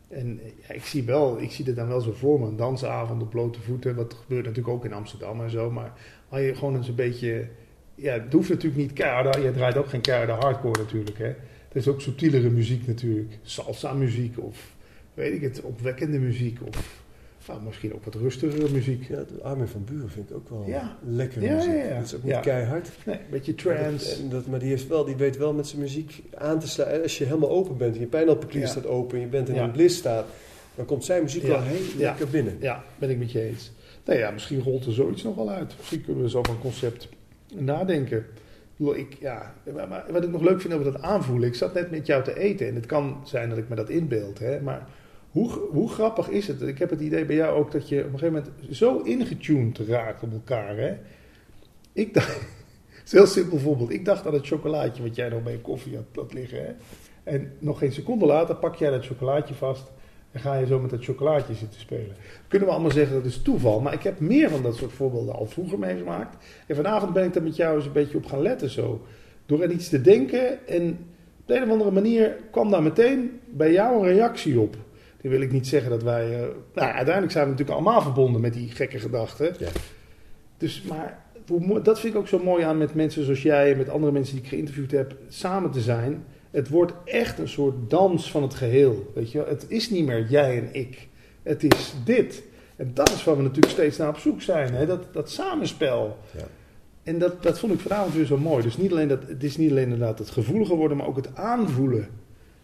En 0.08 0.40
eh, 0.42 0.50
ja, 0.68 0.74
ik 0.74 0.84
zie 0.84 1.04
wel, 1.04 1.40
ik 1.40 1.50
zie 1.50 1.64
het 1.64 1.76
dan 1.76 1.88
wel 1.88 2.00
zo 2.00 2.12
voor 2.12 2.40
me. 2.40 2.46
Een 2.46 2.56
dansavond 2.56 3.22
op 3.22 3.30
blote 3.30 3.60
voeten. 3.60 3.94
Wat 3.94 4.14
gebeurt 4.14 4.44
natuurlijk 4.44 4.74
ook 4.74 4.84
in 4.84 4.92
Amsterdam 4.92 5.40
en 5.40 5.50
zo. 5.50 5.70
Maar 5.70 5.92
waar 6.28 6.40
je 6.40 6.54
gewoon 6.54 6.76
eens 6.76 6.88
een 6.88 6.94
beetje... 6.94 7.48
Ja, 7.94 8.12
het 8.12 8.32
hoeft 8.32 8.48
natuurlijk 8.48 8.80
niet 8.80 8.92
keihard. 8.92 9.42
Je 9.42 9.52
draait 9.52 9.76
ook 9.76 9.88
geen 9.88 10.00
keiharde 10.00 10.32
hardcore 10.32 10.82
natuurlijk. 10.82 11.18
Hè. 11.18 11.34
Er 11.68 11.76
is 11.76 11.88
ook 11.88 12.00
subtielere 12.00 12.50
muziek 12.50 12.86
natuurlijk. 12.86 13.38
Salsa 13.42 13.92
muziek 13.92 14.38
of 14.38 14.74
weet 15.14 15.32
ik 15.32 15.40
het, 15.40 15.62
opwekkende 15.62 16.18
muziek. 16.18 16.58
Of 16.68 17.02
nou, 17.48 17.62
misschien 17.62 17.94
ook 17.94 18.04
wat 18.04 18.14
rustigere 18.14 18.68
muziek. 18.70 19.04
Ja, 19.08 19.24
Armin 19.42 19.66
van 19.68 19.84
Buren 19.84 20.10
vind 20.10 20.30
ik 20.30 20.36
ook 20.36 20.48
wel 20.48 20.64
Ja. 20.66 20.96
lekker 21.06 21.42
Ja, 21.42 21.54
muziek. 21.54 21.70
ja, 21.72 21.84
ja. 21.84 21.94
Dat 21.94 22.04
is 22.04 22.14
ook 22.14 22.22
niet 22.22 22.40
keihard. 22.40 22.88
Nee, 23.06 23.16
een 23.16 23.20
beetje 23.30 23.54
trance. 23.54 24.28
dat- 24.28 24.46
maar 24.46 24.58
die, 24.58 24.68
heeft 24.68 24.86
wel, 24.86 25.04
die 25.04 25.16
weet 25.16 25.36
wel 25.36 25.52
met 25.52 25.66
zijn 25.66 25.80
muziek 25.80 26.22
aan 26.34 26.58
te 26.58 26.68
sluiten. 26.68 27.02
Als 27.02 27.18
je 27.18 27.24
helemaal 27.24 27.50
open 27.50 27.76
bent, 27.76 27.94
en 27.94 28.00
je 28.00 28.06
pijnappelklier 28.06 28.68
staat 28.68 28.86
open, 28.86 29.14
en 29.16 29.20
je 29.24 29.28
bent 29.30 29.48
in 29.48 29.56
een 29.56 29.70
bliss 29.70 29.96
staat, 29.98 30.26
dan 30.74 30.84
komt 30.84 31.04
zijn 31.04 31.22
muziek 31.22 31.42
wel 31.42 31.62
heel 31.62 31.80
lekker 31.98 32.28
binnen. 32.28 32.56
Ja, 32.60 32.84
ben 32.98 33.10
ik 33.10 33.18
met 33.18 33.32
je 33.32 33.40
eens. 33.40 33.72
Nou 34.04 34.18
ja, 34.18 34.30
misschien 34.30 34.62
rolt 34.62 34.84
er 34.86 34.92
zoiets 34.92 35.22
nog 35.22 35.34
wel 35.36 35.50
uit. 35.50 35.74
Misschien 35.78 36.04
kunnen 36.04 36.22
we 36.22 36.30
zo 36.30 36.42
van 36.42 36.58
concept 36.60 37.08
nadenken. 37.54 38.26
Ik 38.94 39.16
ja, 39.20 39.54
maar 39.88 40.04
wat 40.10 40.24
ik 40.24 40.30
nog 40.30 40.42
leuk 40.42 40.60
vind 40.60 40.72
over 40.74 40.92
dat 40.92 41.02
aanvoelen. 41.02 41.48
Ik 41.48 41.54
zat 41.54 41.74
net 41.74 41.90
met 41.90 42.06
jou 42.06 42.24
te 42.24 42.38
eten 42.38 42.68
en 42.68 42.74
het 42.74 42.86
kan 42.86 43.20
zijn 43.24 43.48
dat 43.48 43.58
ik 43.58 43.68
me 43.68 43.74
dat 43.76 43.88
inbeeld. 43.88 44.38
Hè, 44.38 44.60
maar 44.60 44.86
hoe, 45.30 45.50
hoe 45.50 45.88
grappig 45.88 46.28
is 46.28 46.46
het? 46.46 46.62
Ik 46.62 46.78
heb 46.78 46.90
het 46.90 47.00
idee 47.00 47.24
bij 47.24 47.36
jou 47.36 47.58
ook 47.58 47.72
dat 47.72 47.88
je 47.88 47.98
op 47.98 48.12
een 48.12 48.18
gegeven 48.18 48.44
moment 48.44 48.76
zo 48.76 48.98
ingetuned 48.98 49.78
raakt 49.78 50.22
op 50.22 50.32
elkaar. 50.32 50.76
Hè? 50.76 50.96
Ik 51.92 52.14
dacht, 52.14 52.40
het 52.88 53.02
is 53.04 53.12
heel 53.12 53.26
simpel 53.26 53.58
voorbeeld. 53.58 53.90
Ik 53.90 54.04
dacht 54.04 54.26
aan 54.26 54.34
het 54.34 54.46
chocolaatje 54.46 55.02
wat 55.02 55.16
jij 55.16 55.28
nog 55.28 55.42
bij 55.42 55.52
je 55.52 55.60
koffie 55.60 55.96
had, 55.96 56.04
had 56.14 56.32
liggen. 56.32 56.64
Hè? 56.64 56.72
En 57.22 57.52
nog 57.58 57.78
geen 57.78 57.92
seconde 57.92 58.26
later 58.26 58.54
pak 58.54 58.74
jij 58.74 58.90
dat 58.90 59.06
chocolaatje 59.06 59.54
vast 59.54 59.92
en 60.32 60.40
ga 60.40 60.54
je 60.54 60.66
zo 60.66 60.78
met 60.78 60.90
dat 60.90 61.04
chocolaatje 61.04 61.54
zitten 61.54 61.80
spelen. 61.80 62.16
Kunnen 62.48 62.68
we 62.68 62.74
allemaal 62.74 62.92
zeggen 62.92 63.16
dat 63.16 63.24
is 63.24 63.42
toeval, 63.42 63.80
maar 63.80 63.92
ik 63.92 64.02
heb 64.02 64.20
meer 64.20 64.50
van 64.50 64.62
dat 64.62 64.76
soort 64.76 64.92
voorbeelden 64.92 65.34
al 65.34 65.46
vroeger 65.46 65.78
meegemaakt. 65.78 66.44
En 66.66 66.76
vanavond 66.76 67.12
ben 67.12 67.24
ik 67.24 67.34
er 67.34 67.42
met 67.42 67.56
jou 67.56 67.76
eens 67.76 67.86
een 67.86 67.92
beetje 67.92 68.16
op 68.16 68.26
gaan 68.26 68.42
letten 68.42 68.70
zo. 68.70 69.00
Door 69.46 69.62
aan 69.62 69.70
iets 69.70 69.88
te 69.88 70.00
denken 70.00 70.66
en 70.66 70.90
op 71.40 71.46
de 71.46 71.56
een 71.56 71.62
of 71.62 71.70
andere 71.70 71.90
manier 71.90 72.36
kwam 72.50 72.70
daar 72.70 72.82
meteen 72.82 73.40
bij 73.50 73.72
jou 73.72 73.96
een 73.96 74.14
reactie 74.14 74.60
op. 74.60 74.76
Die 75.20 75.30
wil 75.30 75.40
ik 75.40 75.52
niet 75.52 75.66
zeggen 75.66 75.90
dat 75.90 76.02
wij... 76.02 76.24
eh, 76.24 76.46
nou, 76.74 76.92
uiteindelijk 76.92 77.32
zijn 77.32 77.44
we 77.44 77.50
natuurlijk 77.50 77.78
allemaal 77.78 78.02
verbonden 78.02 78.40
met 78.40 78.52
die 78.52 78.70
gekke 78.70 78.98
gedachten. 78.98 79.54
Ja. 79.58 79.68
Dus, 80.56 80.82
maar 80.82 81.24
dat 81.82 82.00
vind 82.00 82.14
ik 82.14 82.20
ook 82.20 82.28
zo 82.28 82.38
mooi 82.38 82.64
aan 82.64 82.78
met 82.78 82.94
mensen 82.94 83.24
zoals 83.24 83.42
jij 83.42 83.72
en 83.72 83.76
met 83.76 83.88
andere 83.88 84.12
mensen 84.12 84.34
die 84.34 84.44
ik 84.44 84.50
geïnterviewd 84.50 84.90
heb, 84.90 85.16
samen 85.28 85.70
te 85.70 85.80
zijn. 85.80 86.24
Het 86.50 86.68
wordt 86.68 86.92
echt 87.04 87.38
een 87.38 87.48
soort 87.48 87.90
dans 87.90 88.30
van 88.30 88.42
het 88.42 88.54
geheel. 88.54 89.12
Weet 89.14 89.32
je? 89.32 89.38
wel. 89.38 89.46
Het 89.46 89.64
is 89.68 89.90
niet 89.90 90.06
meer 90.06 90.26
jij 90.28 90.58
en 90.58 90.68
ik. 90.72 91.08
Het 91.42 91.64
is 91.74 91.94
dit. 92.04 92.42
En 92.76 92.90
dat 92.94 93.10
is 93.10 93.24
waar 93.24 93.36
we 93.36 93.42
natuurlijk 93.42 93.72
steeds 93.72 93.96
naar 93.96 94.08
op 94.08 94.18
zoek 94.18 94.42
zijn. 94.42 94.74
Hè? 94.74 94.86
Dat, 94.86 95.12
dat 95.12 95.30
samenspel. 95.30 96.18
Ja. 96.36 96.44
En 97.02 97.18
dat, 97.18 97.42
dat 97.42 97.58
vond 97.58 97.72
ik 97.72 97.80
vanavond 97.80 98.14
weer 98.14 98.26
zo 98.26 98.36
mooi. 98.36 98.62
Dus 98.62 98.76
niet 98.76 98.92
alleen 98.92 99.08
dat, 99.08 99.22
het 99.26 99.44
is 99.44 99.56
niet 99.56 99.70
alleen 99.70 99.82
inderdaad 99.82 100.18
het 100.18 100.30
gevoeliger 100.30 100.76
worden, 100.76 100.96
maar 100.96 101.06
ook 101.06 101.16
het 101.16 101.36
aanvoelen. 101.36 102.08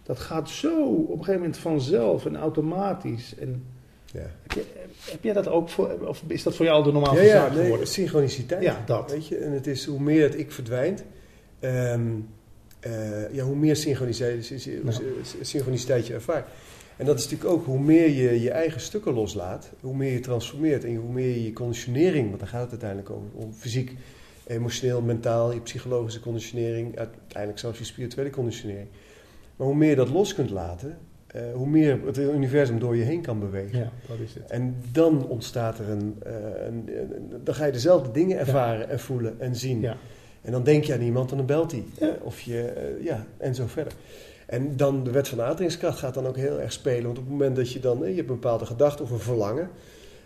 Dat 0.06 0.18
gaat 0.18 0.50
zo 0.50 0.84
op 0.84 1.10
een 1.10 1.18
gegeven 1.18 1.40
moment 1.40 1.58
vanzelf 1.58 2.26
en 2.26 2.36
automatisch. 2.36 3.34
En 3.38 3.64
Ja, 4.12 4.20
heb, 4.42 4.52
je, 4.52 4.64
heb 5.10 5.22
jij 5.22 5.32
dat 5.32 5.48
ook 5.48 5.68
voor, 5.68 6.08
of 6.08 6.22
is 6.26 6.42
dat 6.42 6.56
voor 6.56 6.64
jou 6.64 6.78
al 6.78 6.84
de 6.84 6.92
normaalste 6.92 7.24
ja, 7.24 7.34
ja 7.34 7.40
zaak 7.40 7.52
nee, 7.52 7.62
geworden? 7.62 7.86
synchroniciteit. 7.86 8.62
Ja, 8.62 8.82
dat. 8.86 9.10
Weet 9.10 9.26
je? 9.26 9.36
En 9.36 9.52
het 9.52 9.66
is 9.66 9.84
hoe 9.84 10.00
meer 10.00 10.22
het 10.22 10.38
ik 10.38 10.52
verdwijnt, 10.52 11.04
ehm, 11.60 12.00
eh, 12.80 13.34
ja, 13.34 13.44
hoe 13.44 13.56
meer 13.56 13.76
synchroniciteit, 13.76 14.52
synchroniciteit 15.40 16.06
je 16.06 16.14
ervaart. 16.14 16.48
En 16.96 17.06
dat 17.06 17.18
is 17.18 17.24
natuurlijk 17.24 17.50
ook 17.50 17.64
hoe 17.64 17.80
meer 17.80 18.08
je 18.08 18.40
je 18.40 18.50
eigen 18.50 18.80
stukken 18.80 19.12
loslaat, 19.12 19.70
hoe 19.80 19.96
meer 19.96 20.12
je 20.12 20.20
transformeert 20.20 20.84
en 20.84 20.94
hoe 20.94 21.12
meer 21.12 21.28
je 21.28 21.44
je 21.44 21.52
conditionering, 21.52 22.28
want 22.28 22.40
daar 22.40 22.48
gaat 22.48 22.70
het 22.70 22.70
uiteindelijk 22.70 23.10
over, 23.10 23.28
om 23.34 23.52
fysiek, 23.52 23.92
emotioneel, 24.46 25.00
mentaal, 25.00 25.52
je 25.52 25.60
psychologische 25.60 26.20
conditionering, 26.20 26.98
uiteindelijk 26.98 27.58
zelfs 27.58 27.78
je 27.78 27.84
spirituele 27.84 28.30
conditionering. 28.30 28.88
Maar 29.56 29.66
hoe 29.66 29.76
meer 29.76 29.88
je 29.90 29.96
dat 29.96 30.08
los 30.10 30.34
kunt 30.34 30.50
laten, 30.50 30.98
eh, 31.26 31.42
hoe 31.54 31.66
meer 31.66 31.98
het 32.06 32.18
universum 32.18 32.78
door 32.78 32.96
je 32.96 33.02
heen 33.02 33.20
kan 33.22 33.38
bewegen. 33.40 33.78
Ja, 33.78 33.90
dat 34.08 34.18
is 34.24 34.34
het. 34.34 34.50
En 34.50 34.76
dan 34.92 35.26
ontstaat 35.28 35.78
er 35.78 35.88
een, 35.88 36.16
eh, 36.22 36.32
een, 36.66 36.88
een- 37.00 37.40
Dan 37.44 37.54
ga 37.54 37.64
je 37.64 37.72
dezelfde 37.72 38.10
dingen 38.10 38.38
ervaren 38.38 38.88
en 38.88 39.00
voelen 39.00 39.40
en 39.40 39.56
zien. 39.56 39.80
Ja. 39.80 39.96
En 40.42 40.52
dan 40.52 40.62
denk 40.64 40.84
je 40.84 40.92
aan 40.94 41.00
iemand 41.00 41.30
en 41.30 41.36
dan 41.36 41.46
belt 41.46 41.72
hij. 41.72 41.84
Ja. 41.98 42.16
Of 42.22 42.40
je, 42.40 42.62
eh, 42.62 43.04
ja, 43.04 43.26
en 43.36 43.54
zo 43.54 43.66
verder. 43.66 43.92
En 44.46 44.76
dan 44.76 45.04
de 45.04 45.10
wet 45.10 45.28
van 45.28 45.40
aantrekkingskracht 45.40 45.98
gaat 45.98 46.14
dan 46.14 46.26
ook 46.26 46.36
heel 46.36 46.60
erg 46.60 46.72
spelen. 46.72 47.04
Want 47.04 47.18
op 47.18 47.24
het 47.24 47.32
moment 47.32 47.56
dat 47.56 47.72
je 47.72 47.80
dan, 47.80 47.98
je 47.98 48.04
hebt 48.04 48.18
een 48.18 48.26
bepaalde 48.26 48.66
gedachte 48.66 49.02
of 49.02 49.10
een 49.10 49.18
verlangen. 49.18 49.68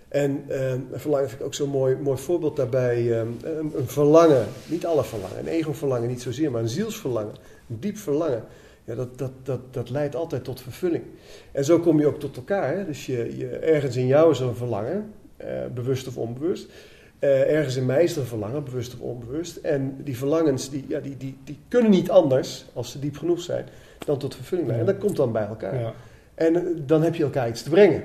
En 0.09 0.45
eh, 0.49 0.71
een 0.71 0.87
verlangen 0.95 1.29
vind 1.29 1.41
ik 1.41 1.47
ook 1.47 1.55
zo'n 1.55 1.69
mooi, 1.69 1.97
mooi 1.97 2.19
voorbeeld 2.19 2.57
daarbij. 2.57 2.97
eh, 3.13 3.19
een, 3.19 3.39
een 3.77 3.87
verlangen, 3.89 4.47
niet 4.67 4.87
alle 4.87 5.05
verlangen, 5.05 5.39
een 5.39 5.47
ego-verlangen 5.47 6.09
niet 6.09 6.23
zozeer, 6.23 6.51
maar 6.51 6.63
een 6.63 6.69
zielsverlangen. 6.69 7.35
Een 7.69 7.77
diep 7.81 7.97
verlangen. 7.97 8.45
Ja, 8.91 8.97
dat, 8.97 9.19
dat, 9.19 9.31
dat, 9.43 9.61
dat 9.71 9.91
leidt 9.91 10.15
altijd 10.15 10.45
tot 10.45 10.61
vervulling. 10.61 11.05
En 11.53 11.65
zo 11.65 11.79
kom 11.79 12.01
je 12.01 12.07
ook 12.07 12.21
tot 12.21 12.37
elkaar. 12.37 12.77
Hè? 12.77 12.87
Dus 12.87 13.07
je, 13.07 13.37
je, 13.37 13.49
ergens 13.49 13.97
in 13.97 14.07
jou 14.07 14.31
is 14.31 14.41
er 14.41 14.47
een 14.47 14.55
verlangen, 14.55 15.13
eh, 15.37 15.49
bewust 15.75 16.09
of 16.09 16.17
onbewust. 16.17 16.71
Eh, 17.19 17.57
ergens 17.57 17.77
in 17.77 17.87
mij 17.87 18.03
is 18.03 18.15
er 18.15 18.21
een 18.21 18.27
verlangen, 18.27 18.65
bewust 18.65 18.95
of 18.95 19.01
onbewust. 19.01 19.57
En 19.57 19.97
die 20.05 20.17
verlangens 20.17 20.71
die, 20.71 20.85
ja, 20.89 21.01
die, 21.01 21.17
die, 21.17 21.37
die 21.45 21.59
kunnen 21.69 21.91
niet 21.91 22.11
anders, 22.11 22.67
als 22.73 22.91
ze 22.91 22.99
diep 22.99 23.17
genoeg 23.17 23.41
zijn, 23.41 23.67
dan 23.99 24.19
tot 24.19 24.35
vervulling 24.35 24.69
leiden. 24.69 24.89
En 24.89 24.95
dat 24.95 25.05
komt 25.05 25.17
dan 25.17 25.33
bij 25.33 25.47
elkaar. 25.47 25.81
Ja. 25.81 25.93
En 26.35 26.57
eh, 26.57 26.63
dan 26.87 27.03
heb 27.03 27.15
je 27.15 27.23
elkaar 27.23 27.49
iets 27.49 27.63
te 27.63 27.71
brengen. 27.71 28.03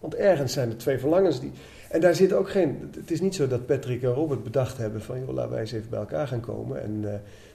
Want 0.00 0.14
ergens 0.14 0.52
zijn 0.52 0.70
er 0.70 0.76
twee 0.76 0.98
verlangens 0.98 1.40
die. 1.40 1.52
En 1.88 2.00
daar 2.00 2.14
zit 2.14 2.32
ook 2.32 2.50
geen. 2.50 2.90
Het 2.96 3.10
is 3.10 3.20
niet 3.20 3.34
zo 3.34 3.46
dat 3.46 3.66
Patrick 3.66 4.02
en 4.02 4.12
Robert 4.12 4.42
bedacht 4.42 4.78
hebben 4.78 5.02
van 5.02 5.18
joh, 5.18 5.34
laten 5.34 5.50
wij 5.50 5.60
eens 5.60 5.72
even 5.72 5.90
bij 5.90 5.98
elkaar 5.98 6.28
gaan 6.28 6.40
komen. 6.40 6.82
En 6.82 7.00
eh, 7.04 7.14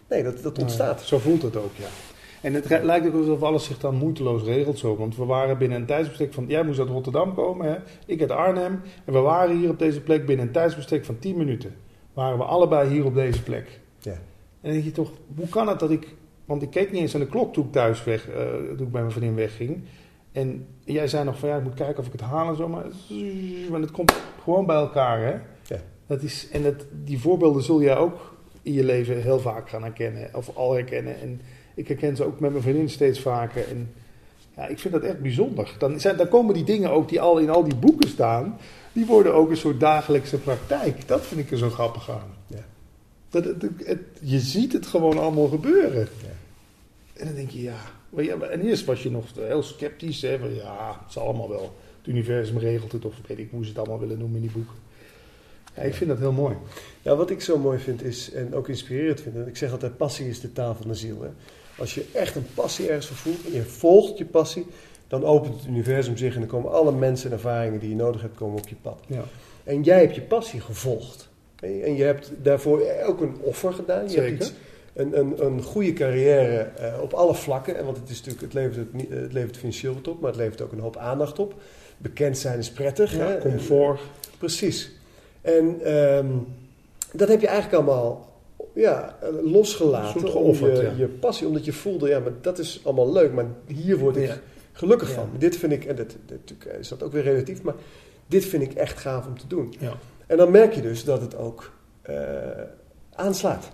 nee, 0.10 0.24
dat, 0.24 0.44
dat 0.44 0.60
ontstaat. 0.60 1.02
Zo 1.02 1.18
voelt 1.18 1.42
het 1.42 1.56
ook, 1.56 1.76
ja. 1.76 1.88
En 2.42 2.54
het 2.54 2.84
lijkt 2.84 3.08
ook 3.08 3.14
alsof 3.14 3.44
alles 3.44 3.66
zich 3.66 3.80
dan 3.80 3.96
moeiteloos 3.96 4.44
regelt 4.44 4.78
zo. 4.78 4.96
Want 4.96 5.16
we 5.16 5.26
waren 5.26 5.58
binnen 5.58 5.80
een 5.80 5.86
tijdsbestek 5.86 6.34
van... 6.34 6.46
Jij 6.48 6.64
moest 6.64 6.80
uit 6.80 6.90
Rotterdam 6.90 7.34
komen, 7.34 7.68
hè? 7.68 7.78
ik 8.06 8.22
uit 8.22 8.32
Arnhem. 8.32 8.82
En 9.06 9.14
we 9.14 9.20
waren 9.20 9.58
hier 9.58 9.70
op 9.70 9.80
deze 9.80 10.02
plek 10.02 10.26
binnen 10.26 10.46
een 10.46 10.52
tijdsbestek 10.52 11.06
van 11.06 11.20
10 11.20 11.38
minuten. 11.38 11.76
Waren 12.14 12.38
we 12.38 12.44
allebei 12.44 12.90
hier 12.90 13.06
op 13.06 13.14
deze 13.14 13.44
plek. 13.44 13.80
Ja. 14.00 14.12
En 14.12 14.20
dan 14.62 14.72
denk 14.72 14.84
je 14.84 14.92
toch, 14.92 15.12
hoe 15.36 15.50
kan 15.50 15.68
het 15.68 15.80
dat 15.80 15.92
ik... 15.92 16.16
Want 16.46 16.62
ik 16.62 16.70
keek 16.70 16.92
niet 16.92 17.02
eens 17.02 17.14
aan 17.14 17.20
de 17.20 17.28
klok 17.28 17.54
toen 17.54 17.66
ik 17.66 17.72
thuis 17.72 18.04
weg... 18.04 18.30
eh, 18.30 18.36
toen 18.78 18.88
ik 18.88 18.92
bij 18.92 19.02
mijn 19.02 19.12
vriendin 19.12 19.36
wegging. 19.36 19.84
En 20.32 20.68
jij 20.84 21.08
zei 21.08 21.24
nog 21.24 21.40
van, 21.40 21.50
ja, 21.50 21.58
ik 21.58 21.64
moet 21.64 21.74
kijken 21.74 21.98
of 21.98 22.06
ik 22.06 22.12
het 22.12 22.22
haal 22.22 22.50
en 22.50 22.56
zo. 22.56 22.68
Maar, 22.68 22.86
maar 23.70 23.80
het 23.80 23.92
komt 23.92 24.22
gewoon 24.44 24.66
bij 24.66 24.76
elkaar, 24.76 25.20
hè? 25.20 25.34
Ja. 25.76 25.82
Dat 26.08 26.22
is, 26.22 26.50
en 26.52 26.64
dat, 26.64 26.86
die 27.04 27.20
voorbeelden 27.20 27.64
zul 27.64 27.82
jij 27.82 27.98
ook 27.98 28.36
in 28.62 28.74
je 28.74 28.84
leven 28.84 29.22
heel 29.22 29.40
vaak 29.40 29.70
gaan 29.70 29.84
herkennen. 29.84 30.30
Of 30.34 30.56
al 30.56 30.74
herkennen. 30.74 31.20
En 31.20 31.42
ik 31.78 31.88
herken 31.88 32.16
ze 32.16 32.24
ook 32.24 32.40
met 32.40 32.52
mijn 32.52 32.64
vriendin 32.64 32.90
steeds 32.90 33.20
vaker. 33.20 33.68
En 33.68 33.94
ja, 34.56 34.68
ik 34.68 34.80
vind 34.80 34.94
dat 34.94 35.04
echt 35.04 35.20
bijzonder. 35.22 35.76
Dan, 35.80 36.00
zijn, 36.00 36.18
dan 36.18 36.28
komen 36.28 36.54
die 36.54 36.64
dingen 36.64 36.92
ook 36.92 37.10
die 37.10 37.22
al 37.22 37.38
in 37.38 37.50
al 37.50 37.64
die 37.64 37.76
boeken 37.76 38.10
staan. 38.10 38.58
Die 38.94 39.06
worden 39.06 39.34
ook 39.34 39.50
een 39.50 39.58
soort 39.58 39.80
dagelijkse 39.80 40.38
praktijk. 40.38 41.08
Dat 41.08 41.26
vind 41.26 41.42
ik 41.42 41.52
er 41.52 41.58
zo 41.58 41.70
grappig 41.70 42.10
aan. 42.12 42.34
Ja. 42.48 42.66
Dat, 43.30 43.46
het, 43.46 43.62
het- 43.84 44.00
je 44.22 44.40
ziet 44.40 44.74
het 44.74 44.86
gewoon 44.88 45.18
allemaal 45.18 45.48
gebeuren. 45.48 46.08
Ja. 46.22 46.28
En 47.14 47.26
dan 47.26 47.36
denk 47.36 47.50
je, 47.50 47.62
ja. 47.62 47.78
maar 48.10 48.24
ja, 48.24 48.36
En 48.40 48.62
eerst 48.62 48.86
was 48.86 49.04
je 49.04 49.12
nog 49.12 49.26
heel 49.36 49.64
sceptisch. 49.64 50.22
Hè, 50.22 50.40
van, 50.40 50.56
ja, 50.56 50.98
het 51.02 51.10
is 51.10 51.18
allemaal 51.18 51.50
wel. 51.50 51.76
Het 51.98 52.08
universum 52.08 52.58
regelt 52.58 52.92
het. 52.92 53.06
Of 53.06 53.14
weet 53.28 53.38
ik 53.40 53.48
hoe 53.52 53.64
ze 53.64 53.70
het 53.70 53.78
allemaal 53.78 54.00
willen 54.00 54.18
noemen 54.18 54.36
in 54.36 54.42
die 54.42 54.52
boeken. 54.52 54.76
Ja, 55.76 55.82
ik 55.82 55.94
vind 55.94 56.10
dat 56.10 56.20
heel 56.20 56.32
mooi. 56.32 56.56
Ja, 57.02 57.16
wat 57.16 57.30
ik 57.30 57.42
zo 57.42 57.58
mooi 57.58 57.80
vind 57.80 58.04
is, 58.04 58.32
en 58.32 58.56
ook 58.56 58.70
inspirerend 58.70 59.22
vind, 59.22 59.36
en 59.36 59.48
ik 59.48 59.58
zeg 59.58 59.72
altijd, 59.72 59.98
passie 59.98 60.28
is 60.30 60.40
de 60.40 60.54
taal 60.54 60.76
van 60.76 60.88
de 60.88 60.94
ziel. 60.96 61.22
Hè? 61.22 61.30
Als 61.78 61.96
je 61.96 62.06
echt 62.14 62.36
een 62.36 62.46
passie 62.54 62.88
ergens 62.88 63.06
voor 63.08 63.16
voelt 63.16 63.46
en 63.46 63.54
je 63.54 63.64
volgt 63.64 64.18
je 64.18 64.26
passie, 64.26 64.66
dan 65.08 65.26
opent 65.26 65.56
het 65.56 65.66
universum 65.68 66.18
zich 66.18 66.34
en 66.34 66.40
dan 66.40 66.50
komen 66.50 66.72
alle 66.72 66.92
mensen 66.92 67.30
en 67.30 67.36
ervaringen 67.36 67.80
die 67.80 67.90
je 67.90 67.96
nodig 67.96 68.22
hebt, 68.22 68.36
komen 68.38 68.58
op 68.58 68.68
je 68.68 68.76
pad. 68.82 69.00
Ja. 69.08 69.24
En 69.64 69.84
jij 69.84 70.00
hebt 70.00 70.16
je 70.16 70.22
passie 70.22 70.62
gevolgd. 70.62 71.30
En 71.60 71.96
je 71.96 72.04
hebt 72.04 72.32
daarvoor 72.44 72.82
ook 73.06 73.22
een 73.22 73.36
offer 73.42 73.74
gedaan. 73.74 74.04
Je 74.04 74.10
Zeker. 74.10 74.24
hebt 74.24 74.42
iets 74.42 74.54
een, 74.94 75.20
een, 75.20 75.46
een 75.46 75.62
goede 75.64 75.94
carrière 75.94 76.58
eh, 76.60 77.02
op 77.02 77.14
alle 77.14 77.34
vlakken. 77.36 77.78
En 77.78 77.86
want 77.86 77.98
het, 77.98 78.10
is 78.10 78.16
natuurlijk, 78.18 78.42
het, 78.42 78.54
levert 78.54 78.76
het, 78.76 78.94
niet- 78.94 79.10
het 79.10 79.34
levert 79.34 79.58
financieel 79.58 79.94
wat 79.94 80.08
op, 80.08 80.20
maar 80.20 80.30
het 80.32 80.40
levert 80.40 80.62
ook 80.62 80.72
een 80.72 80.80
hoop 80.80 80.98
aandacht 80.98 81.40
op. 81.40 81.54
Bekend 81.98 82.38
zijn 82.38 82.60
is 82.60 82.72
prettig. 82.72 83.16
Ja, 83.18 83.28
hè? 83.28 83.38
comfort. 83.38 84.02
Precies. 84.38 84.92
En 85.42 85.78
ehm, 85.84 86.28
dat 87.14 87.28
heb 87.28 87.42
je 87.42 87.48
eigenlijk 87.48 87.76
allemaal 87.84 88.27
ja, 88.78 89.18
eh, 89.22 89.30
losgelaten. 89.52 90.30
Geofferd, 90.30 90.78
je, 90.78 90.84
ja. 90.84 90.92
je 90.98 91.08
passie, 91.08 91.48
omdat 91.48 91.66
je 91.66 91.74
voelde, 91.74 92.08
ja, 92.10 92.20
maar 92.20 92.32
dat 92.42 92.60
is 92.60 92.80
allemaal 92.84 93.12
leuk, 93.12 93.34
maar 93.34 93.46
hier 93.66 93.98
word 93.98 94.16
ik 94.18 94.28
Ja. 94.28 94.38
gelukkig 94.72 95.10
Ja. 95.10 95.16
van. 95.16 95.30
Dit 95.38 95.58
vind 95.58 95.72
ik, 95.72 95.86
en 95.86 95.96
dat, 95.96 96.16
natuurlijk 96.30 96.80
is 96.80 96.88
dat 96.88 97.04
ook 97.04 97.12
weer 97.12 97.24
relatief, 97.24 97.62
maar 97.62 97.76
dit 98.28 98.46
vind 98.46 98.64
ik 98.64 98.74
echt 98.74 99.00
gaaf 99.00 99.28
om 99.28 99.38
te 99.40 99.48
doen. 99.48 99.74
Ja. 99.80 99.94
En 100.28 100.38
dan 100.38 100.52
merk 100.52 100.74
je 100.74 100.82
dus 100.82 101.04
dat 101.04 101.22
het 101.22 101.38
ook 101.38 101.72
eh, 102.02 102.16
aanslaat. 103.16 103.70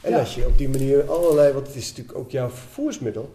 En 0.00 0.14
als 0.14 0.34
je 0.34 0.46
op 0.46 0.58
die 0.58 0.68
manier 0.68 1.10
allerlei, 1.10 1.52
want 1.52 1.66
het 1.66 1.76
is 1.76 1.88
natuurlijk 1.88 2.18
ook 2.18 2.30
jouw 2.30 2.48
vervoersmiddel, 2.48 3.30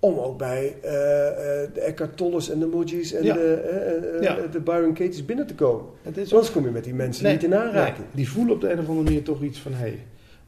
om 0.00 0.18
ook 0.18 0.38
bij 0.38 0.74
eh, 0.82 0.92
eh, 0.92 1.68
de 1.74 1.80
Eckhart 1.80 2.16
Tolles 2.16 2.50
en 2.50 2.58
de 2.58 2.66
Mojis 2.66 3.12
en 3.12 3.24
Ja. 3.24 3.34
de, 3.34 3.54
eh, 3.54 4.22
Ja. 4.22 4.36
de 4.52 4.60
Byron 4.60 4.92
Katie's 4.94 5.24
binnen 5.24 5.46
te 5.46 5.54
komen. 5.54 5.84
Anders 6.30 6.52
kom 6.52 6.64
je 6.64 6.70
met 6.70 6.84
die 6.84 6.94
mensen 6.94 7.24
Nee, 7.24 7.32
niet 7.32 7.44
in 7.44 7.54
aanraking. 7.54 7.96
nee, 7.98 8.06
die 8.14 8.28
voelen 8.30 8.54
op 8.54 8.60
de 8.60 8.70
een 8.72 8.78
of 8.78 8.88
andere 8.88 9.04
manier 9.04 9.22
toch 9.22 9.42
iets 9.42 9.58
van... 9.58 9.72
Hey, 9.74 9.98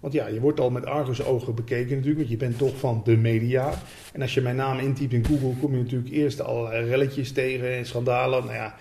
want 0.01 0.15
ja, 0.15 0.27
je 0.27 0.41
wordt 0.41 0.61
al 0.61 0.71
met 0.71 0.87
argusogen 0.87 1.55
bekeken 1.55 1.89
natuurlijk, 1.91 2.17
want 2.17 2.29
je 2.31 2.37
bent 2.37 2.59
toch 2.59 2.77
van 2.77 3.01
de 3.05 3.17
media. 3.17 3.71
En 4.13 4.23
als 4.23 4.35
je 4.35 4.41
mijn 4.41 4.57
naam 4.57 4.79
intypt 4.79 5.13
in 5.13 5.25
Google, 5.25 5.53
kom 5.61 5.73
je 5.77 5.83
natuurlijk 5.83 6.11
eerst 6.13 6.41
allerlei 6.41 6.89
relletjes 6.89 7.33
tegen 7.33 7.73
en 7.73 7.87
schandalen. 7.87 8.45
Nou 8.45 8.55
ja, 8.55 8.75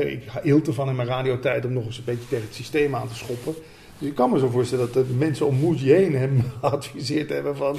ik 0.00 0.22
hield 0.42 0.66
ervan 0.66 0.88
in 0.88 0.96
mijn 0.96 1.08
radiotijd 1.08 1.64
om 1.64 1.72
nog 1.72 1.84
eens 1.86 1.98
een 1.98 2.04
beetje 2.04 2.28
tegen 2.28 2.44
het 2.44 2.54
systeem 2.54 2.94
aan 2.94 3.08
te 3.08 3.14
schoppen. 3.14 3.54
Dus 3.98 4.08
ik 4.08 4.14
kan 4.14 4.30
me 4.30 4.38
zo 4.38 4.48
voorstellen 4.48 4.88
dat 4.92 5.06
de 5.06 5.14
mensen 5.14 5.46
om 5.46 5.54
Moeji 5.56 5.92
heen 5.92 6.14
hem 6.14 6.42
geadviseerd 6.60 7.30
hebben 7.30 7.56
van... 7.56 7.76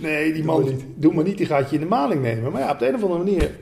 Nee, 0.00 0.32
die 0.32 0.44
man, 0.44 0.64
niet. 0.64 0.84
doe 0.94 1.14
maar 1.14 1.24
niet, 1.24 1.36
die 1.36 1.46
gaat 1.46 1.68
je 1.70 1.74
in 1.74 1.80
de 1.82 1.86
maling 1.88 2.22
nemen. 2.22 2.52
Maar 2.52 2.60
ja, 2.60 2.70
op 2.72 2.78
de 2.78 2.88
een 2.88 2.94
of 2.94 3.02
andere 3.02 3.22
manier 3.24 3.58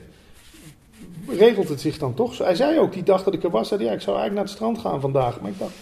regelt 1.29 1.69
het 1.69 1.81
zich 1.81 1.99
dan 1.99 2.15
toch. 2.15 2.39
Hij 2.39 2.55
zei 2.55 2.79
ook 2.79 2.93
die 2.93 3.03
dag 3.03 3.25
dat 3.25 3.35
ik 3.35 3.43
er 3.45 3.51
was, 3.51 3.69
zei 3.69 3.81
hij, 3.81 3.89
ja, 3.91 3.97
ik 3.97 4.03
zou 4.03 4.17
eigenlijk 4.17 4.35
naar 4.47 4.55
het 4.55 4.63
strand 4.63 4.79
gaan 4.93 5.01
vandaag. 5.01 5.41
Maar 5.41 5.51
ik 5.51 5.59
dacht, 5.59 5.73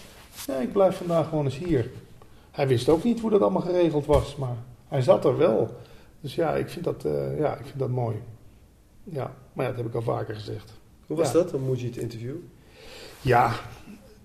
nee, 0.49 0.63
ik 0.63 0.73
blijf 0.73 0.97
vandaag 0.97 1.29
gewoon 1.29 1.45
eens 1.45 1.59
hier. 1.59 1.91
Hij 2.51 2.69
wist 2.69 2.89
ook 2.89 3.05
niet 3.05 3.21
hoe 3.21 3.31
dat 3.31 3.41
allemaal 3.41 3.63
geregeld 3.63 4.07
was, 4.07 4.37
maar 4.37 4.57
hij 4.89 5.03
zat 5.03 5.25
er 5.25 5.37
wel. 5.37 5.77
Dus 6.21 6.35
ja, 6.35 6.55
ik 6.55 6.69
vind 6.69 6.85
dat, 6.85 7.05
eh, 7.05 7.39
ja, 7.39 7.53
ik 7.57 7.65
vind 7.67 7.79
dat 7.79 7.89
mooi. 7.89 8.17
Ja, 9.05 9.33
maar 9.53 9.65
ja, 9.65 9.71
dat 9.71 9.81
heb 9.81 9.89
ik 9.89 9.95
al 9.95 10.03
vaker 10.03 10.35
gezegd. 10.35 10.73
Hoe 11.07 11.17
was 11.17 11.27
Ja. 11.27 11.33
dat? 11.33 11.51
Dan 11.51 11.61
moet 11.61 11.81
je 11.81 11.87
het 11.87 11.97
interview. 11.97 12.35
Ja, 13.21 13.53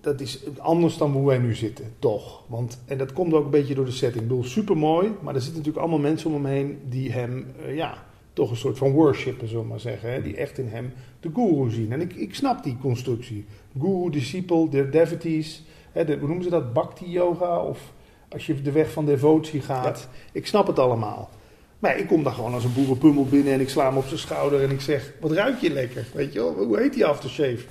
dat 0.00 0.20
is 0.20 0.40
anders 0.58 0.96
dan 0.96 1.12
hoe 1.12 1.26
wij 1.26 1.38
nu 1.38 1.54
zitten, 1.54 1.84
toch. 1.98 2.42
Want, 2.46 2.82
en 2.86 2.98
dat 2.98 3.12
komt 3.12 3.32
ook 3.32 3.44
een 3.44 3.50
beetje 3.50 3.74
door 3.74 3.84
de 3.84 3.90
setting. 3.90 4.22
Ik 4.22 4.28
bedoel, 4.28 4.44
super 4.44 4.76
mooi, 4.76 5.12
maar 5.22 5.34
er 5.34 5.40
zitten 5.40 5.58
natuurlijk 5.58 5.86
allemaal 5.86 6.10
mensen 6.10 6.30
om 6.30 6.44
hem 6.44 6.54
heen 6.54 6.78
die 6.88 7.12
hem, 7.12 7.46
eh, 7.66 7.76
ja, 7.76 8.06
toch 8.32 8.50
een 8.50 8.56
soort 8.56 8.78
van 8.78 8.90
worshipen, 8.90 9.48
zullen 9.48 9.62
we 9.62 9.68
maar 9.68 9.80
zeggen. 9.80 10.12
Hè? 10.12 10.22
Die 10.22 10.36
echt 10.36 10.58
in 10.58 10.68
hem 10.68 10.92
de 11.20 11.30
guru 11.34 11.70
zien. 11.70 11.92
En 11.92 12.00
ik, 12.00 12.14
ik 12.14 12.34
snap 12.34 12.62
die 12.62 12.76
constructie. 12.80 13.44
Guru, 13.80 14.10
discipel, 14.10 14.70
de 14.70 14.88
devotees. 14.88 15.62
Hè, 15.92 16.04
de, 16.04 16.16
hoe 16.16 16.26
noemen 16.26 16.44
ze 16.44 16.50
dat? 16.50 16.72
Bhakti 16.72 17.10
yoga? 17.10 17.62
Of 17.62 17.92
als 18.28 18.46
je 18.46 18.62
de 18.62 18.72
weg 18.72 18.92
van 18.92 19.06
devotie 19.06 19.60
gaat. 19.60 20.08
Ik 20.32 20.46
snap 20.46 20.66
het 20.66 20.78
allemaal. 20.78 21.30
Maar 21.78 21.98
ik 21.98 22.06
kom 22.06 22.22
daar 22.22 22.32
gewoon 22.32 22.54
als 22.54 22.64
een 22.64 22.74
boerenpummel 22.74 23.24
binnen 23.24 23.52
en 23.52 23.60
ik 23.60 23.68
sla 23.68 23.88
hem 23.88 23.96
op 23.96 24.06
zijn 24.06 24.18
schouder 24.18 24.62
en 24.62 24.70
ik 24.70 24.80
zeg, 24.80 25.12
wat 25.20 25.32
ruik 25.32 25.58
je 25.58 25.70
lekker? 25.70 26.06
Weet 26.14 26.32
je 26.32 26.38
wel, 26.38 26.54
hoe 26.54 26.78
heet 26.78 26.92
die 26.94 27.06
aftershave? 27.06 27.64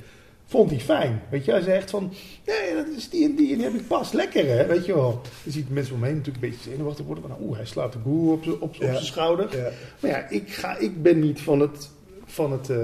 Vond 0.49 0.69
hij 0.69 0.79
fijn, 0.79 1.21
weet 1.29 1.45
je. 1.45 1.51
Hij 1.51 1.61
zegt 1.61 1.89
van, 1.89 2.13
nee, 2.45 2.75
dat 2.75 2.87
is 2.97 3.09
die 3.09 3.25
en 3.25 3.35
die 3.35 3.49
en 3.51 3.55
die 3.57 3.63
heb 3.65 3.73
ik 3.75 3.87
pas. 3.87 4.11
Lekker 4.11 4.47
hè, 4.47 4.65
weet 4.65 4.85
je 4.85 4.93
wel. 4.93 5.21
Je 5.43 5.51
ziet 5.51 5.69
mensen 5.69 6.03
heen 6.03 6.15
natuurlijk 6.15 6.43
een 6.43 6.49
beetje 6.49 6.69
zenuwachtig 6.69 7.05
worden. 7.05 7.23
Van, 7.27 7.37
oeh, 7.41 7.55
hij 7.57 7.65
slaat 7.65 7.91
de 7.91 7.97
boer 7.99 8.31
op, 8.33 8.43
z'n- 8.43 8.49
op, 8.49 8.61
op 8.61 8.73
Ja. 8.75 8.91
zijn 8.93 9.05
schouder. 9.05 9.57
Ja. 9.57 9.69
Maar 9.99 10.11
ja, 10.11 10.29
ik, 10.29 10.53
ga, 10.53 10.77
ik 10.77 11.01
ben 11.01 11.19
niet 11.19 11.41
van 11.41 11.59
het... 11.59 11.89
Van 12.25 12.51
het 12.51 12.69
eh, 12.69 12.77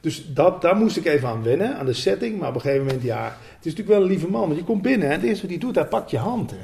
dus 0.00 0.32
dat, 0.34 0.62
daar 0.62 0.76
moest 0.76 0.96
ik 0.96 1.04
even 1.04 1.28
aan 1.28 1.42
wennen, 1.42 1.76
aan 1.76 1.86
de 1.86 1.92
setting. 1.92 2.38
Maar 2.38 2.48
op 2.48 2.54
een 2.54 2.60
gegeven 2.60 2.84
moment, 2.86 3.02
ja, 3.02 3.24
het 3.24 3.66
is 3.66 3.70
natuurlijk 3.74 3.88
wel 3.88 4.00
een 4.00 4.08
lieve 4.08 4.30
man. 4.30 4.46
Want 4.46 4.56
je 4.58 4.64
komt 4.64 4.82
binnen 4.82 5.08
en 5.08 5.14
het 5.14 5.22
eerste 5.22 5.40
wat 5.42 5.50
hij 5.50 5.58
doet, 5.60 5.74
hij 5.74 5.86
pakt 5.86 6.10
je 6.10 6.18
hand. 6.18 6.50
Hè. 6.50 6.56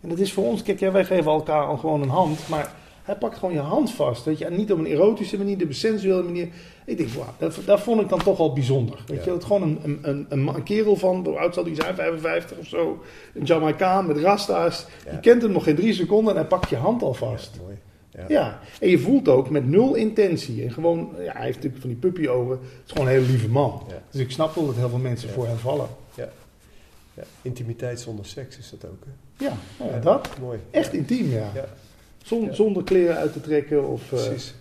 En 0.00 0.08
dat 0.08 0.18
is 0.18 0.32
voor 0.32 0.44
ons, 0.44 0.62
kijk, 0.62 0.80
ja, 0.80 0.90
wij 0.90 1.04
geven 1.04 1.30
elkaar 1.32 1.64
al 1.66 1.76
gewoon 1.76 2.02
een 2.02 2.08
hand. 2.08 2.48
Maar 2.48 2.72
hij 3.10 3.18
pakt 3.18 3.38
gewoon 3.38 3.54
je 3.54 3.60
hand 3.60 3.90
vast. 3.92 4.24
Weet 4.24 4.38
je. 4.38 4.44
En 4.44 4.56
niet 4.56 4.72
op 4.72 4.78
een 4.78 4.86
erotische 4.86 5.38
manier, 5.38 5.60
een 5.60 5.74
sensuele 5.74 6.22
manier. 6.22 6.48
Ik 6.86 6.96
denk, 6.96 7.08
wauw, 7.10 7.34
dat, 7.38 7.58
dat 7.64 7.80
vond 7.80 8.00
ik 8.00 8.08
dan 8.08 8.22
toch 8.22 8.38
al 8.38 8.52
bijzonder. 8.52 8.98
Weet 9.06 9.18
Ja. 9.18 9.24
je, 9.24 9.30
dat 9.30 9.44
gewoon 9.44 9.62
een, 9.62 9.98
een, 10.02 10.26
een, 10.28 10.46
een, 10.48 10.62
kerel 10.62 10.96
van, 10.96 11.24
hoe 11.26 11.38
oud 11.38 11.54
zal 11.54 11.64
die 11.64 11.74
zijn, 11.74 11.94
55 11.94 12.58
of 12.58 12.66
zo. 12.66 13.02
Een 13.34 13.44
Jamaicaan 13.44 14.06
met 14.06 14.16
rasta's. 14.18 14.86
Ja. 15.04 15.12
Je 15.12 15.20
kent 15.20 15.42
hem 15.42 15.52
nog 15.52 15.64
geen 15.64 15.74
drie 15.76 15.92
seconden 15.92 16.32
en 16.34 16.38
hij 16.40 16.48
pakt 16.48 16.68
je 16.68 16.76
hand 16.76 17.02
al 17.02 17.14
vast. 17.14 17.50
Mooi. 17.62 17.76
Ja. 18.10 18.24
Ja, 18.28 18.58
en 18.80 18.88
je 18.88 18.98
voelt 18.98 19.28
ook 19.28 19.50
met 19.50 19.66
nul 19.68 19.94
intentie. 19.94 20.62
En 20.64 20.72
gewoon, 20.72 21.08
ja, 21.18 21.32
hij 21.32 21.42
heeft 21.44 21.54
natuurlijk 21.56 21.80
van 21.80 21.90
die 21.90 21.98
puppyogen. 21.98 22.50
Het 22.58 22.60
is 22.86 22.92
gewoon 22.92 23.06
een 23.06 23.12
hele 23.12 23.26
lieve 23.26 23.48
man. 23.48 23.82
Ja. 23.88 24.02
Dus 24.10 24.20
ik 24.20 24.30
snap 24.30 24.54
wel 24.54 24.66
dat 24.66 24.74
heel 24.76 24.88
veel 24.88 24.98
mensen 24.98 25.28
Ja. 25.28 25.34
voor 25.34 25.46
hem 25.46 25.56
vallen. 25.56 25.86
Ja. 26.14 26.28
Intimiteit 27.42 28.00
zonder 28.00 28.26
seks 28.26 28.58
is 28.58 28.70
dat 28.70 28.90
ook. 28.90 29.02
Hè? 29.04 29.44
Ja, 29.44 29.52
ja, 29.92 29.98
dat. 29.98 30.28
Mooi. 30.40 30.58
Echt 30.70 30.92
intiem, 30.92 31.30
ja. 31.30 31.50
Ja. 32.30 32.36
Zon- 32.36 32.44
Ja. 32.48 32.52
Zonder 32.54 32.82
kleren 32.84 33.16
uit 33.16 33.32
te 33.32 33.40
trekken. 33.40 33.88
Of, 33.88 34.12
eh, 34.12 34.24
Precies. 34.26 34.54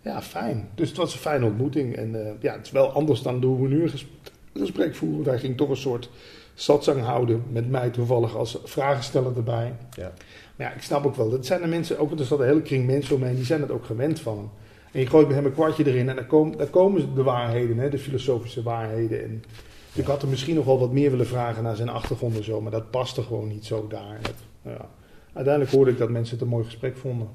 ja, 0.00 0.22
fijn. 0.22 0.68
Dus 0.74 0.88
het 0.88 0.96
was 0.96 1.12
een 1.12 1.18
fijne 1.20 1.44
ontmoeting. 1.46 1.96
En 1.96 2.26
eh, 2.26 2.32
ja, 2.40 2.52
het 2.52 2.66
is 2.66 2.70
wel 2.72 2.88
anders 2.88 3.22
dan 3.22 3.42
hoe 3.44 3.62
we 3.62 3.68
nu 3.68 3.82
een 3.82 3.88
ges- 3.88 4.06
gesprek 4.54 4.94
voeren. 4.94 5.16
Want 5.16 5.28
hij 5.28 5.38
ging 5.38 5.56
toch 5.56 5.68
een 5.68 5.76
soort 5.76 6.10
satsang 6.54 7.00
houden. 7.02 7.42
Met 7.52 7.70
mij 7.70 7.90
toevallig 7.90 8.36
als 8.36 8.58
vragensteller 8.64 9.36
erbij. 9.36 9.72
Ja. 9.96 10.12
Maar 10.56 10.66
ja, 10.68 10.72
ik 10.74 10.82
snap 10.82 11.06
ook 11.06 11.14
wel. 11.16 11.30
Dat 11.30 11.46
zijn 11.46 11.60
de 11.60 11.66
mensen, 11.66 11.98
ook, 11.98 12.18
er 12.18 12.24
zat 12.24 12.38
een 12.40 12.46
hele 12.46 12.62
kring 12.62 12.86
mensen 12.86 13.16
omheen, 13.16 13.34
die 13.34 13.44
zijn 13.44 13.60
het 13.60 13.70
ook 13.70 13.84
gewend 13.84 14.20
van 14.20 14.36
hem. 14.36 14.48
En 14.92 15.00
je 15.00 15.06
gooit 15.06 15.26
met 15.26 15.36
hem 15.36 15.44
een 15.44 15.52
kwartje 15.52 15.86
erin 15.86 16.08
en 16.08 16.16
daar, 16.16 16.26
komen 16.26 16.58
daar 16.58 16.66
komen 16.66 17.14
de 17.14 17.22
waarheden, 17.22 17.78
hè, 17.78 17.88
de 17.90 17.98
filosofische 17.98 18.62
waarheden. 18.62 19.22
En 19.22 19.44
ik 19.92 20.06
had 20.06 20.22
er 20.22 20.28
misschien 20.28 20.54
nog 20.54 20.64
wel 20.64 20.78
wat 20.78 20.92
meer 20.92 21.10
willen 21.10 21.26
vragen 21.26 21.62
naar 21.62 21.76
zijn 21.76 21.88
achtergrond 21.88 22.36
en 22.36 22.44
zo, 22.44 22.60
maar 22.60 22.70
dat 22.70 22.90
paste 22.90 23.22
gewoon 23.22 23.48
niet 23.48 23.64
zo 23.64 23.86
daar. 23.88 24.18
Dat, 24.22 24.34
nou 24.62 24.76
ja. 24.76 24.88
Uiteindelijk 25.34 25.74
hoorde 25.74 25.90
ik 25.90 25.98
dat 25.98 26.08
mensen 26.10 26.34
het 26.34 26.44
een 26.44 26.50
mooi 26.50 26.64
gesprek 26.64 26.96
vonden. 26.96 27.28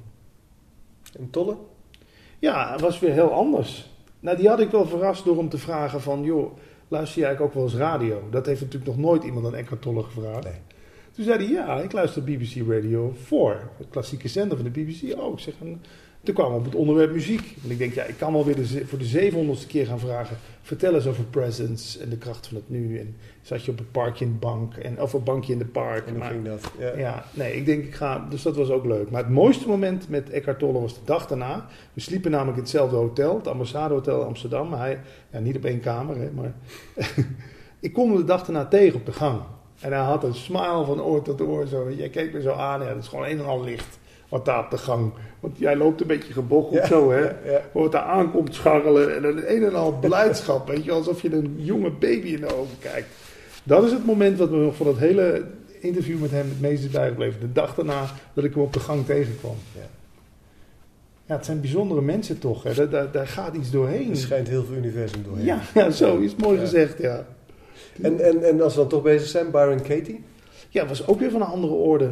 En 1.18 1.30
Tolle? 1.30 1.56
Ja, 2.38 2.72
het 2.72 2.80
was 2.80 2.98
weer 2.98 3.12
heel 3.12 3.32
anders. 3.32 3.90
Nou, 4.20 4.36
die 4.36 4.48
had 4.48 4.60
ik 4.60 4.70
wel 4.70 4.86
verrast 4.86 5.24
door 5.24 5.36
hem 5.38 5.48
te 5.48 5.58
vragen 5.58 6.00
van, 6.00 6.22
joh, 6.24 6.56
luister 6.88 7.20
jij 7.22 7.38
ook 7.38 7.54
wel 7.54 7.62
eens 7.62 7.74
radio? 7.74 8.22
Dat 8.30 8.46
heeft 8.46 8.60
natuurlijk 8.60 8.90
nog 8.90 8.98
nooit 9.00 9.24
iemand 9.24 9.46
aan 9.46 9.54
Eckhart 9.54 9.82
Tolle 9.82 10.02
gevraagd. 10.02 10.44
Nee. 10.44 10.52
Toen 11.12 11.24
zei 11.24 11.38
hij, 11.44 11.48
ja, 11.54 11.80
ik 11.80 11.92
luister 11.92 12.22
BBC 12.24 12.68
Radio 12.68 13.14
4, 13.24 13.68
het 13.78 13.86
klassieke 13.90 14.28
zender 14.28 14.56
van 14.58 14.70
de 14.72 14.80
BBC. 14.82 15.18
Oh, 15.20 15.32
ik 15.32 15.38
zeg, 15.38 15.54
en 15.60 15.82
toen 16.22 16.34
kwam 16.34 16.50
we 16.52 16.58
op 16.58 16.64
het 16.64 16.74
onderwerp 16.74 17.12
muziek. 17.12 17.56
En 17.64 17.70
ik 17.70 17.78
denk, 17.78 17.94
ja, 17.94 18.02
ik 18.04 18.16
kan 18.18 18.32
wel 18.32 18.44
weer 18.44 18.56
de, 18.56 18.66
ze- 18.66 18.86
voor 18.86 18.98
de 18.98 19.04
zevenhonderdste 19.04 19.66
keer 19.66 19.86
gaan 19.86 19.98
vragen. 20.00 20.36
Vertel 20.70 20.94
eens 20.94 21.06
over 21.06 21.24
presence 21.24 22.00
en 22.00 22.08
de 22.08 22.16
kracht 22.16 22.46
van 22.46 22.56
het 22.56 22.68
nu. 22.68 22.98
En 22.98 23.16
zat 23.42 23.64
je 23.64 23.70
op 23.70 23.78
het 23.78 23.92
parkje 23.92 24.24
in 24.24 24.32
de 24.32 24.38
bank, 24.38 24.74
en, 24.74 25.00
of 25.00 25.12
een 25.12 25.22
bankje 25.22 25.52
in 25.52 25.58
de 25.58 25.64
park. 25.64 26.06
En 26.06 26.14
hoe 26.14 26.24
ging 26.24 26.44
dat? 26.44 26.72
Ja. 26.78 26.96
ja, 26.96 27.24
nee, 27.32 27.56
ik 27.56 27.66
denk 27.66 27.84
ik 27.84 27.94
ga. 27.94 28.26
Dus 28.28 28.42
dat 28.42 28.56
was 28.56 28.70
ook 28.70 28.84
leuk. 28.84 29.10
Maar 29.10 29.22
het 29.22 29.32
mooiste 29.32 29.68
moment 29.68 30.08
met 30.08 30.30
Eckhart 30.30 30.58
Tolle 30.58 30.80
was 30.80 30.94
de 30.94 31.00
dag 31.04 31.26
daarna. 31.26 31.66
We 31.92 32.00
sliepen 32.00 32.30
namelijk 32.30 32.56
in 32.56 32.62
hetzelfde 32.62 32.96
hotel, 32.96 33.36
het 33.36 33.46
Ambassade 33.46 33.94
Hotel 33.94 34.24
Amsterdam. 34.24 34.72
Hij, 34.72 35.00
ja, 35.32 35.38
niet 35.38 35.56
op 35.56 35.64
één 35.64 35.80
kamer, 35.80 36.16
hè, 36.16 36.30
maar. 36.30 36.54
ik 37.80 37.92
kom 37.92 38.08
hem 38.08 38.16
de 38.16 38.24
dag 38.24 38.44
daarna 38.44 38.66
tegen 38.66 38.98
op 38.98 39.06
de 39.06 39.12
gang. 39.12 39.40
En 39.80 39.92
hij 39.92 40.02
had 40.02 40.24
een 40.24 40.34
smile 40.34 40.84
van 40.84 41.02
oor 41.02 41.22
tot 41.22 41.40
oor. 41.40 41.66
Zo. 41.66 41.90
Jij 41.92 42.08
keek 42.08 42.32
me 42.32 42.40
zo 42.40 42.52
aan. 42.52 42.80
Ja, 42.80 42.88
dat 42.88 43.02
is 43.02 43.08
gewoon 43.08 43.24
een 43.24 43.38
en 43.38 43.46
al 43.46 43.64
licht. 43.64 43.98
Wat 44.30 44.44
daar 44.44 44.64
op 44.64 44.70
de 44.70 44.78
gang. 44.78 45.12
Want 45.40 45.58
jij 45.58 45.76
loopt 45.76 46.00
een 46.00 46.06
beetje 46.06 46.32
gebocheld 46.32 46.74
Ja. 46.74 46.86
zo, 46.86 47.10
hè. 47.10 47.20
Ja. 47.20 47.60
Wat 47.72 47.92
daar 47.92 48.02
aankomt 48.02 48.54
scharrelen. 48.54 49.16
En 49.16 49.24
een 49.24 49.54
een 49.56 49.64
en 49.64 49.74
al 49.74 49.92
blijdschap. 50.00 50.68
weet 50.70 50.84
je, 50.84 50.92
alsof 50.92 51.22
je 51.22 51.32
een 51.32 51.54
jonge 51.56 51.90
baby 51.90 52.28
in 52.28 52.40
de 52.40 52.54
ogen 52.56 52.78
kijkt. 52.78 53.08
Dat 53.64 53.84
is 53.84 53.92
het 53.92 54.06
moment 54.06 54.38
wat 54.38 54.50
me 54.50 54.56
nog 54.56 54.76
van 54.76 54.86
dat 54.86 54.98
hele 54.98 55.44
interview 55.80 56.20
met 56.20 56.30
hem 56.30 56.48
het 56.48 56.60
meest 56.60 56.84
is 56.84 56.90
bijgebleven. 56.90 57.40
De 57.40 57.52
dag 57.52 57.74
daarna 57.74 58.04
dat 58.32 58.44
ik 58.44 58.54
hem 58.54 58.62
op 58.62 58.72
de 58.72 58.80
gang 58.80 59.06
tegenkwam. 59.06 59.56
Ja. 59.74 59.86
Ja, 61.26 61.36
het 61.36 61.44
zijn 61.44 61.60
bijzondere 61.60 62.00
mensen 62.02 62.38
toch. 62.38 62.62
Hè? 62.62 62.74
Daar, 62.74 62.88
daar, 62.90 63.10
daar 63.10 63.26
gaat 63.26 63.54
iets 63.54 63.70
doorheen. 63.70 64.10
Er 64.10 64.16
schijnt 64.16 64.48
heel 64.48 64.64
veel 64.64 64.76
universum 64.76 65.22
doorheen. 65.22 65.44
Ja, 65.44 65.60
ja, 65.74 65.90
zo 65.90 66.18
is 66.18 66.36
mooi 66.36 66.54
Ja. 66.54 66.60
gezegd, 66.60 66.98
ja. 66.98 67.26
En, 68.02 68.20
en, 68.24 68.42
en 68.44 68.62
als 68.62 68.74
we 68.74 68.80
dan 68.80 68.88
toch 68.88 69.02
bezig 69.02 69.28
zijn, 69.28 69.50
Byron 69.50 69.82
Katie? 69.82 70.24
Ja, 70.68 70.86
was 70.86 71.06
ook 71.06 71.20
weer 71.20 71.30
van 71.30 71.40
een 71.40 71.46
andere 71.46 71.72
orde. 71.72 72.10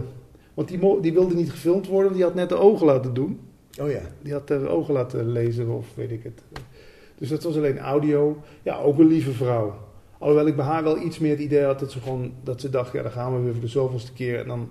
Want 0.59 0.71
die, 0.71 1.01
die 1.01 1.13
wilde 1.13 1.35
niet 1.35 1.51
gefilmd 1.51 1.87
worden, 1.87 2.05
want 2.05 2.15
die 2.15 2.25
had 2.25 2.35
net 2.35 2.49
de 2.49 2.55
ogen 2.55 2.87
laten 2.87 3.15
doen. 3.15 3.41
Oh 3.81 3.91
ja. 3.91 4.01
Die 4.23 4.33
had 4.33 4.49
de 4.49 4.69
ogen 4.69 4.95
laten 4.95 5.33
lezen 5.33 5.69
of 5.69 5.87
weet 5.95 6.11
ik 6.11 6.23
het. 6.23 6.43
Dus 7.19 7.29
dat 7.29 7.43
was 7.43 7.57
alleen 7.57 7.79
audio. 7.79 8.43
Ja, 8.63 8.79
ook 8.79 8.99
een 8.99 9.07
lieve 9.07 9.33
vrouw. 9.33 9.75
Alhoewel 10.19 10.47
ik 10.47 10.57
bij 10.57 10.65
haar 10.65 10.83
wel 10.83 11.03
iets 11.03 11.19
meer 11.19 11.31
het 11.31 11.41
idee 11.41 11.63
had 11.65 11.79
dat 11.79 11.93
ze 11.93 12.01
gewoon... 12.01 12.33
Dat 12.43 12.61
ze 12.61 12.71
dacht, 12.71 12.93
ja, 12.93 13.03
dan 13.03 13.11
gaan 13.11 13.35
we 13.35 13.43
weer 13.43 13.53
voor 13.53 13.61
de 13.61 13.69
zoveelste 13.69 14.13
keer. 14.13 14.39
En 14.39 14.47
dan 14.47 14.71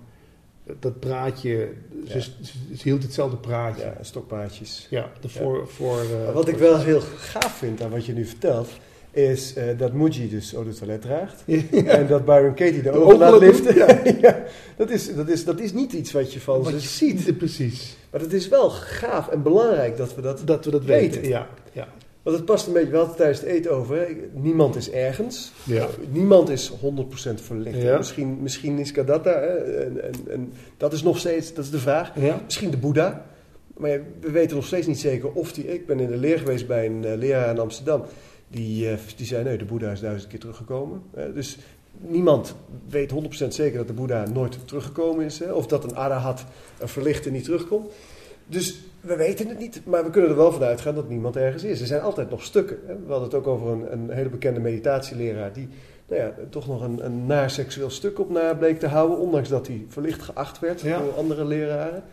dat 0.79 0.99
praatje... 0.99 1.69
Ze, 2.07 2.13
Ja. 2.13 2.19
ze, 2.19 2.33
ze 2.75 2.83
hield 2.83 3.03
hetzelfde 3.03 3.37
praatje. 3.37 3.83
Ja, 3.83 4.03
stokpaardjes. 4.03 4.87
Ja, 4.89 5.11
de 5.21 5.29
voor... 5.29 5.67
voor 5.67 5.99
eh, 5.99 6.33
wat 6.33 6.47
ik 6.47 6.57
wel 6.57 6.77
heel 6.79 7.01
gaaf 7.01 7.57
vind 7.57 7.81
aan 7.81 7.89
wat 7.89 8.05
je 8.05 8.13
nu 8.13 8.25
vertelt, 8.25 8.69
is 9.17 9.53
eh, 9.53 9.63
dat 9.77 9.93
Muji 9.93 10.29
dus 10.29 10.53
eau 10.53 10.65
de 10.65 10.73
toilet 10.73 11.01
draagt. 11.01 11.43
Ja. 11.45 11.83
En 11.85 12.07
dat 12.07 12.25
Byron 12.25 12.53
Katie 12.53 12.81
de 12.81 12.91
ogen 12.91 13.17
laat 13.17 13.39
liften. 13.39 13.75
Ja. 14.21 14.43
dat, 14.77 14.89
is, 14.89 15.15
dat, 15.15 15.29
is, 15.29 15.45
dat 15.45 15.59
is 15.59 15.73
niet 15.73 15.93
iets 15.93 16.11
wat 16.11 16.33
je 16.33 16.39
van 16.39 16.57
Wat 16.63 16.67
ze 16.67 16.73
je 16.73 16.79
ziet. 17.15 17.37
Precies. 17.37 17.97
Maar 18.11 18.21
het 18.21 18.33
is 18.33 18.47
wel 18.47 18.69
gaaf 18.69 19.27
en 19.27 19.41
belangrijk 19.43 19.97
dat 19.97 20.15
we 20.15 20.21
dat... 20.21 20.41
Dat 20.45 20.65
we 20.65 20.71
dat 20.71 20.83
Weten. 20.83 21.21
weten. 21.21 21.29
Ja. 21.29 21.47
Ja. 21.71 21.87
Want 22.23 22.35
het 22.35 22.45
past 22.45 22.67
een 22.67 22.73
beetje 22.73 22.91
wel 22.91 23.15
tijdens 23.15 23.39
het 23.39 23.49
eten 23.49 23.71
over. 23.71 23.97
hè. 23.97 24.05
Niemand 24.33 24.75
is 24.75 24.91
ergens. 24.91 25.51
Ja. 25.63 25.87
Niemand 26.11 26.49
is 26.49 26.71
100% 26.71 26.75
verlicht. 27.33 27.81
Ja. 27.81 27.97
Misschien, 27.97 28.37
misschien 28.41 28.79
is 28.79 28.91
Kadatta. 28.91 29.31
En, 29.31 30.03
en, 30.03 30.13
en 30.29 30.53
dat 30.77 30.93
is 30.93 31.03
nog 31.03 31.17
steeds 31.17 31.53
dat 31.53 31.63
is 31.63 31.71
de 31.71 31.79
vraag. 31.79 32.11
Ja. 32.19 32.41
Misschien 32.45 32.69
de 32.69 32.77
Boeddha. 32.77 33.25
Maar 33.77 33.99
we 34.19 34.31
weten 34.31 34.55
nog 34.55 34.65
steeds 34.65 34.87
niet 34.87 34.99
zeker 34.99 35.31
of 35.31 35.51
die... 35.53 35.73
Ik 35.73 35.85
ben 35.85 35.99
in 35.99 36.07
de 36.07 36.17
leer 36.17 36.39
geweest 36.39 36.67
bij 36.67 36.85
een 36.85 37.05
eh, 37.05 37.17
leraar 37.17 37.49
in 37.49 37.59
Amsterdam. 37.59 38.03
Die, 38.47 38.89
eh, 38.89 38.97
die 39.15 39.25
zei, 39.25 39.43
nee, 39.43 39.57
de 39.57 39.65
Boeddha 39.65 39.91
is 39.91 39.99
duizend 39.99 40.29
keer 40.29 40.39
teruggekomen. 40.39 41.01
Eh, 41.13 41.23
dus 41.33 41.57
niemand 41.91 42.55
weet 42.89 43.11
100% 43.11 43.53
zeker 43.53 43.77
dat 43.77 43.87
de 43.87 43.93
Boeddha 43.93 44.25
nooit 44.33 44.67
teruggekomen 44.67 45.25
is. 45.25 45.39
Hè? 45.39 45.51
Of 45.51 45.67
dat 45.67 45.83
een 45.83 45.95
arahat, 45.95 46.45
een 46.79 46.87
verlichte, 46.87 47.31
niet 47.31 47.43
terugkomt. 47.43 47.91
Dus 48.47 48.79
we 49.01 49.15
weten 49.15 49.47
het 49.47 49.59
niet, 49.59 49.81
maar 49.85 50.03
we 50.03 50.09
kunnen 50.09 50.29
er 50.29 50.35
wel 50.35 50.51
van 50.51 50.63
uitgaan 50.63 50.95
dat 50.95 51.09
niemand 51.09 51.35
ergens 51.35 51.63
is. 51.63 51.81
Er 51.81 51.87
zijn 51.87 52.01
altijd 52.01 52.29
nog 52.29 52.43
stukken. 52.43 52.77
Hè? 52.85 52.93
We 52.93 53.11
hadden 53.11 53.27
het 53.27 53.37
ook 53.37 53.47
over 53.47 53.67
een, 53.67 53.91
een 53.91 54.09
hele 54.09 54.29
bekende 54.29 54.59
meditatieleraar... 54.59 55.53
die 55.53 55.67
nou 56.07 56.21
ja, 56.21 56.33
toch 56.49 56.67
nog 56.67 56.81
een, 56.81 57.05
een 57.05 57.25
naar 57.25 57.49
seksueel 57.49 57.89
stuk 57.89 58.19
op 58.19 58.29
na 58.29 58.53
bleek 58.55 58.79
te 58.79 58.87
houden... 58.87 59.17
ondanks 59.17 59.49
dat 59.49 59.67
hij 59.67 59.85
verlicht 59.87 60.21
geacht 60.21 60.59
werd 60.59 60.81
Ja. 60.81 60.99
door 60.99 61.13
andere 61.13 61.45
leraren. 61.45 62.03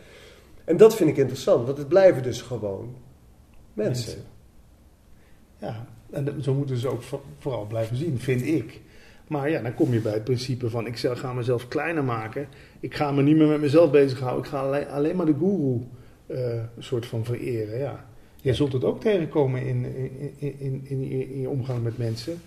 En 0.64 0.76
dat 0.76 0.94
vind 0.94 1.10
ik 1.10 1.16
interessant, 1.16 1.66
want 1.66 1.78
het 1.78 1.88
blijven 1.88 2.22
dus 2.22 2.42
gewoon 2.42 2.94
mensen. 3.72 4.14
Mensen. 4.14 4.33
Ja, 5.64 5.86
en 6.10 6.42
zo 6.42 6.54
moeten 6.54 6.76
ze 6.76 6.88
ook 6.88 7.02
vo- 7.02 7.22
vooral 7.38 7.66
blijven 7.66 7.96
zien, 7.96 8.18
vind 8.18 8.42
ik. 8.46 8.80
Maar 9.28 9.50
ja, 9.50 9.62
dan 9.62 9.74
kom 9.74 9.92
je 9.92 10.00
bij 10.00 10.12
het 10.12 10.24
principe 10.24 10.70
van 10.70 10.86
ik 10.86 10.96
zal- 10.96 11.16
ga 11.16 11.32
mezelf 11.32 11.68
kleiner 11.68 12.04
maken. 12.04 12.46
Ik 12.80 12.94
ga 12.94 13.12
me 13.12 13.22
niet 13.22 13.36
meer 13.36 13.46
met 13.46 13.60
mezelf 13.60 13.90
bezighouden. 13.90 14.44
Ik 14.44 14.50
ga 14.50 14.60
alleen, 14.60 14.88
alleen 14.88 15.16
maar 15.16 15.26
de 15.26 15.34
guru 15.38 15.80
eh, 16.26 16.62
soort 16.78 17.06
van 17.06 17.24
vereren. 17.24 17.78
Ja. 17.78 18.04
Je 18.40 18.54
zult 18.54 18.72
het 18.72 18.84
ook 18.84 19.00
tegenkomen 19.00 19.62
in, 19.66 19.84
in, 19.96 20.34
in, 20.38 20.54
in, 20.58 20.80
in, 20.84 21.08
je, 21.08 21.32
in 21.34 21.40
je 21.40 21.48
omgang 21.48 21.82
met 21.82 21.98
mensen. 21.98 22.40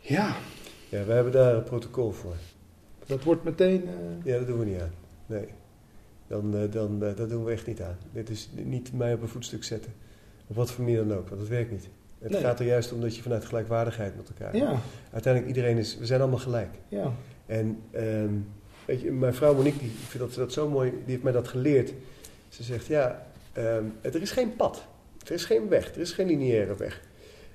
Ja, 0.00 0.36
Ja, 0.88 1.04
we 1.04 1.12
hebben 1.12 1.32
daar 1.32 1.54
een 1.54 1.62
protocol 1.62 2.10
voor. 2.12 2.34
dat 3.06 3.22
wordt 3.24 3.44
meteen... 3.44 3.82
eh, 3.86 4.24
Ja, 4.32 4.38
dat 4.38 4.46
doen 4.46 4.58
we 4.58 4.64
niet 4.64 4.80
aan. 4.80 4.92
Nee. 5.26 5.44
Dan, 6.26 6.56
eh, 6.56 6.70
dan, 6.70 6.98
dat 6.98 7.28
doen 7.28 7.44
we 7.44 7.50
echt 7.52 7.66
niet 7.66 7.82
aan. 7.82 7.96
Dit 8.12 8.30
is 8.30 8.50
niet 8.64 8.92
mij 8.92 9.14
op 9.14 9.22
een 9.22 9.28
voetstuk 9.28 9.64
zetten. 9.64 9.92
Op 10.48 10.56
wat 10.56 10.70
voor 10.70 10.84
manier 10.84 10.98
dan 11.08 11.16
ook, 11.18 11.28
want 11.28 11.40
dat 11.40 11.48
werkt 11.50 11.70
niet. 11.70 11.88
Het 12.18 12.30
Nee. 12.30 12.40
gaat 12.40 12.60
er 12.60 12.66
juist 12.66 12.92
om 12.92 13.00
dat 13.00 13.16
je 13.16 13.22
vanuit 13.22 13.44
gelijkwaardigheid 13.44 14.16
met 14.16 14.28
elkaar... 14.28 14.56
ja, 14.56 14.80
Uiteindelijk, 15.12 15.56
iedereen 15.56 15.76
is... 15.78 15.96
We 15.98 16.06
zijn 16.06 16.20
allemaal 16.20 16.38
gelijk. 16.38 16.70
ja. 16.88 17.12
En 17.46 17.78
ehm, 17.90 18.32
weet 18.84 19.00
je, 19.00 19.10
mijn 19.12 19.34
vrouw 19.34 19.54
Monique, 19.54 19.78
die, 19.78 19.88
ik 19.88 19.94
vind 20.08 20.22
dat, 20.22 20.34
dat 20.34 20.52
zo 20.52 20.68
mooi, 20.68 20.90
die 20.90 21.00
heeft 21.06 21.22
mij 21.22 21.32
dat 21.32 21.48
geleerd. 21.48 21.92
Ze 22.48 22.62
zegt, 22.62 22.86
ja, 22.86 23.26
ehm, 23.52 23.84
er 24.00 24.22
is 24.22 24.30
geen 24.30 24.56
pad. 24.56 24.84
Er 25.26 25.32
is 25.32 25.44
geen 25.44 25.68
weg. 25.68 25.94
Er 25.94 26.00
is 26.00 26.12
geen 26.12 26.26
lineaire 26.26 26.76
weg. 26.76 27.00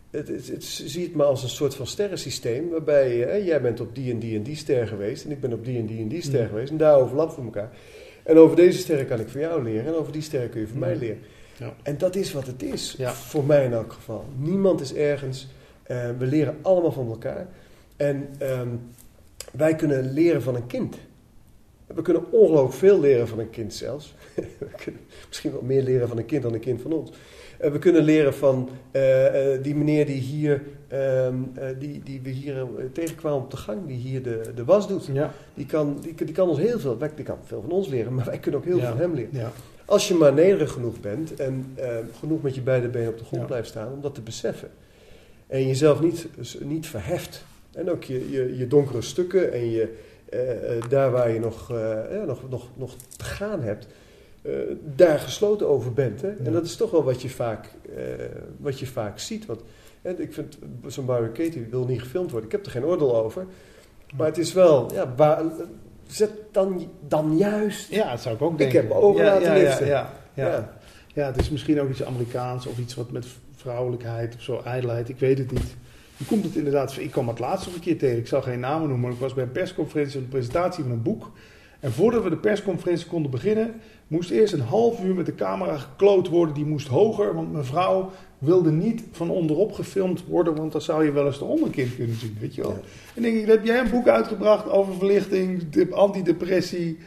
Het, 0.10 0.28
het, 0.28 0.48
het, 0.48 0.64
zie 0.64 1.04
het 1.04 1.16
maar 1.16 1.26
als 1.26 1.44
een 1.44 1.50
soort 1.50 1.76
van 1.76 1.88
sterrensysteem, 1.88 2.70
waarbij 2.70 3.28
eh, 3.28 3.46
jij 3.46 3.62
bent 3.62 3.80
op 3.80 3.96
die 3.96 4.12
en 4.12 4.20
die 4.20 4.36
en 4.38 4.44
die 4.44 4.56
ster 4.56 4.88
geweest, 4.88 5.26
en 5.26 5.32
ik 5.32 5.40
ben 5.42 5.54
op 5.54 5.66
die 5.66 5.78
en 5.80 5.86
die 5.86 6.02
en 6.02 6.08
die 6.08 6.22
ster 6.22 6.42
Mm. 6.42 6.48
geweest, 6.48 6.72
en 6.72 6.78
daar 6.78 6.96
overlappen 7.00 7.36
we 7.38 7.44
elkaar. 7.44 7.70
En 8.24 8.38
over 8.38 8.56
deze 8.56 8.78
sterren 8.80 9.08
kan 9.08 9.20
ik 9.20 9.28
van 9.28 9.42
jou 9.42 9.64
leren, 9.64 9.86
en 9.86 9.94
over 9.94 10.12
die 10.12 10.22
sterren 10.22 10.50
kun 10.50 10.60
je 10.62 10.68
van 10.68 10.76
Mm. 10.76 10.82
mij 10.82 10.96
leren. 10.96 11.20
Ja. 11.58 11.74
En 11.84 11.98
dat 11.98 12.16
is 12.16 12.34
wat 12.34 12.48
het 12.48 12.64
is, 12.64 12.96
Ja. 12.98 13.14
voor 13.14 13.44
mij 13.44 13.66
in 13.66 13.74
elk 13.74 13.94
geval. 13.94 14.26
Niemand 14.38 14.82
is 14.82 14.94
ergens, 14.94 15.48
eh, 15.84 16.10
we 16.18 16.26
leren 16.26 16.58
allemaal 16.62 16.92
van 16.92 17.10
elkaar. 17.10 17.48
En 17.96 18.30
ehm, 18.38 18.70
wij 19.52 19.76
kunnen 19.76 20.12
leren 20.14 20.42
van 20.42 20.56
een 20.56 20.68
kind. 20.68 20.96
We 21.88 22.02
kunnen 22.02 22.32
ongelooflijk 22.32 22.74
veel 22.74 23.00
leren 23.00 23.28
van 23.28 23.40
een 23.40 23.50
kind 23.50 23.74
zelfs. 23.74 24.14
we 24.60 24.68
kunnen 24.84 25.02
misschien 25.28 25.52
wel 25.52 25.62
meer 25.62 25.82
leren 25.84 26.08
van 26.08 26.18
een 26.18 26.26
kind 26.26 26.44
dan 26.44 26.54
een 26.54 26.60
kind 26.60 26.82
van 26.82 26.94
ons. 26.94 27.12
Eh, 27.58 27.72
we 27.72 27.80
kunnen 27.80 28.04
leren 28.04 28.34
van 28.34 28.70
eh, 28.92 29.02
die 29.62 29.76
meneer 29.76 30.06
die 30.06 30.20
hier, 30.20 30.64
ehm, 30.88 31.36
eh, 31.54 31.68
die, 31.80 32.02
die 32.04 32.22
we 32.22 32.30
hier 32.30 32.68
tegenkwamen 32.94 33.40
op 33.44 33.52
de 33.52 33.58
gang, 33.58 33.88
die 33.88 33.98
hier 33.98 34.24
de, 34.24 34.42
de 34.56 34.66
was 34.66 34.88
doet. 34.88 35.06
Ja, 35.14 35.34
Die 35.54 35.66
kan, 35.66 35.98
die, 36.02 36.26
die 36.26 36.34
kan 36.34 36.50
ons 36.50 36.58
heel 36.58 36.80
veel, 36.80 36.98
die 37.16 37.26
kan 37.26 37.38
veel 37.44 37.62
van 37.62 37.72
ons 37.72 37.88
leren, 37.88 38.14
maar 38.14 38.26
wij 38.26 38.40
kunnen 38.40 38.60
ook 38.60 38.66
heel 38.66 38.80
veel 38.80 38.88
van 38.90 38.98
hem 38.98 39.14
leren. 39.14 39.52
Als 39.86 40.08
je 40.08 40.14
maar 40.14 40.34
nederig 40.34 40.72
genoeg 40.72 41.00
bent 41.00 41.36
en 41.36 41.72
eh, 41.76 41.98
genoeg 42.20 42.42
met 42.42 42.56
je 42.56 42.62
beide 42.62 42.88
benen 42.88 43.10
op 43.10 43.18
de 43.18 43.24
grond 43.24 43.42
Ja. 43.42 43.48
blijft 43.48 43.68
staan 43.68 43.92
om 43.92 44.02
dat 44.02 44.16
te 44.16 44.22
beseffen. 44.22 44.70
En 45.48 45.68
jezelf 45.68 46.02
niet, 46.02 46.28
niet 46.60 46.88
verheft. 46.88 47.46
En 47.72 47.90
ook 47.90 48.04
je, 48.04 48.32
je, 48.32 48.58
je 48.58 48.68
donkere 48.68 49.02
stukken 49.02 49.54
en 49.54 49.70
je, 49.70 49.96
eh, 50.30 50.78
eh, 50.78 50.84
daar 50.90 51.12
waar 51.12 51.32
je 51.32 51.40
nog, 51.40 51.70
ja, 52.12 52.24
nog, 52.26 52.50
nog, 52.50 52.68
nog 52.76 52.96
te 53.18 53.24
gaan 53.24 53.62
hebt, 53.62 53.88
daar 54.96 55.20
gesloten 55.20 55.68
over 55.68 55.94
bent. 55.94 56.22
Hè? 56.22 56.28
Ja. 56.28 56.36
En 56.44 56.52
dat 56.52 56.66
is 56.66 56.76
toch 56.76 56.92
wel 56.92 57.04
wat 57.04 57.22
je 57.22 57.30
vaak, 57.30 57.70
wat 58.58 58.80
je 58.80 58.86
vaak 58.86 59.20
ziet. 59.20 59.46
Want 59.46 59.62
ik 60.02 60.34
vind 60.34 60.58
zo'n 60.88 61.06
Katie 61.34 61.68
wil 61.70 61.86
niet 61.86 62.02
gefilmd 62.02 62.32
worden. 62.32 62.50
Ik 62.50 62.56
heb 62.56 62.66
er 62.66 62.72
geen 62.72 62.86
oordeel 62.86 63.16
over. 63.16 63.46
Maar 64.18 64.28
het 64.28 64.38
is 64.38 64.54
wel, 64.54 64.94
ja, 64.94 65.14
zet 66.14 66.32
dan, 66.52 66.90
dan 67.08 67.38
juist. 67.38 67.90
ja, 67.90 68.12
dat 68.12 68.22
zou 68.22 68.36
ik 68.36 68.42
ook 68.42 68.52
Ik 68.52 68.58
denken. 68.58 68.80
heb 68.80 68.90
me 68.90 68.96
ogen 68.96 69.24
ja, 69.24 69.34
laten 69.34 69.48
ja, 69.48 69.54
liften. 69.54 69.88
Ja, 69.88 70.14
ja, 70.34 70.74
ja. 71.14 71.26
het 71.26 71.38
is 71.38 71.50
misschien 71.50 71.82
ook 71.82 71.90
iets 71.90 72.04
Amerikaans 72.04 72.68
of 72.68 72.78
iets 72.78 72.96
wat 72.96 73.12
met 73.12 73.26
vrouwelijkheid 73.56 74.36
of 74.36 74.42
zo, 74.42 74.62
ijdelheid, 74.66 75.10
ik 75.10 75.20
weet 75.20 75.38
het 75.38 75.52
niet. 75.52 75.76
Je 76.18 76.26
komt 76.26 76.44
het 76.44 76.56
inderdaad, 76.56 76.98
ik 76.98 77.12
kwam 77.12 77.28
het 77.28 77.40
laatst 77.40 77.66
nog 77.66 77.76
een 77.76 77.82
keer 77.82 77.98
tegen, 77.98 78.18
ik 78.18 78.28
zal 78.28 78.42
geen 78.42 78.60
namen 78.60 78.82
noemen, 78.88 79.00
maar 79.00 79.12
ik 79.12 79.20
was 79.20 79.34
bij 79.34 79.44
een 79.44 79.52
persconferentie, 79.52 80.20
een 80.20 80.28
presentatie 80.28 80.84
van 80.84 80.92
een 80.92 81.02
boek. 81.02 81.32
En 81.84 81.92
voordat 81.92 82.24
we 82.24 82.30
de 82.30 82.38
persconferentie 82.38 83.08
konden 83.08 83.32
beginnen, 83.32 83.74
moest 84.08 84.30
eerst 84.30 84.54
een 84.54 84.62
half 84.62 85.04
uur 85.04 85.16
met 85.16 85.26
de 85.26 85.36
camera 85.36 85.78
gekloot 85.78 86.30
worden, 86.30 86.56
die 86.56 86.66
moest 86.66 86.88
hoger, 86.88 87.36
want 87.36 87.54
mevrouw 87.54 88.12
wilde 88.38 88.72
niet 88.72 89.04
van 89.12 89.30
onderop 89.30 89.74
gefilmd 89.74 90.26
worden, 90.28 90.56
want 90.56 90.72
dan 90.72 90.82
zou 90.82 91.06
je 91.06 91.12
wel 91.12 91.26
eens 91.26 91.38
de 91.38 91.46
onderkin 91.46 91.96
kunnen 91.96 92.16
zien, 92.16 92.38
weet 92.40 92.56
je 92.56 92.62
wel. 92.62 92.72
Ja. 92.72 92.78
En 93.16 93.22
denk 93.22 93.36
ik, 93.38 93.48
heb 93.48 93.66
jij 93.66 93.80
een 93.80 93.90
boek 93.90 94.08
uitgebracht 94.08 94.70
over 94.70 94.94
verlichting, 94.94 95.70
de- 95.70 95.88
antidepressie, 95.92 96.98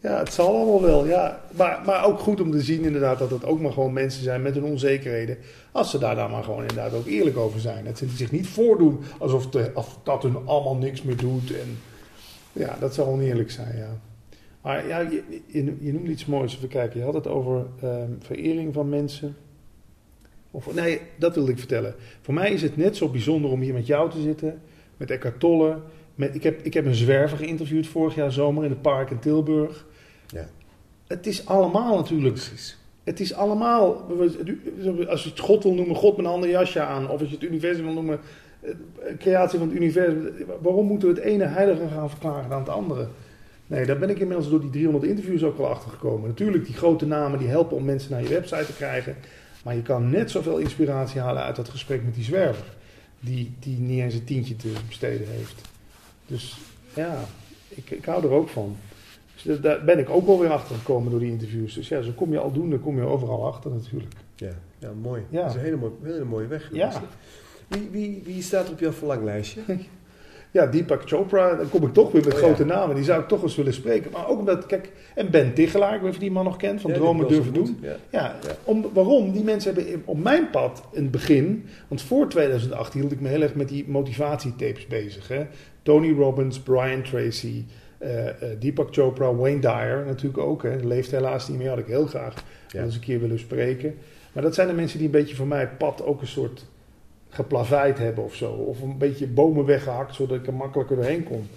ja, 0.00 0.18
het 0.18 0.32
zal 0.32 0.56
allemaal 0.56 0.82
wel. 0.82 1.06
Ja. 1.06 1.40
Maar, 1.56 1.82
maar 1.86 2.04
ook 2.04 2.18
goed 2.18 2.40
om 2.40 2.50
te 2.50 2.60
zien 2.60 2.84
inderdaad 2.84 3.18
dat 3.18 3.30
het 3.30 3.44
ook 3.44 3.60
maar 3.60 3.72
gewoon 3.72 3.92
mensen 3.92 4.22
zijn 4.22 4.42
met 4.42 4.54
hun 4.54 4.64
onzekerheden. 4.64 5.36
Als 5.72 5.90
ze 5.90 5.98
daar 5.98 6.14
dan 6.14 6.30
maar 6.30 6.44
gewoon 6.44 6.60
inderdaad 6.60 6.94
ook 6.94 7.06
eerlijk 7.06 7.36
over 7.36 7.60
zijn. 7.60 7.84
Dat 7.84 7.98
ze 7.98 8.08
zich 8.08 8.30
niet 8.30 8.46
voordoen 8.46 8.98
alsof 9.18 9.48
de, 9.48 9.70
dat 10.02 10.22
hun 10.22 10.36
allemaal 10.44 10.76
niks 10.76 11.02
meer 11.02 11.16
doet. 11.16 11.50
En, 11.50 11.78
ja, 12.52 12.76
dat 12.80 12.94
zou 12.94 13.08
oneerlijk 13.08 13.50
zijn, 13.50 13.76
ja. 13.76 13.98
Maar 14.64 14.86
ja, 14.86 14.98
je, 14.98 15.22
je, 15.46 15.76
je 15.80 15.92
noemde 15.92 16.10
iets 16.10 16.26
moois. 16.26 16.56
Even 16.56 16.68
kijken. 16.68 16.98
Je 16.98 17.04
had 17.04 17.14
het 17.14 17.26
over 17.26 17.66
ehm, 17.82 18.10
verering 18.18 18.74
van 18.74 18.88
mensen. 18.88 19.36
Of, 20.50 20.74
nee, 20.74 21.00
dat 21.16 21.34
wilde 21.34 21.50
ik 21.50 21.58
vertellen. 21.58 21.94
Voor 22.20 22.34
mij 22.34 22.52
is 22.52 22.62
het 22.62 22.76
net 22.76 22.96
zo 22.96 23.08
bijzonder 23.08 23.50
om 23.50 23.60
hier 23.60 23.74
met 23.74 23.86
jou 23.86 24.10
te 24.10 24.20
zitten. 24.20 24.62
Met 24.96 25.10
Eckhart 25.10 25.40
Tolle. 25.40 25.78
Met, 26.14 26.34
ik, 26.34 26.42
heb, 26.42 26.62
ik 26.62 26.74
heb 26.74 26.84
een 26.86 26.94
zwerver 26.94 27.38
geïnterviewd 27.38 27.86
vorig 27.86 28.14
jaar 28.14 28.32
zomer 28.32 28.64
in 28.64 28.70
het 28.70 28.82
park 28.82 29.10
in 29.10 29.18
Tilburg. 29.18 29.86
Ja. 30.26 30.48
Het 31.06 31.26
is 31.26 31.46
allemaal 31.46 31.96
natuurlijk. 31.96 32.34
Precies. 32.34 32.78
Het 33.02 33.20
is 33.20 33.34
allemaal. 33.34 34.06
Als 35.08 35.22
je 35.22 35.28
het 35.28 35.38
God 35.38 35.62
wil 35.62 35.74
noemen, 35.74 35.96
God 35.96 36.16
met 36.16 36.26
een 36.26 36.32
ander 36.32 36.50
jasje 36.50 36.80
aan. 36.80 37.10
Of 37.10 37.20
als 37.20 37.28
je 37.28 37.34
het 37.34 37.44
universum 37.44 37.84
wil 37.84 37.94
noemen, 37.94 38.20
eh, 38.60 38.70
creatie 39.18 39.58
van 39.58 39.68
het 39.68 39.76
universum. 39.76 40.32
Waarom 40.60 40.86
moeten 40.86 41.08
we 41.08 41.14
het 41.14 41.24
ene 41.24 41.44
heilige 41.44 41.88
gaan 41.88 42.10
verklaren 42.10 42.50
dan 42.50 42.58
het 42.58 42.68
andere? 42.68 43.08
Nee, 43.66 43.86
daar 43.86 43.98
ben 43.98 44.10
ik 44.10 44.18
inmiddels 44.18 44.48
door 44.50 44.60
die 44.60 44.70
300 44.70 45.04
interviews 45.04 45.42
ook 45.42 45.56
wel 45.58 45.68
achter 45.68 45.90
gekomen. 45.90 46.28
Natuurlijk, 46.28 46.64
die 46.66 46.74
grote 46.74 47.06
namen 47.06 47.38
die 47.38 47.48
helpen 47.48 47.76
om 47.76 47.84
mensen 47.84 48.10
naar 48.10 48.22
je 48.22 48.28
website 48.28 48.66
te 48.66 48.72
krijgen. 48.72 49.16
Maar 49.64 49.74
je 49.74 49.82
kan 49.82 50.10
net 50.10 50.30
zoveel 50.30 50.58
inspiratie 50.58 51.20
halen 51.20 51.42
uit 51.42 51.56
dat 51.56 51.68
gesprek 51.68 52.04
met 52.04 52.14
die 52.14 52.24
zwerver. 52.24 52.64
Die, 53.20 53.54
die 53.60 53.78
niet 53.78 54.00
eens 54.00 54.14
een 54.14 54.24
tientje 54.24 54.56
te 54.56 54.72
besteden 54.88 55.26
heeft. 55.30 55.60
Dus 56.26 56.56
ja, 56.94 57.18
ik, 57.68 57.90
ik 57.90 58.04
hou 58.04 58.24
er 58.24 58.30
ook 58.30 58.48
van. 58.48 58.76
Dus 59.34 59.42
da- 59.44 59.56
daar 59.60 59.84
ben 59.84 59.98
ik 59.98 60.10
ook 60.10 60.26
wel 60.26 60.40
weer 60.40 60.50
achter 60.52 60.76
gekomen 60.76 61.10
door 61.10 61.20
die 61.20 61.30
interviews. 61.30 61.74
Dus 61.74 61.88
ja, 61.88 62.02
zo 62.02 62.10
kom 62.14 62.32
je 62.32 62.38
al 62.38 62.52
doen, 62.52 62.70
dan 62.70 62.80
kom 62.80 62.96
je 62.96 63.02
overal 63.04 63.46
achter 63.46 63.70
natuurlijk. 63.70 64.12
Ja, 64.36 64.50
ja 64.78 64.90
mooi. 65.02 65.22
Ja. 65.28 65.40
Dat 65.40 65.50
is 65.50 65.54
een 65.56 65.62
hele 65.62 65.76
mooie, 65.76 65.92
hele 66.02 66.24
mooie 66.24 66.46
weg. 66.46 66.70
Ja. 66.72 67.02
Wie, 67.68 67.88
wie, 67.90 68.22
wie 68.24 68.42
staat 68.42 68.70
op 68.70 68.80
jouw 68.80 68.92
verlanglijstje? 68.92 69.60
Ja, 70.54 70.66
Deepak 70.66 71.02
Chopra, 71.04 71.54
dan 71.54 71.68
kom 71.68 71.86
ik 71.86 71.92
toch 71.92 72.12
weer 72.12 72.24
met 72.24 72.32
Oh, 72.32 72.38
grote 72.38 72.66
ja. 72.66 72.74
namen. 72.74 72.94
Die 72.94 73.04
zou 73.04 73.20
ik 73.20 73.28
toch 73.28 73.42
eens 73.42 73.56
willen 73.56 73.74
spreken. 73.74 74.10
Maar 74.10 74.28
ook 74.28 74.38
omdat, 74.38 74.66
kijk, 74.66 74.90
en 75.14 75.30
Ben 75.30 75.54
Tichelaar, 75.54 75.94
ik 75.94 76.00
weet 76.00 76.02
niet 76.04 76.12
of 76.14 76.18
die 76.18 76.30
man 76.30 76.44
nog 76.44 76.56
kent, 76.56 76.80
van 76.80 76.90
Ja, 76.90 76.96
Dromen 76.96 77.28
Durven 77.28 77.52
Doen. 77.52 77.78
Ja. 78.10 78.36
Om, 78.64 78.86
waarom? 78.92 79.32
Die 79.32 79.44
mensen 79.44 79.74
hebben 79.74 80.02
op 80.04 80.18
mijn 80.18 80.50
pad 80.50 80.82
in 80.92 81.02
het 81.02 81.10
begin, 81.10 81.66
want 81.88 82.02
voor 82.02 82.28
2008 82.28 82.92
hield 82.92 83.12
ik 83.12 83.20
me 83.20 83.28
heel 83.28 83.42
erg 83.42 83.54
met 83.54 83.68
die 83.68 83.84
motivatietapes 83.88 84.86
bezig. 84.86 85.28
Hè? 85.28 85.46
Tony 85.82 86.12
Robbins, 86.12 86.58
Brian 86.60 87.02
Tracy, 87.02 87.64
eh, 87.98 88.28
eh, 88.28 88.34
Deepak 88.58 88.88
Chopra, 88.90 89.34
Wayne 89.34 89.60
Dyer 89.60 90.04
natuurlijk 90.06 90.38
ook. 90.38 90.62
Hè? 90.62 90.76
Leeft 90.76 91.10
helaas 91.10 91.48
niet 91.48 91.58
meer, 91.58 91.68
had 91.68 91.78
ik 91.78 91.86
heel 91.86 92.06
graag 92.06 92.34
eens 92.72 92.94
een 92.94 93.00
keer 93.00 93.20
willen 93.20 93.38
spreken. 93.38 93.94
Maar 94.32 94.42
dat 94.42 94.54
zijn 94.54 94.68
de 94.68 94.74
mensen 94.74 94.98
die 94.98 95.06
een 95.06 95.12
beetje 95.12 95.36
voor 95.36 95.46
mij 95.46 95.68
pad 95.68 96.04
ook 96.04 96.20
een 96.20 96.26
soort 96.26 96.66
geplaveid 97.34 97.98
hebben 97.98 98.24
of 98.24 98.34
zo. 98.34 98.50
Of 98.52 98.80
een 98.82 98.98
beetje 98.98 99.26
bomen 99.26 99.64
weggehakt, 99.64 100.14
zodat 100.14 100.36
ik 100.36 100.46
er 100.46 100.54
makkelijker 100.54 100.96
doorheen 100.96 101.24
kon. 101.24 101.48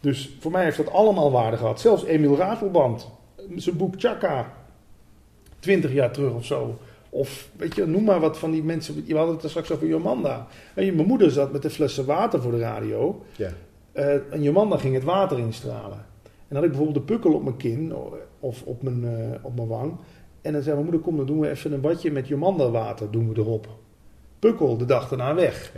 Dus 0.00 0.36
voor 0.40 0.50
mij 0.50 0.64
heeft 0.64 0.76
dat 0.76 0.90
allemaal 0.92 1.30
waarde 1.30 1.56
gehad. 1.56 1.80
Zelfs 1.80 2.04
Emil 2.04 2.36
Ratelband, 2.36 3.10
zijn 3.56 3.76
boek 3.76 3.94
Chaka, 3.98 4.52
20 5.58 5.92
jaar 5.92 6.10
terug 6.10 6.32
of 6.34 6.44
zo. 6.44 6.78
Of 7.10 7.48
weet 7.56 7.74
je, 7.74 7.86
noem 7.86 8.04
maar 8.04 8.20
wat 8.20 8.38
van 8.38 8.50
die 8.50 8.62
mensen. 8.62 9.02
Je 9.06 9.16
had 9.16 9.28
het 9.28 9.42
er 9.42 9.48
straks 9.50 9.70
over 9.72 9.86
Jomanda. 9.86 10.46
En 10.74 10.84
je- 10.84 10.92
mijn 10.92 11.06
moeder 11.08 11.30
zat 11.30 11.52
met 11.52 11.62
de 11.62 11.70
flessen 11.70 12.04
water 12.06 12.42
voor 12.42 12.50
de 12.52 12.58
radio. 12.58 13.22
Ja. 13.36 13.50
Eh, 13.92 14.14
en 14.32 14.42
Jomanda 14.42 14.76
ging 14.76 14.94
het 14.94 15.04
water 15.04 15.38
instralen. 15.38 15.98
En 16.22 16.50
dan 16.50 16.56
had 16.56 16.64
ik 16.64 16.70
bijvoorbeeld 16.70 17.06
de 17.06 17.12
pukkel 17.14 17.32
op 17.34 17.42
mijn 17.44 17.56
kin 17.56 17.92
of 18.40 18.62
op 18.62 18.82
mijn, 18.82 19.04
eh, 19.04 19.44
op 19.44 19.56
mijn 19.56 19.68
wang. 19.68 19.92
En 20.42 20.52
dan 20.52 20.62
zei 20.62 20.72
mijn 20.74 20.86
moeder, 20.86 21.02
kom 21.04 21.16
dan 21.16 21.26
doen 21.26 21.40
we 21.40 21.50
even 21.50 21.72
een 21.72 21.80
badje 21.80 22.10
met 22.10 22.28
Jomanda 22.28 22.70
water 22.70 23.10
doen 23.10 23.32
we 23.32 23.40
erop. 23.40 23.68
Pukkel 24.44 24.76
de 24.76 24.84
dag 24.84 25.08
daarna 25.08 25.34
weg. 25.34 25.72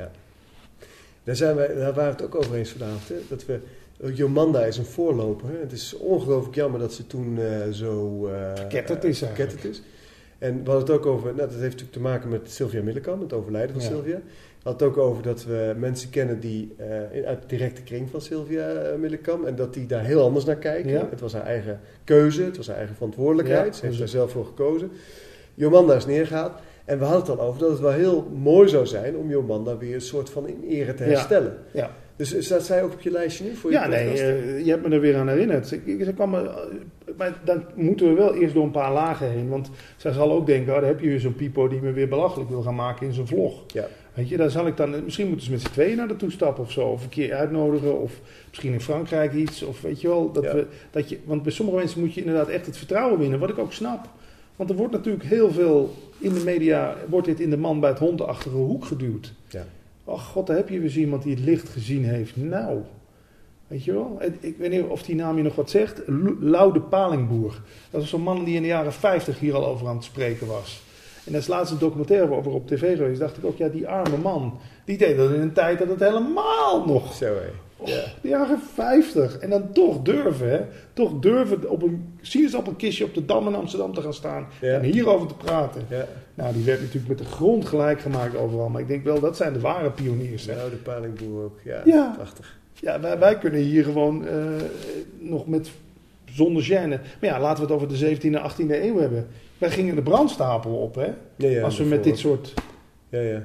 Daar, 1.24 1.36
zijn 1.36 1.56
wij, 1.56 1.66
daar 1.74 1.94
waren 1.94 2.16
we 2.16 2.22
het 2.22 2.22
ook 2.22 2.34
over 2.34 2.54
eens 2.54 2.70
vanavond. 2.70 3.08
Hè? 3.08 3.14
Dat 3.28 3.44
we, 3.46 3.60
Jomanda 4.14 4.64
is 4.64 4.76
een 4.78 4.84
voorloper. 4.84 5.48
Hè? 5.48 5.58
Het 5.60 5.72
is 5.72 5.94
ongelooflijk 5.96 6.54
jammer 6.54 6.80
dat 6.80 6.92
ze 6.92 7.06
toen 7.06 7.38
eh, 7.38 7.70
zo... 7.70 8.20
Geketterd 8.54 9.04
is 9.04 9.22
is. 9.62 9.82
En 10.38 10.64
we 10.64 10.70
hadden 10.70 10.86
het 10.86 10.90
ook 10.90 11.06
over... 11.06 11.26
Nou, 11.26 11.36
dat 11.36 11.50
heeft 11.50 11.62
natuurlijk 11.62 11.92
te 11.92 12.00
maken 12.00 12.28
met 12.28 12.50
Sylvia 12.50 12.82
Millekam, 12.82 13.20
het 13.20 13.32
overlijden 13.32 13.72
van 13.74 13.82
Ja. 13.84 13.88
Sylvia. 13.88 14.16
We 14.16 14.62
hadden 14.62 14.88
het 14.88 14.96
ook 14.98 15.04
over 15.04 15.22
dat 15.22 15.44
we 15.44 15.74
mensen 15.76 16.10
kennen 16.10 16.40
die 16.40 16.74
in- 17.12 17.24
uit 17.26 17.42
de 17.42 17.46
directe 17.48 17.82
kring 17.82 18.10
van 18.10 18.20
Sylvia 18.20 18.68
eh, 18.68 18.98
Millekam... 18.98 19.44
en 19.44 19.56
dat 19.56 19.74
die 19.74 19.86
daar 19.86 20.04
heel 20.04 20.22
anders 20.22 20.44
naar 20.44 20.56
kijken. 20.56 20.90
Ja. 20.90 21.06
Het 21.10 21.20
was 21.20 21.32
haar 21.32 21.46
eigen 21.46 21.80
keuze, 22.04 22.42
het 22.42 22.56
was 22.56 22.66
haar 22.66 22.76
eigen 22.76 22.94
verantwoordelijkheid. 22.94 23.66
Ja, 23.66 23.72
ze 23.72 23.80
heeft 23.86 23.98
dus- 23.98 23.98
daar 23.98 24.20
zelf 24.20 24.30
voor 24.30 24.44
gekozen. 24.46 24.90
Jomanda 25.54 25.94
is 25.94 26.06
neergehaald. 26.06 26.52
En 26.86 26.98
we 26.98 27.04
hadden 27.04 27.20
het 27.30 27.38
al 27.40 27.46
over 27.46 27.60
dat 27.60 27.70
het 27.70 27.80
wel 27.80 27.90
heel 27.92 28.30
mooi 28.42 28.68
zou 28.68 28.86
zijn 28.86 29.16
om 29.16 29.30
Jomanda 29.30 29.76
weer 29.76 29.94
een 29.94 30.00
soort 30.00 30.30
van 30.30 30.48
in 30.48 30.62
ere 30.68 30.94
te 30.94 31.02
herstellen. 31.02 31.56
Ja. 31.72 31.90
Dus 32.16 32.44
staat 32.44 32.64
zij 32.64 32.82
ook 32.82 32.92
op 32.92 33.00
je 33.00 33.10
lijstje 33.10 33.44
nu 33.44 33.54
voor 33.54 33.70
je 33.70 33.76
Ja, 33.76 33.86
nee, 33.86 34.04
podcast? 34.04 34.22
eh, 34.22 34.64
je 34.64 34.70
hebt 34.70 34.88
me 34.88 34.94
er 34.94 35.00
weer 35.00 35.16
aan 35.16 35.28
herinnerd. 35.28 35.72
Ik 35.84 36.12
kwam 36.14 36.34
er- 36.34 36.46
eh, 36.46 36.54
maar 37.16 37.40
dan 37.44 37.64
moeten 37.74 38.08
we 38.08 38.14
wel 38.14 38.34
eerst 38.34 38.54
door 38.54 38.64
een 38.64 38.70
paar 38.70 38.92
lagen 38.92 39.30
heen. 39.30 39.48
Want 39.48 39.70
zij 39.96 40.12
zal 40.12 40.32
ook 40.32 40.46
denken, 40.46 40.74
oh, 40.74 40.78
daar 40.80 40.88
heb 40.88 41.00
je 41.00 41.08
weer 41.08 41.20
zo'n 41.20 41.34
pipo 41.34 41.68
die 41.68 41.80
me 41.80 41.92
weer 41.92 42.08
belachelijk 42.08 42.50
wil 42.50 42.62
gaan 42.62 42.74
maken 42.74 43.06
in 43.06 43.12
zijn 43.12 43.26
vlog. 43.26 43.62
Ja. 43.66 43.86
Weet 44.14 44.28
je, 44.28 44.36
daar 44.36 44.50
zal 44.50 44.66
ik 44.66 44.76
dan, 44.76 45.04
misschien 45.04 45.26
moeten 45.28 45.44
ze 45.46 45.52
met 45.52 45.60
z'n 45.60 45.70
tweeën 45.70 45.96
naar 45.96 46.06
naartoe 46.06 46.30
stappen 46.30 46.64
of 46.64 46.70
zo. 46.72 46.86
Of 46.88 47.02
een 47.02 47.08
keer 47.08 47.34
uitnodigen. 47.34 48.00
Of 48.00 48.20
misschien 48.48 48.72
in 48.72 48.80
Frankrijk 48.80 49.32
iets. 49.32 49.62
Of 49.62 49.80
weet 49.80 50.00
je 50.00 50.08
wel, 50.08 50.32
dat 50.32 50.44
Ja. 50.44 50.54
we, 50.54 50.66
dat 50.90 51.08
je, 51.08 51.18
want 51.24 51.42
bij 51.42 51.52
sommige 51.52 51.78
mensen 51.78 52.00
moet 52.00 52.14
je 52.14 52.20
inderdaad 52.20 52.48
echt 52.48 52.66
het 52.66 52.76
vertrouwen 52.76 53.18
winnen. 53.18 53.38
Wat 53.38 53.50
ik 53.50 53.58
ook 53.58 53.72
snap. 53.72 54.08
Want 54.56 54.70
er 54.70 54.76
wordt 54.76 54.92
natuurlijk 54.92 55.24
heel 55.24 55.50
veel 55.50 55.94
in 56.18 56.32
de 56.32 56.44
media, 56.44 56.96
wordt 57.08 57.26
dit 57.26 57.40
in 57.40 57.50
de 57.50 57.56
man 57.56 57.80
bij 57.80 57.90
het 57.90 57.98
hondachtige 57.98 58.56
hoek 58.56 58.84
geduwd. 58.84 59.32
Ja. 59.48 59.64
Ach 60.04 60.26
god, 60.26 60.46
daar 60.46 60.56
heb 60.56 60.68
je 60.68 60.80
weer 60.80 60.96
iemand 60.96 61.22
die 61.22 61.34
het 61.34 61.44
licht 61.44 61.68
gezien 61.68 62.04
heeft. 62.04 62.36
Nou, 62.36 62.80
weet 63.66 63.84
je 63.84 63.92
wel. 63.92 64.18
Ik 64.40 64.56
weet 64.56 64.70
niet 64.70 64.82
of 64.82 65.02
die 65.02 65.14
naam 65.14 65.36
je 65.36 65.42
nog 65.42 65.54
wat 65.54 65.70
zegt. 65.70 66.02
Loude 66.40 66.80
Palingboer. 66.80 67.60
Dat 67.90 68.00
was 68.00 68.10
zo'n 68.10 68.22
man 68.22 68.44
die 68.44 68.56
in 68.56 68.62
de 68.62 68.68
jaren 68.68 68.92
50 68.92 69.38
hier 69.38 69.54
al 69.54 69.66
over 69.66 69.88
aan 69.88 69.96
het 69.96 70.04
spreken 70.04 70.46
was. 70.46 70.82
En 71.24 71.32
daar 71.32 71.40
is 71.40 71.46
laatst 71.46 71.72
een 71.72 71.78
documentaire 71.78 72.34
over 72.34 72.52
op 72.52 72.66
tv 72.66 72.96
geweest. 72.96 73.20
Dacht 73.20 73.36
ik 73.36 73.44
ook, 73.44 73.56
ja, 73.56 73.68
die 73.68 73.88
arme 73.88 74.16
man. 74.16 74.58
Die 74.84 74.98
deed 74.98 75.16
dat 75.16 75.30
in 75.30 75.40
een 75.40 75.52
tijd 75.52 75.78
dat 75.78 75.88
het 75.88 76.00
helemaal 76.00 76.86
nog 76.86 77.14
Zo. 77.14 77.34
Oh, 77.78 77.88
Ja. 77.88 78.02
de 78.22 78.28
jaren 78.28 78.58
50. 78.74 79.38
En 79.38 79.50
dan 79.50 79.72
toch 79.72 80.02
durven, 80.02 80.50
hè? 80.50 80.60
Toch 80.92 81.18
durven 81.20 81.70
op 81.70 81.82
een 81.82 82.18
sinaasappelkistje 82.20 83.04
op 83.04 83.14
de 83.14 83.24
Dam 83.24 83.46
in 83.46 83.54
Amsterdam 83.54 83.94
te 83.94 84.00
gaan 84.02 84.14
staan. 84.14 84.46
Ja. 84.60 84.72
En 84.78 84.82
hierover 84.82 85.26
te 85.28 85.34
praten. 85.34 85.82
Ja. 85.90 86.06
Nou, 86.34 86.54
die 86.54 86.64
werd 86.64 86.80
natuurlijk 86.80 87.08
met 87.08 87.18
de 87.18 87.24
grond 87.24 87.66
gelijk 87.66 88.00
gemaakt 88.00 88.36
overal. 88.36 88.68
Maar 88.68 88.80
ik 88.80 88.88
denk 88.88 89.04
wel, 89.04 89.20
dat 89.20 89.36
zijn 89.36 89.52
de 89.52 89.60
ware 89.60 89.90
pioniers. 89.90 90.46
Hè? 90.46 90.54
Nou, 90.56 90.70
de 90.70 90.76
palingboer 90.76 91.44
ook. 91.44 91.58
Ja, 91.64 91.80
Ja. 91.84 92.12
prachtig. 92.16 92.58
Ja, 92.80 93.00
wij, 93.00 93.18
wij 93.18 93.38
kunnen 93.38 93.60
hier 93.60 93.84
gewoon 93.84 94.26
eh, 94.26 94.44
nog 95.18 95.46
met 95.46 95.70
zonder 96.24 96.62
gêne. 96.64 96.88
Maar 97.20 97.30
ja, 97.30 97.40
laten 97.40 97.66
we 97.66 97.72
het 97.72 97.82
over 97.82 97.88
de 97.98 98.16
17e, 98.16 98.40
18e 98.42 98.70
eeuw 98.82 98.98
hebben. 98.98 99.26
Wij 99.58 99.70
gingen 99.70 99.94
de 99.94 100.02
brandstapel 100.02 100.72
op, 100.76 100.94
hè? 100.94 101.06
Ja, 101.36 101.48
ja, 101.48 101.62
Als 101.62 101.78
we 101.78 101.84
met 101.84 102.04
dit 102.04 102.18
soort... 102.18 102.54
Ja, 103.08 103.20
ja. 103.20 103.42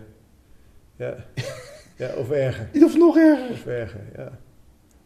Ja. 0.95 1.15
Ja, 2.01 2.13
of 2.17 2.31
erger. 2.31 2.67
Of 2.83 2.97
nog 2.97 3.17
erger. 3.17 3.49
Of 3.51 3.65
erger, 3.65 4.01
ja. 4.17 4.39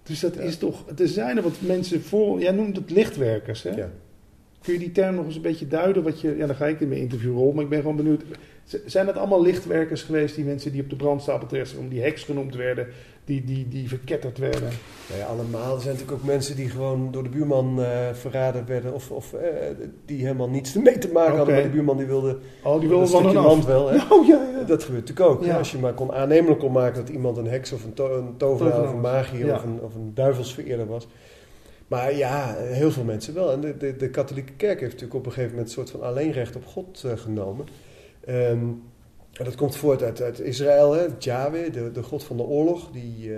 Dus 0.03 0.19
dat 0.19 0.35
Ja. 0.35 0.41
is 0.41 0.57
toch... 0.57 0.83
Er 0.97 1.07
zijn 1.07 1.37
er 1.37 1.43
wat 1.43 1.55
mensen 1.59 2.01
voor... 2.01 2.39
Jij 2.39 2.51
noemt 2.51 2.75
het 2.75 2.91
lichtwerkers, 2.91 3.63
hè? 3.63 3.69
Ja. 3.69 3.89
Kun 4.61 4.73
je 4.73 4.79
die 4.79 4.91
term 4.91 5.15
nog 5.15 5.25
eens 5.25 5.35
een 5.35 5.41
beetje 5.41 5.67
duiden? 5.67 6.03
Wat 6.03 6.21
je, 6.21 6.37
ja, 6.37 6.45
dan 6.47 6.55
ga 6.55 6.65
ik 6.67 6.79
in 6.79 6.87
mijn 6.87 7.01
interviewrol, 7.01 7.51
maar 7.51 7.63
ik 7.63 7.69
ben 7.69 7.81
gewoon 7.81 7.95
benieuwd. 7.95 8.23
Zijn 8.85 9.07
het 9.07 9.17
allemaal 9.17 9.41
lichtwerkers 9.41 10.01
geweest, 10.01 10.35
die 10.35 10.45
mensen 10.45 10.71
die 10.71 10.81
op 10.81 10.89
de 10.89 10.95
brandstapel 10.95 11.47
terecht 11.47 11.69
zijn, 11.69 11.81
om 11.81 11.89
die 11.89 12.01
heks 12.01 12.23
genoemd 12.23 12.55
werden, 12.55 12.87
die, 13.25 13.43
die, 13.43 13.67
die 13.67 13.87
verketterd 13.87 14.37
werden? 14.37 14.69
Nou 15.09 15.19
ja, 15.19 15.25
allemaal. 15.25 15.75
Er 15.75 15.81
zijn 15.81 15.93
natuurlijk 15.93 16.21
ook 16.21 16.27
mensen 16.27 16.55
die 16.55 16.69
gewoon 16.69 17.11
door 17.11 17.23
de 17.23 17.29
buurman 17.29 17.83
eh, 17.83 18.13
verraden 18.13 18.65
werden. 18.65 18.93
Of, 18.93 19.11
of 19.11 19.33
eh, 19.33 19.49
die 20.05 20.21
helemaal 20.21 20.49
niets 20.49 20.73
mee 20.73 20.97
te 20.97 21.11
maken 21.11 21.37
hadden. 21.37 21.53
Maar 21.53 21.63
de 21.63 21.69
buurman 21.69 21.97
die 21.97 22.05
wilde 22.05 22.37
Oh, 22.63 22.79
die 22.79 22.89
een 22.89 23.07
hun 23.07 23.37
af. 23.37 23.45
land 23.45 23.65
wel. 23.65 23.89
Hè? 23.89 23.97
Oh 24.09 24.27
ja, 24.27 24.49
ja. 24.57 24.63
Dat 24.63 24.83
gebeurt 24.83 25.07
natuurlijk 25.07 25.35
ook. 25.35 25.45
Ja. 25.45 25.57
Als 25.57 25.71
je 25.71 25.77
maar 25.77 25.93
kon 25.93 26.13
aannemelijk 26.13 26.59
kon 26.59 26.71
maken 26.71 27.05
dat 27.05 27.09
iemand 27.13 27.37
een 27.37 27.47
heks 27.47 27.71
of 27.71 27.83
een, 27.83 27.93
to 27.93 28.17
een 28.17 28.37
tovenaar 28.37 28.81
of 28.81 28.91
een 28.91 29.01
magier 29.01 29.53
of, 29.53 29.63
een, 29.63 29.79
of 29.81 29.95
een 29.95 30.11
duivelsvereerder 30.13 30.87
was. 30.87 31.07
Maar 31.87 32.15
ja, 32.15 32.55
heel 32.57 32.91
veel 32.91 33.03
mensen 33.03 33.33
wel. 33.33 33.51
En 33.51 33.61
de, 33.61 33.77
de, 33.77 33.95
de 33.95 34.09
katholieke 34.09 34.53
kerk 34.53 34.79
heeft 34.79 34.91
natuurlijk 34.91 35.19
op 35.19 35.25
een 35.25 35.31
gegeven 35.31 35.51
moment 35.51 35.67
een 35.67 35.73
soort 35.75 35.89
van 35.89 36.01
alleenrecht 36.01 36.55
op 36.55 36.65
God 36.65 37.03
eh, 37.05 37.11
genomen. 37.15 37.65
Ehm, 38.25 38.59
en 39.37 39.45
dat 39.45 39.55
komt 39.55 39.75
voort 39.75 40.03
uit, 40.03 40.21
uit 40.21 40.39
Israël, 40.39 40.91
hè, 40.91 41.05
Yahweh, 41.19 41.73
de, 41.73 41.91
de 41.91 42.03
god 42.03 42.23
van 42.23 42.37
de 42.37 42.43
oorlog, 42.43 42.91
die 42.91 43.33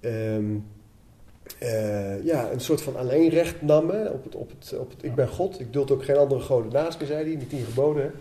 eh, 0.00 0.34
ehm, 0.34 0.56
eh, 1.58 2.24
ja, 2.24 2.50
een 2.52 2.60
soort 2.60 2.82
van 2.82 2.96
alleenrecht 2.96 3.62
nam 3.62 3.90
hè, 3.90 4.08
op 4.08 4.24
het, 4.24 4.34
op 4.34 4.50
het, 4.50 4.78
op 4.78 4.90
het 4.90 5.04
ik 5.04 5.14
ben 5.14 5.28
God, 5.28 5.60
ik 5.60 5.72
duld 5.72 5.90
ook 5.90 6.04
geen 6.04 6.16
andere 6.16 6.40
goden 6.40 6.72
naast 6.72 7.00
me, 7.00 7.06
zei 7.06 7.22
hij, 7.22 7.32
in 7.32 7.38
die 7.38 7.48
tien 7.48 7.64
geboden. 7.64 8.12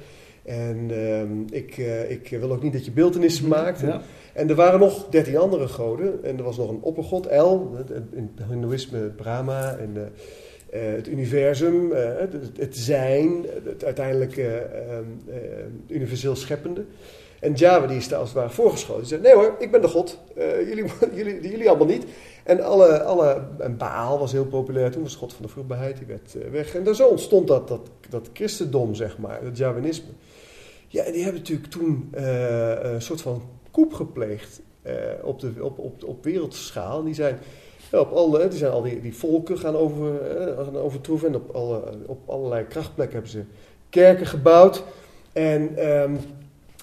En 0.45 0.88
ehm, 0.89 1.41
ik, 1.49 1.78
eh, 1.78 2.12
ik 2.12 2.28
wil 2.30 2.51
ook 2.51 2.64
niet 2.64 2.74
dat 2.74 2.86
je 2.86 2.91
beeldenissen 2.91 3.47
maakt. 3.47 3.82
En, 3.82 3.88
Ja. 3.88 4.01
en 4.34 4.49
er 4.49 4.55
waren 4.55 4.80
nog 4.80 5.08
dertien 5.10 5.38
andere 5.38 5.68
goden. 5.68 6.24
En 6.24 6.38
er 6.38 6.43
was 6.43 6.58
nog 6.58 6.70
een 6.70 6.82
oppergod, 6.82 7.26
El, 7.26 7.78
in 8.14 8.32
het 8.36 8.47
Hindoeïsme 8.47 8.99
Brahma 8.99 9.76
en 9.76 10.12
het 10.70 11.07
universum, 11.07 11.91
eh, 11.91 12.09
het, 12.57 12.78
zijn, 12.78 13.45
het 13.63 13.84
uiteindelijk 13.84 14.38
eh, 14.38 14.55
ehm, 14.55 15.03
eh, 15.28 15.36
universeel 15.88 16.36
scheppende. 16.36 16.86
En 17.39 17.53
Java 17.53 17.88
die 17.88 17.97
is 17.97 18.07
daar 18.07 18.20
als 18.20 18.30
het 18.30 18.38
ware 18.38 18.49
voorgeschoten. 18.49 19.01
Die 19.01 19.09
zei, 19.09 19.22
nee 19.22 19.34
hoor, 19.34 19.55
ik 19.59 19.72
ben 19.72 19.82
de 19.82 19.88
god, 19.88 20.20
Eh, 20.36 20.68
jullie, 20.68 20.86
jullie, 21.15 21.49
jullie 21.49 21.70
allemaal 21.70 21.88
niet. 21.88 22.05
En, 22.43 22.63
alle, 22.63 23.03
alle, 23.03 23.41
en 23.59 23.78
Baal 23.78 24.20
was 24.20 24.32
heel 24.32 24.45
populair 24.45 24.91
toen, 24.91 25.03
was 25.03 25.15
god 25.15 25.34
van 25.34 25.45
de 25.45 25.51
vruchtbaarheid, 25.51 25.97
die 25.97 26.07
werd 26.07 26.36
eh, 26.36 26.49
weg. 26.51 26.76
En 26.76 26.84
daar 26.84 26.95
zo 26.95 27.07
ontstond 27.07 27.47
dat, 27.47 27.68
dat, 27.68 27.89
dat 28.09 28.30
christendom, 28.34 28.95
zeg 28.95 29.18
maar, 29.18 29.41
het 29.43 29.57
Javanisme. 29.57 30.11
Ja, 30.88 31.03
en 31.03 31.11
die 31.11 31.24
hebben 31.24 31.41
natuurlijk 31.41 31.72
toen 31.72 32.09
eh, 32.11 32.91
een 32.93 33.01
soort 33.01 33.22
van 33.22 33.41
koep 33.72 33.93
gepleegd 33.93 34.61
eh, 34.82 34.93
op, 35.24 35.39
de, 35.39 35.51
op, 35.59 35.80
op, 35.80 36.03
op 36.03 36.24
wereldschaal. 36.24 36.99
En 36.99 37.05
die 37.05 37.13
zijn, 37.13 37.39
ja, 37.92 38.00
op 38.00 38.12
alle, 38.12 38.48
die 38.48 38.58
zijn 38.58 38.72
al 38.72 38.82
die, 38.82 39.02
die 39.02 39.16
volken 39.16 39.58
gaan, 39.58 39.76
over, 39.76 40.12
gaan 40.58 40.78
overtroeven. 40.78 41.28
En 41.28 41.36
op, 41.36 41.56
alle, 41.56 41.82
op 42.06 42.30
allerlei 42.30 42.66
krachtplekken 42.68 43.14
hebben 43.16 43.32
ze 43.32 43.44
kerken 43.90 44.26
gebouwd. 44.26 44.84
En 45.34 45.78
ehm, 45.78 46.12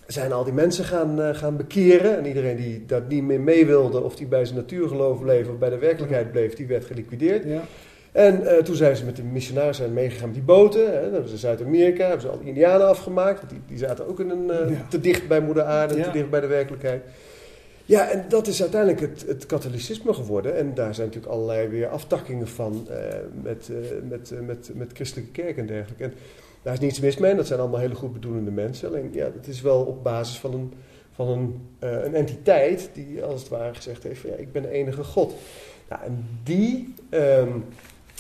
zijn 0.07 0.33
al 0.33 0.45
die 0.45 0.53
mensen 0.53 0.85
gaan, 0.85 1.21
eh, 1.23 1.35
gaan 1.35 1.57
bekeren. 1.57 2.17
En 2.19 2.27
iedereen 2.27 2.57
die 2.57 2.85
dat 2.87 3.09
niet 3.09 3.23
meer 3.23 3.41
mee 3.41 3.67
wilde, 3.67 4.03
of 4.03 4.17
die 4.17 4.27
bij 4.27 4.45
zijn 4.45 4.59
natuurgeloof 4.59 5.21
bleef 5.21 5.49
of 5.49 5.59
bij 5.59 5.71
de 5.71 5.79
werkelijkheid 5.79 6.33
bleef, 6.33 6.55
die 6.55 6.67
werd 6.67 6.85
geliquideerd. 6.85 7.45
Ja. 7.45 7.61
En 8.13 8.47
eh, 8.47 8.63
toen 8.63 8.75
zijn 8.75 8.97
ze 8.97 9.05
met 9.05 9.17
de 9.17 9.23
missionarissen 9.23 9.93
meegegaan 9.93 10.27
met 10.27 10.35
die 10.35 10.45
boten. 10.45 10.87
Hè. 10.87 11.03
Dan 11.03 11.13
hebben 11.13 11.29
ze 11.31 11.37
Zuid-Amerika, 11.37 12.03
hebben 12.03 12.21
ze 12.21 12.29
al 12.29 12.39
die 12.39 12.49
Indianen 12.49 12.89
afgemaakt. 12.89 13.39
Want 13.39 13.51
die, 13.51 13.61
die 13.69 13.79
zaten 13.79 14.09
ook 14.09 14.21
in 14.21 14.31
een, 14.31 14.51
eh, 14.51 14.71
Ja. 14.71 14.87
te 14.89 15.01
dicht 15.01 15.29
bij 15.29 15.41
moeder 15.41 15.63
aarde, 15.63 15.97
Ja. 15.97 16.05
te 16.05 16.11
dicht 16.11 16.31
bij 16.31 16.41
de 16.41 16.47
werkelijkheid. 16.47 17.03
Ja, 17.87 18.11
en 18.11 18.24
dat 18.28 18.47
is 18.47 18.61
uiteindelijk 18.61 19.01
het, 19.01 19.24
het 19.26 19.47
katholicisme 19.47 20.14
geworden. 20.14 20.57
En 20.57 20.74
daar 20.74 20.95
zijn 20.95 21.07
natuurlijk 21.07 21.35
allerlei 21.35 21.68
weer 21.68 21.89
aftakkingen 21.89 22.49
van 22.49 22.89
eh, 22.89 22.97
met, 23.43 23.70
eh, 23.70 24.09
met, 24.09 24.30
eh, 24.30 24.41
met, 24.41 24.70
met 24.74 24.91
christelijke 24.93 25.30
kerk 25.30 25.57
en 25.57 25.66
dergelijke. 25.66 26.05
En 26.05 26.14
daar 26.62 26.72
is 26.72 26.80
niets 26.80 27.01
mis 27.01 27.16
mee. 27.16 27.35
Dat 27.35 27.47
zijn 27.47 27.61
allemaal 27.61 27.80
hele 27.80 27.95
goed 27.95 28.12
bedoelende 28.12 28.51
mensen. 28.51 28.89
Alleen, 28.89 29.11
ja, 29.12 29.24
het 29.24 29.47
is 29.47 29.61
wel 29.61 29.80
op 29.80 30.03
basis 30.03 30.39
van 30.39 30.55
een, 30.55 30.72
van 31.12 31.28
een, 31.28 31.61
een 31.78 32.14
entiteit 32.14 32.91
die 32.93 33.22
als 33.22 33.41
het 33.41 33.51
ware 33.51 33.74
gezegd 33.74 34.03
heeft 34.03 34.20
van, 34.20 34.30
ja, 34.30 34.37
ik 34.37 34.53
ben 34.53 34.62
de 34.62 34.70
enige 34.70 35.05
God. 35.05 35.35
Nou, 35.89 36.03
en 36.03 36.26
die... 36.43 36.95
ehm, 37.09 37.59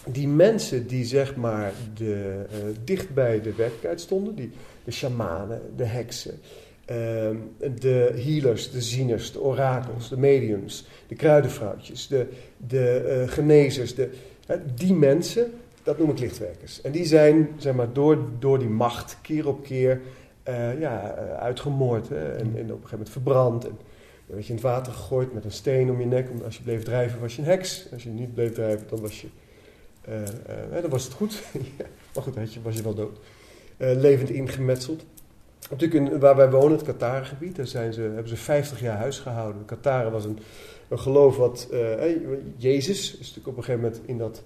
die 0.06 0.28
mensen 0.28 0.86
die 0.86 1.04
zeg 1.04 1.36
maar 1.36 1.72
de, 1.94 2.44
dicht 2.84 3.14
bij 3.14 3.40
de 3.40 3.54
werkelijkheid 3.54 4.00
stonden, 4.00 4.34
die, 4.34 4.50
de 4.84 4.90
shamanen, 4.90 5.60
de 5.76 5.84
heksen, 5.84 6.40
de 6.86 8.12
healers, 8.24 8.70
de 8.70 8.82
zieners, 8.82 9.32
de 9.32 9.40
orakels, 9.40 10.08
de 10.08 10.18
mediums, 10.18 10.86
de 11.08 11.14
kruidenvrouwtjes, 11.14 12.06
de, 12.06 12.26
de 12.56 12.96
eh, 12.98 13.28
genezers, 13.32 13.94
de, 13.94 14.10
die 14.74 14.94
mensen, 14.94 15.52
dat 15.82 15.98
noem 15.98 16.10
ik 16.10 16.18
lichtwerkers. 16.18 16.80
En 16.80 16.92
die 16.92 17.04
zijn 17.04 17.48
zeg 17.56 17.74
maar, 17.74 17.92
door, 17.92 18.18
door 18.38 18.58
die 18.58 18.68
macht 18.68 19.16
keer 19.22 19.48
op 19.48 19.62
keer 19.62 20.00
eh, 20.42 20.80
ja, 20.80 21.14
eh, 21.14 21.42
uitgemoord. 21.42 22.08
Hè? 22.08 22.32
En, 22.32 22.38
en 22.38 22.46
op 22.46 22.56
een 22.56 22.66
gegeven 22.66 22.88
moment 22.90 23.10
verbrand. 23.10 23.64
En 23.64 23.78
dan 24.26 24.34
werd 24.34 24.46
je 24.46 24.48
in 24.48 24.58
het 24.58 24.64
water 24.64 24.92
gegooid 24.92 25.34
met 25.34 25.44
een 25.44 25.52
steen 25.52 25.90
om 25.90 26.00
je 26.00 26.06
nek. 26.06 26.30
Omdat 26.30 26.46
als 26.46 26.56
je 26.56 26.62
bleef 26.62 26.82
drijven 26.82 27.20
was 27.20 27.36
je 27.36 27.42
een 27.42 27.48
heks. 27.48 27.86
Als 27.92 28.02
je 28.02 28.08
niet 28.08 28.34
bleef 28.34 28.52
drijven 28.52 28.86
dan 28.88 29.00
was 29.00 29.20
je... 29.20 29.26
dan 30.80 30.90
was 30.90 31.04
het 31.04 31.12
goed. 31.12 31.42
Maar 32.14 32.22
goed, 32.22 32.34
was 32.62 32.76
je 32.76 32.82
wel 32.82 32.94
dood. 32.94 33.18
Levend 33.76 34.30
ingemetseld. 34.30 35.04
Natuurlijk 35.80 36.12
in, 36.12 36.18
waar 36.18 36.36
wij 36.36 36.50
wonen, 36.50 36.72
het 36.76 36.82
Qatar-gebied, 36.86 37.56
daar 37.56 37.66
zijn 37.66 37.92
ze, 37.92 38.00
hebben 38.00 38.28
ze 38.28 38.36
50 38.36 38.80
jaar 38.80 38.96
huis 38.96 39.18
gehouden. 39.18 39.64
Qatar 39.64 40.10
was 40.10 40.24
een, 40.24 40.38
een 40.88 40.98
geloof 40.98 41.36
wat... 41.36 41.68
eh, 41.72 42.16
Jezus 42.56 43.12
is 43.12 43.18
natuurlijk 43.18 43.46
op 43.48 43.56
een 43.56 43.64
gegeven 43.64 43.80
moment 43.84 44.00
in 44.06 44.18
dat, 44.18 44.42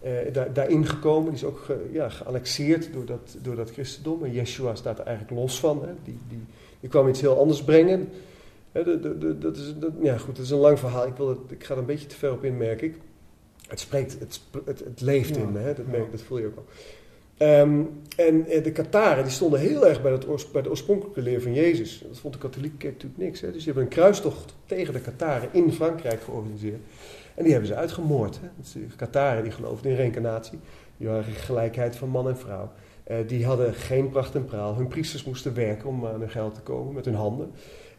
eh, 0.00 0.12
daar, 0.32 0.52
daarin 0.52 0.86
gekomen. 0.86 1.24
Die 1.24 1.40
is 1.40 1.44
ook 1.44 1.58
ge, 1.58 1.88
ja, 1.92 2.08
geannexeerd 2.08 2.92
door 2.92 3.04
dat, 3.04 3.36
door 3.42 3.56
dat 3.56 3.70
christendom. 3.70 4.24
En 4.24 4.32
Yeshua 4.32 4.74
staat 4.74 4.98
er 4.98 5.04
eigenlijk 5.06 5.40
los 5.40 5.60
van. 5.60 5.82
Hè. 5.82 5.92
Die, 6.04 6.18
die, 6.28 6.44
die 6.80 6.88
kwam 6.90 7.08
iets 7.08 7.20
heel 7.20 7.38
anders 7.38 7.62
brengen. 7.64 8.08
Hè, 8.72 8.84
de, 8.84 9.00
de, 9.00 9.18
de- 9.18 9.38
dat 9.38 9.56
is, 9.56 9.74
dat, 9.78 9.90
ja, 10.02 10.18
goed, 10.18 10.36
dat 10.36 10.44
is 10.44 10.50
een 10.50 10.58
lang 10.58 10.78
verhaal. 10.78 11.06
Ik, 11.06 11.16
wil 11.16 11.28
het, 11.28 11.38
ik 11.48 11.64
ga 11.64 11.72
er 11.74 11.80
een 11.80 11.86
beetje 11.86 12.06
te 12.06 12.16
ver 12.16 12.32
op 12.32 12.44
in, 12.44 12.56
merk 12.56 12.82
ik. 12.82 12.94
Het 13.68 13.80
spreekt, 13.80 14.16
het, 14.18 14.40
het, 14.64 14.78
het 14.84 15.00
leeft 15.00 15.34
Ja, 15.36 15.42
in 15.42 15.52
me, 15.52 15.58
hè? 15.58 15.74
Dat, 15.74 15.86
merk, 15.86 16.10
dat 16.10 16.20
voel 16.22 16.38
je 16.38 16.46
ook 16.46 16.56
al. 16.56 16.64
Ehm, 17.40 17.82
en 18.16 18.46
eh, 18.46 18.64
de 18.64 18.72
Kataren 18.72 19.24
die 19.24 19.32
stonden 19.32 19.60
heel 19.60 19.86
erg 19.86 20.02
bij, 20.02 20.18
oors- 20.28 20.50
bij 20.50 20.62
de 20.62 20.70
oorspronkelijke 20.70 21.22
leer 21.22 21.42
van 21.42 21.54
Jezus. 21.54 22.04
Dat 22.08 22.18
vond 22.18 22.34
de 22.34 22.40
katholieke 22.40 22.76
kerk 22.76 22.92
natuurlijk 22.92 23.20
niks. 23.20 23.40
Hè? 23.40 23.46
Dus 23.46 23.56
die 23.56 23.72
hebben 23.72 23.82
een 23.82 23.88
kruistocht 23.88 24.54
tegen 24.66 24.92
de 24.92 25.00
Kataren 25.00 25.48
in 25.52 25.72
Frankrijk 25.72 26.20
georganiseerd. 26.22 26.80
En 27.34 27.42
die 27.42 27.52
hebben 27.52 27.70
ze 27.70 27.76
uitgemoord. 27.76 28.40
Hè? 28.40 28.48
Dus 28.56 28.72
de 28.72 28.96
Kataren 28.96 29.42
die 29.42 29.52
geloofden 29.52 29.90
in 29.90 29.96
reïncarnatie. 29.96 30.58
Die 30.96 31.08
waren 31.08 31.24
gelijkheid 31.24 31.96
van 31.96 32.08
man 32.08 32.28
en 32.28 32.36
vrouw. 32.36 32.72
Eh, 33.04 33.16
die 33.26 33.44
hadden 33.46 33.74
geen 33.74 34.10
pracht 34.10 34.34
en 34.34 34.44
praal. 34.44 34.76
Hun 34.76 34.88
priesters 34.88 35.24
moesten 35.24 35.54
werken 35.54 35.88
om 35.88 36.06
aan 36.06 36.20
hun 36.20 36.30
geld 36.30 36.54
te 36.54 36.60
komen 36.60 36.94
met 36.94 37.04
hun 37.04 37.14
handen. 37.14 37.50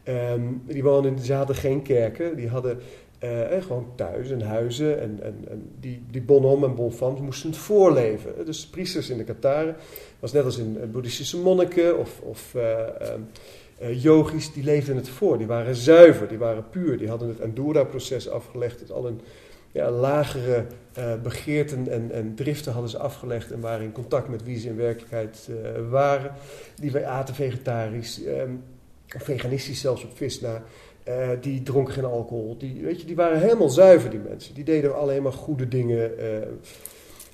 Ehm, 0.02 0.42
die 0.66 0.82
woonden, 0.82 1.18
ze 1.18 1.32
hadden 1.32 1.56
geen 1.56 1.82
kerken. 1.82 2.36
Die 2.36 2.48
hadden 2.48 2.80
eh, 3.22 3.56
eh, 3.56 3.62
gewoon 3.62 3.92
thuis 3.96 4.30
en 4.30 4.42
huizen. 4.42 5.00
En, 5.00 5.18
en, 5.22 5.44
en 5.48 5.70
die, 5.80 6.02
die 6.10 6.22
bonhomme 6.22 6.66
en 6.66 6.74
bonfams 6.74 7.20
moesten 7.20 7.50
het 7.50 7.58
voorleven. 7.58 8.44
Dus 8.44 8.62
de 8.62 8.70
priesters 8.70 9.10
in 9.10 9.18
de 9.18 9.24
Kataren, 9.24 9.76
was 10.20 10.32
net 10.32 10.44
als 10.44 10.58
in 10.58 10.78
eh, 10.80 10.88
boeddhistische 10.88 11.38
monniken 11.38 11.98
of, 11.98 12.20
of 12.20 12.54
eh, 12.54 12.80
eh, 13.82 14.02
yogis, 14.02 14.52
die 14.52 14.64
leefden 14.64 14.96
het 14.96 15.08
voor. 15.08 15.38
Die 15.38 15.46
waren 15.46 15.74
zuiver, 15.74 16.28
die 16.28 16.38
waren 16.38 16.70
puur. 16.70 16.98
Die 16.98 17.08
hadden 17.08 17.28
het 17.28 17.40
Andura-proces 17.40 18.28
afgelegd. 18.28 18.80
Het 18.80 18.90
al 18.90 19.06
een 19.06 19.20
ja, 19.72 19.90
lagere 19.90 20.66
eh, 20.92 21.14
begeerten 21.22 21.88
en, 21.88 22.10
en 22.10 22.34
driften 22.34 22.72
hadden 22.72 22.90
ze 22.90 22.98
afgelegd 22.98 23.50
en 23.50 23.60
waren 23.60 23.84
in 23.84 23.92
contact 23.92 24.28
met 24.28 24.44
wie 24.44 24.58
ze 24.58 24.68
in 24.68 24.76
werkelijkheid 24.76 25.48
eh, 25.48 25.88
waren. 25.90 26.32
Die 26.80 27.06
aten 27.06 27.34
vegetarisch, 27.34 28.24
ehm, 28.24 28.50
veganistisch 29.06 29.80
zelfs 29.80 30.04
op 30.04 30.16
vis 30.16 30.40
na. 30.40 30.62
Eh, 31.04 31.28
die 31.40 31.62
dronken 31.62 31.94
geen 31.94 32.04
alcohol. 32.04 32.56
Die, 32.58 32.80
weet 32.82 33.00
je, 33.00 33.06
die 33.06 33.16
waren 33.16 33.40
helemaal 33.40 33.68
zuiver, 33.68 34.10
die 34.10 34.20
mensen. 34.28 34.54
Die 34.54 34.64
deden 34.64 34.96
alleen 34.98 35.22
maar 35.22 35.32
goede 35.32 35.68
dingen. 35.68 36.18
eh. 36.18 36.26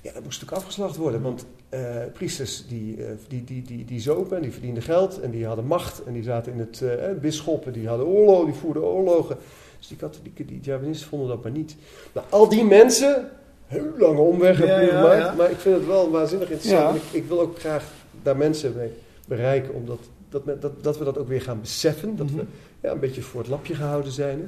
ja, 0.01 0.13
dat 0.13 0.23
moest 0.23 0.41
natuurlijk 0.41 0.51
afgeslacht 0.51 0.95
worden. 0.95 1.21
Want 1.21 1.45
eh, 1.69 1.79
priesters 2.13 2.67
die, 2.67 2.97
die, 3.27 3.43
die, 3.43 3.61
die, 3.61 3.85
die 3.85 3.99
zopen 3.99 4.35
en 4.37 4.41
die 4.43 4.51
verdienden 4.51 4.83
geld. 4.83 5.19
En 5.21 5.31
die 5.31 5.45
hadden 5.45 5.65
macht. 5.65 6.03
En 6.03 6.13
die 6.13 6.23
zaten 6.23 6.51
in 6.53 6.59
het... 6.59 6.81
eh 6.81 7.11
bisschoppen 7.21 7.73
die 7.73 7.87
hadden 7.87 8.07
oorlog, 8.07 8.45
die 8.45 8.53
voerden 8.53 8.83
oorlogen. 8.83 9.37
Dus 9.77 9.87
die 9.87 9.97
katholieken, 9.97 10.45
die 10.45 10.59
Javanisten 10.61 11.07
vonden 11.07 11.27
dat 11.27 11.43
maar 11.43 11.51
niet. 11.51 11.75
Nou, 12.13 12.27
al 12.29 12.49
die 12.49 12.63
mensen... 12.63 13.29
Heel 13.65 13.91
lange 13.97 14.19
omweg 14.19 14.65
Ja, 14.65 14.79
ja, 14.79 14.87
gemaakt. 14.87 15.17
ja. 15.21 15.33
Maar 15.33 15.51
ik 15.51 15.57
vind 15.57 15.75
het 15.75 15.85
wel 15.85 16.11
waanzinnig 16.11 16.49
interessant. 16.49 16.95
Ik, 16.95 17.01
ik 17.11 17.25
wil 17.27 17.39
ook 17.41 17.59
graag 17.59 17.83
daar 18.23 18.37
mensen 18.37 18.73
mee 18.77 18.91
bereiken. 19.27 19.73
Omdat 19.73 19.99
dat, 20.29 20.45
men- 20.45 20.59
dat, 20.59 20.83
dat 20.83 20.97
we 20.97 21.03
dat 21.03 21.17
ook 21.17 21.27
weer 21.27 21.41
gaan 21.41 21.61
beseffen. 21.61 22.15
Dat 22.15 22.27
we 22.29 22.35
Mhm. 22.35 22.45
ja, 22.81 22.91
een 22.91 22.99
beetje 22.99 23.21
voor 23.21 23.39
het 23.41 23.49
lapje 23.49 23.75
gehouden 23.75 24.11
zijn. 24.11 24.39
hè. 24.39 24.45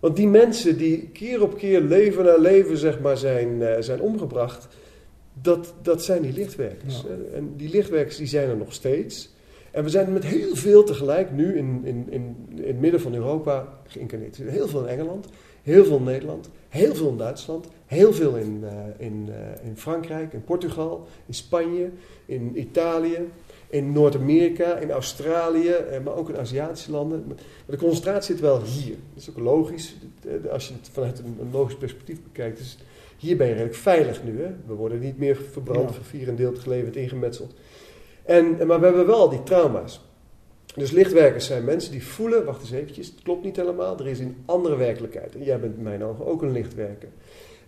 Want 0.00 0.16
die 0.16 0.28
mensen 0.28 0.76
die 0.78 1.08
keer 1.12 1.42
op 1.42 1.56
keer 1.58 1.80
leven 1.80 2.24
na 2.24 2.36
leven 2.36 2.76
zeg 2.76 3.00
maar, 3.00 3.16
zijn, 3.16 3.62
eh, 3.62 3.82
zijn 3.82 4.00
omgebracht, 4.00 4.68
dat, 5.42 5.74
dat 5.82 6.02
zijn 6.04 6.22
die 6.22 6.32
lichtwerkers. 6.32 7.00
Ja. 7.02 7.34
En 7.36 7.52
die 7.56 7.70
lichtwerkers 7.70 8.16
die 8.16 8.26
zijn 8.26 8.48
er 8.48 8.56
nog 8.56 8.72
steeds. 8.72 9.30
En 9.70 9.84
we 9.84 9.90
zijn 9.90 10.12
met 10.12 10.24
heel 10.24 10.56
veel 10.56 10.84
tegelijk 10.84 11.32
nu 11.32 11.56
in, 11.56 11.80
in, 11.84 12.06
in, 12.10 12.36
in 12.54 12.64
het 12.66 12.80
midden 12.80 13.00
van 13.00 13.14
Europa 13.14 13.68
geïncarneerd. 13.86 14.36
Heel 14.36 14.68
veel 14.68 14.80
in 14.80 14.86
Engeland, 14.88 15.26
heel 15.62 15.84
veel 15.84 15.96
in 15.96 16.02
Nederland, 16.04 16.50
heel 16.68 16.94
veel 16.94 17.08
in 17.08 17.16
Duitsland, 17.16 17.66
heel 17.86 18.12
veel 18.12 18.36
in, 18.36 18.64
eh, 18.64 19.06
in, 19.06 19.28
eh, 19.28 19.66
in 19.68 19.76
Frankrijk, 19.76 20.32
in 20.32 20.44
Portugal, 20.44 21.06
in 21.26 21.34
Spanje, 21.34 21.90
in 22.26 22.52
Italië, 22.60 23.18
in 23.70 23.92
Noord-Amerika, 23.92 24.76
in 24.76 24.90
Australië, 24.90 25.68
eh, 25.70 26.00
maar 26.04 26.14
ook 26.14 26.28
in 26.28 26.36
Aziatische 26.38 26.90
landen. 26.90 27.24
Maar 27.26 27.36
de 27.66 27.76
concentratie 27.76 28.34
zit 28.34 28.40
wel 28.40 28.62
hier. 28.62 28.94
Dat 29.14 29.22
is 29.22 29.30
ook 29.30 29.38
logisch. 29.38 29.94
Eh, 30.44 30.50
Als 30.52 30.68
je 30.68 30.74
het 30.80 30.90
vanuit 30.92 31.18
een, 31.18 31.48
logisch 31.52 31.76
perspectief 31.76 32.22
bekijkt, 32.22 32.58
dus 32.58 32.78
hier 33.16 33.36
ben 33.36 33.46
je 33.46 33.52
redelijk 33.52 33.74
veilig 33.74 34.24
nu. 34.24 34.42
Hè? 34.42 34.50
We 34.66 34.74
worden 34.74 35.00
niet 35.00 35.18
meer 35.18 35.36
verbrand, 35.52 35.88
Ja. 35.88 35.94
vervierendeeld, 35.94 36.58
geleverd, 36.58 36.96
ingemetseld. 36.96 37.54
En, 38.24 38.66
maar 38.66 38.80
we 38.80 38.86
hebben 38.86 39.06
wel 39.06 39.28
die 39.28 39.42
trauma's. 39.42 40.00
Dus 40.74 40.90
lichtwerkers 40.90 41.46
zijn 41.46 41.64
mensen 41.64 41.92
die 41.92 42.06
voelen, 42.06 42.44
wacht 42.44 42.60
eens 42.60 42.70
eventjes, 42.70 43.06
het 43.06 43.22
klopt 43.22 43.44
niet 43.44 43.56
helemaal, 43.56 43.98
er 43.98 44.06
is 44.08 44.18
een 44.18 44.36
andere 44.44 44.76
werkelijkheid. 44.76 45.34
En 45.34 45.42
jij 45.44 45.60
bent 45.60 45.76
in 45.76 45.82
mijn 45.82 46.04
ogen 46.04 46.26
ook 46.26 46.42
een 46.42 46.52
lichtwerker. 46.52 47.08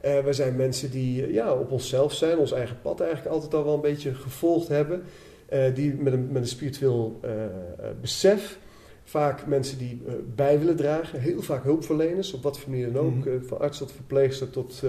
Eh 0.01 0.19
we 0.19 0.33
zijn 0.33 0.57
mensen 0.57 0.91
die 0.91 1.23
eh, 1.27 1.33
ja, 1.33 1.55
op 1.55 1.71
onszelf 1.71 2.13
zijn, 2.13 2.39
ons 2.39 2.53
eigen 2.53 2.77
pad 2.83 3.01
eigenlijk 3.01 3.35
altijd 3.35 3.55
al 3.55 3.65
wel 3.65 3.75
een 3.75 3.81
beetje 3.81 4.15
gevolgd 4.15 4.69
hebben. 4.69 5.03
Eh, 5.51 5.75
die 5.75 5.95
met 5.95 6.13
een, 6.13 6.29
met 6.33 6.43
een 6.43 6.49
spiritueel 6.49 7.19
eh, 7.23 7.45
eh, 7.45 7.51
besef, 8.01 8.59
vaak 9.05 9.47
mensen 9.47 9.79
die 9.79 10.03
bij 10.35 10.59
willen 10.59 10.77
dragen, 10.77 11.21
heel 11.21 11.43
vaak 11.43 11.63
hulpverleners, 11.65 12.33
op 12.33 12.43
wat 12.43 12.59
voor 12.59 12.71
manier 12.71 12.93
dan 12.93 13.05
ook, 13.05 13.25
Mhm. 13.25 13.45
van 13.47 13.59
arts 13.61 13.79
tot 13.79 13.93
verpleegster 13.93 14.51
tot 14.51 14.83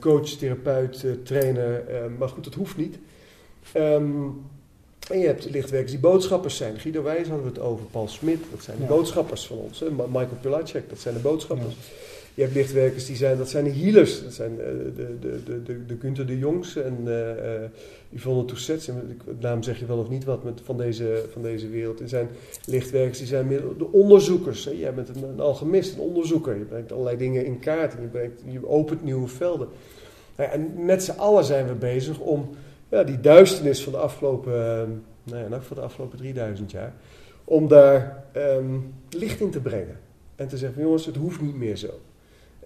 coach, 0.00 0.28
therapeut, 0.28 1.04
trainer. 1.22 1.84
maar 2.18 2.28
goed, 2.28 2.44
dat 2.44 2.54
hoeft 2.54 2.76
niet. 2.76 2.98
Ehm, 3.72 4.12
en 5.10 5.18
je 5.18 5.26
hebt 5.26 5.50
lichtwerkers 5.50 5.90
die 5.92 6.00
boodschappers 6.00 6.56
zijn. 6.56 6.78
Guido 6.78 7.02
Wijs 7.02 7.28
hadden 7.28 7.44
we 7.46 7.52
het 7.52 7.60
over, 7.60 7.84
Paul 7.84 8.08
Smit, 8.08 8.40
dat 8.50 8.62
zijn 8.62 8.76
de 8.76 8.82
Ja. 8.82 8.88
boodschappers 8.88 9.46
van 9.46 9.56
ons. 9.56 9.80
Hè? 9.80 9.90
Michael 9.90 10.28
Pilacek, 10.40 10.88
dat 10.88 10.98
zijn 10.98 11.14
de 11.14 11.20
boodschappers. 11.20 11.74
Je 12.36 12.42
hebt 12.42 12.54
lichtwerkers 12.54 13.06
die 13.06 13.16
zijn, 13.16 13.38
dat 13.38 13.48
zijn 13.48 13.64
de 13.64 13.72
healers. 13.72 14.22
Dat 14.22 14.32
zijn 14.32 14.60
eh, 14.60 14.66
de, 14.96 15.18
de, 15.20 15.42
de, 15.44 15.62
de, 15.86 16.12
de 16.12 16.24
de 16.24 16.38
Jongs 16.38 16.76
en 16.76 16.98
eh 17.04 17.54
eh, 17.54 17.70
Yvonne 18.08 18.44
Toussets. 18.44 18.86
De 18.86 18.92
naam 19.40 19.62
zeg 19.62 19.78
je 19.78 19.86
wel 19.86 19.98
of 19.98 20.08
niet 20.08 20.24
wat 20.24 20.44
met, 20.44 20.60
van, 20.64 20.76
deze, 20.76 21.24
van 21.32 21.42
deze 21.42 21.68
wereld. 21.68 22.00
Er 22.00 22.08
zijn 22.08 22.28
lichtwerkers 22.64 23.18
die 23.18 23.26
zijn 23.26 23.48
de 23.48 23.92
onderzoekers. 23.92 24.64
Hè? 24.64 24.70
Jij 24.70 24.94
bent 24.94 25.08
een, 25.08 25.22
een 25.22 25.40
alchemist, 25.40 25.94
een 25.94 26.00
onderzoeker. 26.00 26.56
Je 26.56 26.64
brengt 26.64 26.92
allerlei 26.92 27.16
dingen 27.16 27.44
in 27.44 27.58
kaart 27.58 27.94
en 27.94 28.02
je, 28.02 28.08
brengt, 28.08 28.42
je 28.48 28.68
opent 28.68 29.04
nieuwe 29.04 29.28
velden. 29.28 29.68
Nou 30.36 30.50
ja, 30.50 30.54
en 30.54 30.84
met 30.84 31.02
z'n 31.02 31.18
allen 31.18 31.44
zijn 31.44 31.66
we 31.66 31.74
bezig 31.74 32.18
om 32.18 32.48
ja, 32.88 33.04
die 33.04 33.20
duisternis 33.20 33.82
van 33.82 33.92
de 33.92 33.98
afgelopen, 33.98 34.52
eh, 34.52 34.88
nou 35.22 35.42
ja, 35.42 35.48
nou, 35.48 35.62
van 35.62 35.76
de 35.76 35.82
afgelopen 35.82 36.18
3000 36.18 36.70
jaar, 36.70 36.94
om 37.44 37.68
daar 37.68 38.24
ehm, 38.32 38.78
licht 39.10 39.40
in 39.40 39.50
te 39.50 39.60
brengen. 39.60 39.98
En 40.34 40.48
te 40.48 40.56
zeggen, 40.56 40.82
jongens, 40.82 41.06
het 41.06 41.16
hoeft 41.16 41.40
niet 41.40 41.56
meer 41.56 41.76
zo. 41.76 41.88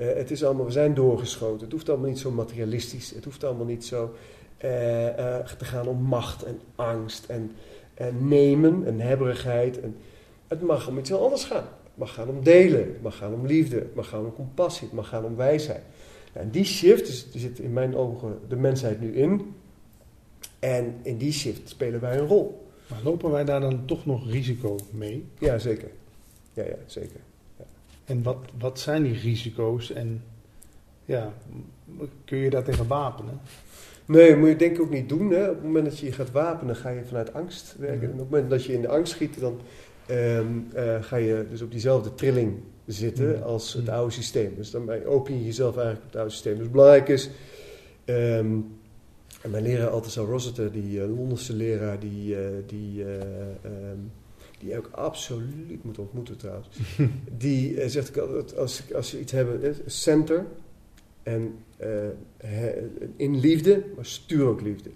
Eh, 0.00 0.14
het 0.14 0.30
is 0.30 0.44
allemaal, 0.44 0.64
we 0.64 0.70
zijn 0.72 0.94
doorgeschoten. 0.94 1.60
Het 1.60 1.72
hoeft 1.72 1.88
allemaal 1.88 2.08
niet 2.08 2.18
zo 2.18 2.30
materialistisch. 2.30 3.10
Het 3.10 3.24
hoeft 3.24 3.44
allemaal 3.44 3.66
niet 3.66 3.84
zo 3.84 4.14
eh, 4.56 5.36
eh, 5.38 5.46
te 5.46 5.64
gaan 5.64 5.86
om 5.86 6.02
macht 6.02 6.42
en 6.42 6.60
angst 6.74 7.24
en, 7.28 7.52
en 7.94 8.28
nemen 8.28 8.86
en 8.86 9.00
hebberigheid. 9.00 9.80
En 9.80 9.96
het 10.48 10.62
mag 10.62 10.88
om 10.88 10.98
iets 10.98 11.08
heel 11.08 11.22
anders 11.22 11.44
gaan. 11.44 11.64
Het 11.82 11.94
mag 11.94 12.14
gaan 12.14 12.28
om 12.28 12.44
delen. 12.44 12.80
Het 12.80 13.02
mag 13.02 13.16
gaan 13.16 13.34
om 13.34 13.46
liefde. 13.46 13.76
Het 13.76 13.94
mag 13.94 14.08
gaan 14.08 14.24
om 14.24 14.34
compassie. 14.34 14.86
Het 14.86 14.96
mag 14.96 15.08
gaan 15.08 15.24
om 15.24 15.36
wijsheid. 15.36 15.82
Nou, 16.34 16.46
en 16.46 16.50
die 16.50 16.64
shift, 16.64 17.06
dus, 17.06 17.26
zit 17.34 17.58
in 17.58 17.72
mijn 17.72 17.96
ogen 17.96 18.38
de 18.48 18.56
mensheid 18.56 19.00
nu 19.00 19.14
in. 19.14 19.54
En 20.58 20.94
in 21.02 21.16
die 21.16 21.32
shift 21.32 21.68
spelen 21.68 22.00
wij 22.00 22.18
een 22.18 22.26
rol. 22.26 22.68
Maar 22.86 23.00
lopen 23.04 23.30
wij 23.30 23.44
daar 23.44 23.60
dan 23.60 23.84
toch 23.84 24.06
nog 24.06 24.30
risico 24.30 24.76
mee? 24.90 25.26
Ja, 25.38 25.58
zeker. 25.58 25.90
Ja, 26.52 26.64
ja, 26.64 26.76
zeker. 26.86 27.20
En 28.10 28.22
wat, 28.22 28.36
wat 28.58 28.80
zijn 28.80 29.02
die 29.02 29.18
risico's? 29.18 29.92
En 29.92 30.22
ja, 31.04 31.32
kun 32.24 32.38
je 32.38 32.50
daar 32.50 32.64
tegen 32.64 32.86
wapenen? 32.86 33.40
Nee, 34.04 34.36
moet 34.36 34.48
je 34.48 34.56
denk 34.56 34.74
ik 34.76 34.80
ook 34.82 34.90
niet 34.90 35.08
doen. 35.08 35.30
Hè. 35.30 35.48
Op 35.48 35.54
het 35.54 35.62
moment 35.64 35.84
dat 35.84 35.98
je 35.98 36.06
je 36.06 36.12
gaat 36.12 36.30
wapenen, 36.30 36.76
ga 36.76 36.88
je 36.90 37.04
vanuit 37.04 37.32
angst 37.34 37.76
werken. 37.78 38.00
Ja. 38.00 38.06
En 38.06 38.12
op 38.12 38.18
het 38.20 38.30
moment 38.30 38.50
dat 38.50 38.64
je 38.64 38.72
in 38.72 38.80
de 38.80 38.88
angst 38.88 39.12
schiet, 39.12 39.40
dan 39.40 39.58
ehm, 40.06 40.46
eh, 40.74 41.02
ga 41.02 41.16
je 41.16 41.46
dus 41.50 41.62
op 41.62 41.70
diezelfde 41.70 42.14
trilling 42.14 42.54
zitten 42.86 43.32
Ja. 43.32 43.38
als 43.40 43.72
het 43.72 43.86
Ja. 43.86 43.94
oude 43.94 44.12
systeem. 44.12 44.52
Dus 44.56 44.70
dan 44.70 44.84
ben 44.86 44.98
je- 44.98 45.06
open 45.06 45.34
je 45.38 45.44
jezelf 45.44 45.74
eigenlijk 45.76 46.04
op 46.06 46.10
het 46.12 46.16
oude 46.20 46.32
systeem. 46.32 46.58
Dus 46.58 46.70
belangrijk 46.70 47.08
is, 47.08 47.30
ehm, 48.04 48.56
en 49.42 49.50
mijn 49.50 49.62
leraar 49.62 49.88
Althusser 49.88 50.24
Rossiter, 50.24 50.72
die 50.72 51.00
eh, 51.02 51.08
Londense 51.16 51.52
leraar, 51.52 51.98
die, 51.98 52.36
eh, 52.36 52.42
die, 52.66 53.04
eh, 53.04 53.20
ehm, 53.62 53.98
die 54.60 54.68
je 54.68 54.76
ook 54.78 54.88
absoluut 54.92 55.84
moet 55.84 55.98
ontmoeten 55.98 56.36
trouwens. 56.36 56.68
die 57.38 57.80
eh, 57.80 57.88
zegt 57.88 58.08
ik 58.08 58.16
altijd, 58.16 58.56
als, 58.56 58.82
als 58.94 59.10
je 59.10 59.20
iets 59.20 59.32
hebt, 59.32 59.62
eh, 59.62 59.70
center 59.86 60.46
en 61.22 61.54
eh, 61.76 61.88
in 63.16 63.40
liefde, 63.40 63.82
maar 63.96 64.04
stuur 64.06 64.46
ook 64.46 64.60
liefde. 64.60 64.90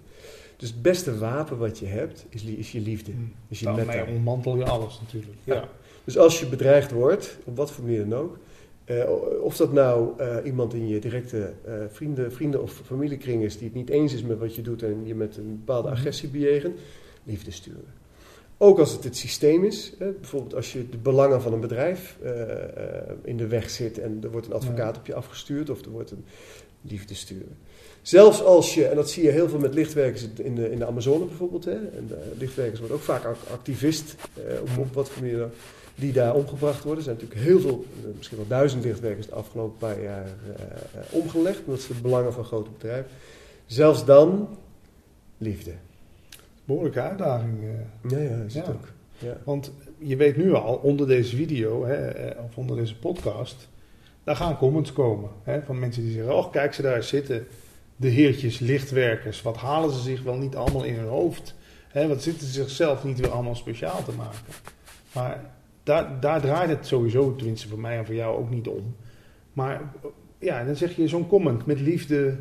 Dus 0.57 0.69
het 0.69 0.81
beste 0.81 1.17
wapen 1.17 1.57
wat 1.57 1.79
je 1.79 1.85
hebt, 1.85 2.25
is, 2.29 2.43
is 2.43 2.71
je 2.71 2.79
liefde. 2.81 3.11
Is 3.47 3.59
je 3.59 3.65
Daarmee 3.65 3.85
metta. 3.85 4.11
ontmantel 4.11 4.57
je 4.57 4.65
alles 4.65 4.99
natuurlijk. 5.01 5.33
Ja. 5.43 5.53
Ja. 5.55 5.69
Dus 6.03 6.17
als 6.17 6.39
je 6.39 6.45
bedreigd 6.47 6.91
wordt, 6.91 7.37
op 7.43 7.55
wat 7.57 7.71
voor 7.71 7.83
manier 7.83 8.09
dan 8.09 8.19
ook, 8.19 8.37
eh, 8.85 9.09
of 9.41 9.55
dat 9.57 9.73
nou 9.73 10.13
iemand 10.43 10.73
in 10.73 10.87
je 10.87 10.99
directe 10.99 11.53
vrienden, 11.89 12.31
vrienden 12.33 12.61
of 12.61 12.81
familiekring 12.85 13.43
is 13.43 13.57
die 13.57 13.67
het 13.67 13.75
niet 13.75 13.89
eens 13.89 14.13
is 14.13 14.21
met 14.23 14.37
wat 14.39 14.55
je 14.55 14.61
doet 14.61 14.83
en 14.83 15.05
je 15.05 15.15
met 15.15 15.37
een 15.37 15.55
bepaalde 15.65 15.87
Mhm. 15.89 15.97
agressie 15.97 16.29
bejegent, 16.29 16.79
liefde 17.23 17.51
sturen. 17.51 17.93
Ook 18.57 18.79
als 18.79 18.91
het 18.91 19.03
het 19.03 19.17
systeem 19.17 19.63
is, 19.63 19.93
hè, 19.99 20.11
bijvoorbeeld 20.11 20.55
als 20.55 20.73
je 20.73 20.89
de 20.89 20.97
belangen 20.97 21.41
van 21.41 21.53
een 21.53 21.59
bedrijf 21.59 22.17
eh, 22.23 22.41
eh, 22.41 23.11
in 23.23 23.37
de 23.37 23.47
weg 23.47 23.69
zit 23.69 23.99
en 23.99 24.19
er 24.23 24.31
wordt 24.31 24.47
een 24.47 24.53
advocaat 24.53 24.97
op 24.97 25.05
je 25.05 25.15
afgestuurd 25.15 25.69
of 25.69 25.81
er 25.81 25.89
wordt 25.89 26.11
een 26.11 26.25
liefde 26.81 27.13
sturen. 27.13 27.57
Zelfs 28.01 28.43
als 28.43 28.73
je, 28.73 28.85
en 28.87 28.95
dat 28.95 29.09
zie 29.09 29.23
je 29.23 29.29
heel 29.29 29.49
veel 29.49 29.59
met 29.59 29.73
lichtwerkers 29.73 30.27
in 30.35 30.55
de, 30.55 30.71
in 30.71 30.79
de 30.79 30.85
Amazone 30.85 31.25
bijvoorbeeld, 31.25 31.65
hè, 31.65 31.71
en 31.71 32.07
de 32.07 32.17
lichtwerkers 32.37 32.79
worden 32.79 32.97
ook 32.97 33.03
vaak 33.03 33.25
ac- 33.25 33.49
activist, 33.51 34.15
eh, 34.33 34.61
op, 34.61 34.69
op 34.77 34.93
wat 34.93 35.09
voor 35.09 35.21
manier 35.23 35.37
dan, 35.37 35.51
die 35.95 36.13
daar 36.13 36.35
omgebracht 36.35 36.83
worden. 36.83 36.97
Er 36.97 37.03
zijn 37.03 37.15
natuurlijk 37.15 37.47
heel 37.47 37.59
veel, 37.59 37.85
eh, 38.03 38.09
misschien 38.17 38.37
wel 38.37 38.47
duizend 38.47 38.83
lichtwerkers 38.83 39.27
de 39.27 39.33
afgelopen 39.33 39.77
paar 39.77 40.01
jaar 40.01 40.25
eh, 40.25 40.61
eh, 40.61 41.05
omgelegd, 41.09 41.59
omdat 41.65 41.81
ze 41.81 41.93
de 41.93 42.01
belangen 42.01 42.33
van 42.33 42.43
grote 42.43 42.69
bedrijven. 42.71 43.11
Zelfs 43.65 44.05
dan, 44.05 44.57
liefde. 45.37 45.71
Behoorlijke 46.65 47.01
uitdaging. 47.01 47.53
eh. 47.63 48.11
Ja, 48.11 48.17
ja, 48.17 48.43
is 48.45 48.53
het 48.53 48.65
Ja. 48.65 48.71
ook. 48.71 48.87
Ja. 49.17 49.37
Want 49.43 49.71
je 49.97 50.15
weet 50.15 50.37
nu 50.37 50.53
al, 50.53 50.75
onder 50.75 51.07
deze 51.07 51.35
video, 51.35 51.85
hè, 51.85 51.93
eh, 52.07 52.43
of 52.43 52.57
onder 52.57 52.75
deze 52.77 52.97
podcast, 52.99 53.69
daar 54.23 54.35
gaan 54.35 54.57
comments 54.57 54.93
komen. 54.93 55.29
Hè, 55.43 55.61
van 55.61 55.79
mensen 55.79 56.03
die 56.03 56.13
zeggen, 56.13 56.35
oh 56.35 56.51
kijk 56.51 56.73
ze 56.73 56.81
daar 56.81 57.03
zitten, 57.03 57.47
de 57.95 58.07
heertjes 58.07 58.59
lichtwerkers. 58.59 59.41
Wat 59.41 59.57
halen 59.57 59.91
ze 59.91 59.99
zich 59.99 60.23
wel 60.23 60.37
niet 60.37 60.55
allemaal 60.55 60.83
in 60.83 60.95
hun 60.95 61.07
hoofd? 61.07 61.55
Hè, 61.87 62.07
wat 62.07 62.23
zitten 62.23 62.47
ze 62.47 62.53
zichzelf 62.53 63.03
niet 63.03 63.19
weer 63.19 63.29
allemaal 63.31 63.55
speciaal 63.55 64.03
te 64.03 64.11
maken? 64.11 64.39
Maar 65.13 65.53
daar, 65.83 66.19
daar 66.19 66.41
draait 66.41 66.69
het 66.69 66.87
sowieso, 66.87 67.35
tenminste 67.35 67.67
voor 67.67 67.79
mij 67.79 67.97
en 67.97 68.05
voor 68.05 68.15
jou 68.15 68.37
ook 68.37 68.49
niet 68.49 68.67
om. 68.67 68.95
Maar 69.53 69.81
ja, 70.39 70.63
dan 70.63 70.75
zeg 70.75 70.95
je 70.95 71.07
zo'n 71.07 71.27
comment 71.27 71.65
met 71.65 71.79
liefde 71.79 72.37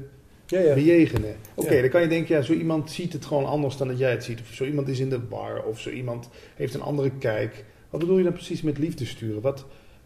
Ja, 0.46 0.60
ja. 0.60 0.74
bejegenen. 0.74 1.34
Oké, 1.54 1.74
Ja. 1.74 1.80
dan 1.80 1.90
kan 1.90 2.02
je 2.02 2.08
denken, 2.08 2.34
ja, 2.36 2.42
zo 2.42 2.52
iemand 2.52 2.90
ziet 2.90 3.12
het 3.12 3.24
gewoon 3.24 3.44
anders 3.46 3.76
dan 3.76 3.88
dat 3.88 3.98
jij 3.98 4.10
het 4.10 4.24
ziet. 4.24 4.40
Of 4.40 4.46
zo 4.54 4.64
iemand 4.64 4.88
is 4.88 4.98
in 5.00 5.08
de 5.08 5.18
bar, 5.18 5.62
of 5.64 5.80
zo 5.80 5.90
iemand 5.90 6.28
heeft 6.54 6.74
een 6.74 6.82
andere 6.82 7.10
kijk. 7.18 7.64
Wat 7.90 8.00
bedoel 8.00 8.18
je 8.18 8.24
dan 8.24 8.32
precies 8.32 8.62
met 8.62 8.78
liefde 8.78 9.04
sturen? 9.04 9.40
Wat, 9.40 9.64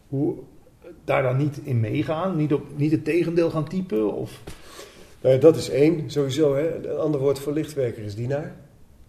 hoe, 0.09 0.34
daar 1.05 1.22
dan 1.22 1.36
niet 1.36 1.61
in 1.62 1.80
meegaan? 1.80 2.36
Niet, 2.36 2.53
op, 2.53 2.62
niet 2.76 2.91
het 2.91 3.05
tegendeel 3.05 3.51
gaan 3.51 3.68
typen? 3.68 4.14
Of, 4.14 4.43
Nou 5.20 5.34
ja, 5.34 5.41
dat 5.41 5.57
is 5.57 5.70
één, 5.70 6.11
sowieso. 6.11 6.55
Hè. 6.55 6.74
Een 6.91 6.99
ander 6.99 7.20
woord 7.20 7.39
voor 7.39 7.53
lichtwerker 7.53 8.03
is 8.05 8.14
dienaar. 8.14 8.55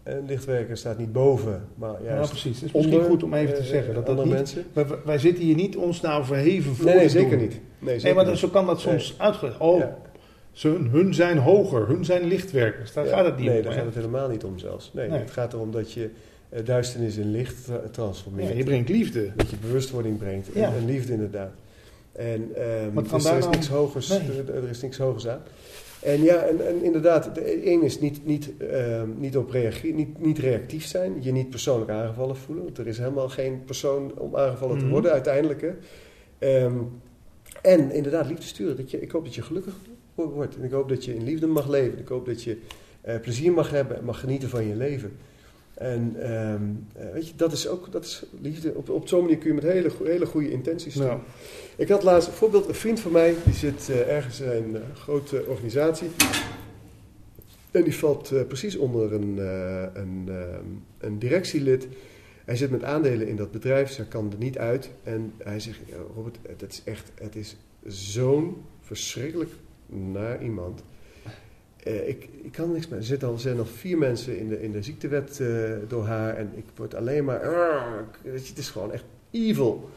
Een 0.03 0.25
lichtwerker 0.25 0.77
staat 0.77 0.97
niet 0.97 1.11
boven, 1.11 1.67
maar 1.75 2.03
ja, 2.03 2.13
juist 2.13 2.29
precies. 2.29 2.55
Het 2.59 2.65
is 2.65 2.71
misschien 2.73 2.93
onder, 2.93 3.09
goed 3.09 3.23
om 3.23 3.33
even 3.33 3.53
te 3.55 3.59
eh, 3.61 3.65
zeggen. 3.67 3.93
Dat 3.93 4.05
dat 4.05 4.17
andere 4.19 4.27
niet, 4.37 4.55
mensen. 4.55 4.65
wij, 4.73 4.85
wij 5.05 5.17
zitten 5.17 5.43
hier 5.43 5.55
niet 5.55 5.77
ons 5.77 6.01
nou 6.01 6.25
verheven 6.25 6.75
voor 6.75 6.85
Nee, 6.85 6.95
nee, 6.95 7.09
zeker 7.09 7.29
doen. 7.29 7.39
niet. 7.39 7.51
Nee, 7.51 7.59
Nee, 7.79 7.99
zeker 7.99 8.15
maar 8.15 8.23
dan- 8.23 8.33
niet. 8.33 8.41
zo 8.41 8.47
kan 8.49 8.65
dat 8.65 8.79
soms 8.79 9.15
uitgelegd. 9.17 9.57
Oh, 9.59 9.79
Ja. 9.79 9.97
Ze, 10.51 10.67
hun 10.91 11.13
zijn 11.13 11.37
hoger, 11.37 11.87
hun 11.87 12.05
zijn 12.05 12.23
lichtwerkers. 12.23 12.93
Daar 12.93 13.05
Ja, 13.05 13.15
gaat 13.15 13.25
het 13.25 13.37
niet 13.37 13.45
nee, 13.45 13.57
om. 13.57 13.63
daar 13.63 13.71
hè? 13.71 13.77
gaat 13.77 13.85
het 13.87 13.95
helemaal 13.95 14.29
niet 14.29 14.43
om 14.43 14.59
zelfs. 14.59 14.93
Nee, 14.93 15.09
Nee. 15.09 15.19
het 15.19 15.31
gaat 15.31 15.53
erom 15.53 15.71
dat 15.71 15.91
je 15.91 16.09
eh, 16.49 16.65
duisternis 16.65 17.17
in 17.17 17.31
licht 17.31 17.63
tra- 17.65 17.81
transformeert. 17.91 18.49
Ja, 18.49 18.55
je 18.55 18.63
brengt 18.63 18.89
liefde. 18.89 19.31
Dat 19.35 19.49
je 19.49 19.55
bewustwording 19.61 20.17
brengt. 20.17 20.51
En, 20.53 20.61
Ja. 20.61 20.73
en 20.73 20.85
liefde 20.85 21.13
inderdaad. 21.13 21.51
En 22.11 22.49
ehm, 22.55 22.93
Wat 22.93 23.07
kan 23.07 23.13
dus 23.17 23.23
daar 23.27 23.33
er 23.33 23.39
is 23.39 23.45
niks 23.49 23.67
hogers, 23.67 24.07
Nee. 24.09 24.19
er, 24.53 24.69
is 24.69 24.81
niks 24.81 24.97
hogers 24.97 25.27
aan. 25.27 25.41
En 26.03 26.21
ja, 26.23 26.35
en, 26.41 26.67
en 26.67 26.83
inderdaad, 26.83 27.35
de 27.35 27.71
een 27.71 27.81
is 27.81 27.99
niet, 27.99 28.25
niet, 28.25 28.51
ehm, 28.57 29.07
niet, 29.17 29.37
op 29.37 29.49
reagie, 29.49 29.93
niet, 29.93 30.19
niet 30.25 30.37
reactief 30.39 30.85
zijn, 30.85 31.13
je 31.23 31.31
niet 31.31 31.49
persoonlijk 31.49 31.91
aangevallen 31.91 32.35
voelen. 32.35 32.63
Want 32.63 32.77
er 32.77 32.87
is 32.87 32.97
helemaal 32.97 33.29
geen 33.29 33.63
persoon 33.65 34.11
om 34.17 34.35
aangevallen 34.35 34.77
te 34.77 34.83
Mhm. 34.83 34.93
worden 34.93 35.11
uiteindelijk. 35.11 35.61
Hè. 35.61 35.71
Ehm, 36.39 36.73
en 37.61 37.91
inderdaad, 37.91 38.27
liefde 38.27 38.43
sturen. 38.45 38.75
Dat 38.77 38.91
je, 38.91 39.01
ik 39.01 39.11
hoop 39.11 39.23
dat 39.25 39.35
je 39.35 39.41
gelukkig 39.41 39.73
wo- 40.19 40.29
wordt. 40.33 40.55
En 40.57 40.63
ik 40.63 40.71
hoop 40.71 40.89
dat 40.89 41.05
je 41.05 41.15
in 41.15 41.23
liefde 41.23 41.47
mag 41.47 41.67
leven. 41.69 41.99
Ik 41.99 42.07
hoop 42.07 42.25
dat 42.25 42.43
je 42.43 42.57
eh, 43.01 43.19
plezier 43.19 43.51
mag 43.51 43.69
hebben 43.69 43.97
en 43.97 44.03
mag 44.05 44.19
genieten 44.19 44.49
van 44.49 44.67
je 44.67 44.75
leven. 44.75 45.11
En 45.73 46.15
ehm, 46.21 46.61
eh, 46.93 47.13
weet 47.13 47.27
je, 47.27 47.33
dat 47.35 47.51
is 47.51 47.67
ook 47.67 47.91
dat 47.91 48.03
is 48.05 48.23
liefde. 48.41 48.73
Op, 48.75 48.89
op 48.89 49.07
zo'n 49.07 49.21
manier 49.21 49.37
kun 49.37 49.47
je 49.47 49.53
met 49.53 49.63
hele, 49.63 49.91
hele 50.03 50.25
goede 50.25 50.51
intenties 50.51 50.93
doen. 50.93 51.05
Nou, 51.05 51.19
Ik 51.75 51.89
had 51.89 52.03
laatst 52.03 52.29
bijvoorbeeld 52.29 52.67
een 52.67 52.75
vriend 52.75 52.99
van 52.99 53.11
mij, 53.11 53.35
die 53.45 53.53
zit 53.53 53.89
eh, 53.89 54.15
ergens 54.15 54.39
in 54.39 54.75
een 54.75 54.95
grote 54.95 55.43
organisatie. 55.47 56.07
En 57.71 57.83
die 57.83 57.95
valt 57.95 58.47
precies 58.47 58.75
onder 58.77 59.13
een, 59.13 59.37
een, 59.93 60.23
ehm, 60.27 60.65
een 60.97 61.19
directielid. 61.19 61.87
Hij 62.45 62.55
zit 62.55 62.71
met 62.71 62.83
aandelen 62.83 63.27
in 63.27 63.35
dat 63.35 63.51
bedrijf, 63.51 63.95
hij 63.95 64.05
kan 64.05 64.31
er 64.31 64.37
niet 64.37 64.57
uit. 64.57 64.89
En 65.03 65.33
hij 65.37 65.59
zegt, 65.59 65.79
Robert, 66.15 66.37
het 66.59 66.71
is 66.71 66.81
echt, 66.85 67.11
het 67.15 67.35
is 67.35 67.55
zo'n 67.87 68.55
verschrikkelijk 68.81 69.51
naar 69.89 70.43
iemand. 70.43 70.83
Eh, 71.83 72.07
ik, 72.07 72.29
ik 72.43 72.51
kan 72.51 72.71
niks 72.71 72.87
meer. 72.87 72.99
Er 72.99 73.05
zitten 73.05 73.27
al, 73.27 73.37
zijn 73.37 73.55
nog 73.55 73.69
vier 73.69 73.97
mensen 73.97 74.39
in 74.39 74.49
de, 74.49 74.61
in 74.61 74.71
de 74.71 74.83
ziektewet 74.83 75.39
eh, 75.39 75.49
door 75.87 76.05
haar. 76.05 76.35
En 76.35 76.51
ik 76.55 76.65
word 76.75 76.95
alleen 76.95 77.25
maar... 77.25 77.41
je, 78.23 78.29
het 78.31 78.57
is 78.57 78.69
gewoon 78.69 78.91
echt 78.91 79.03
evil. 79.31 79.89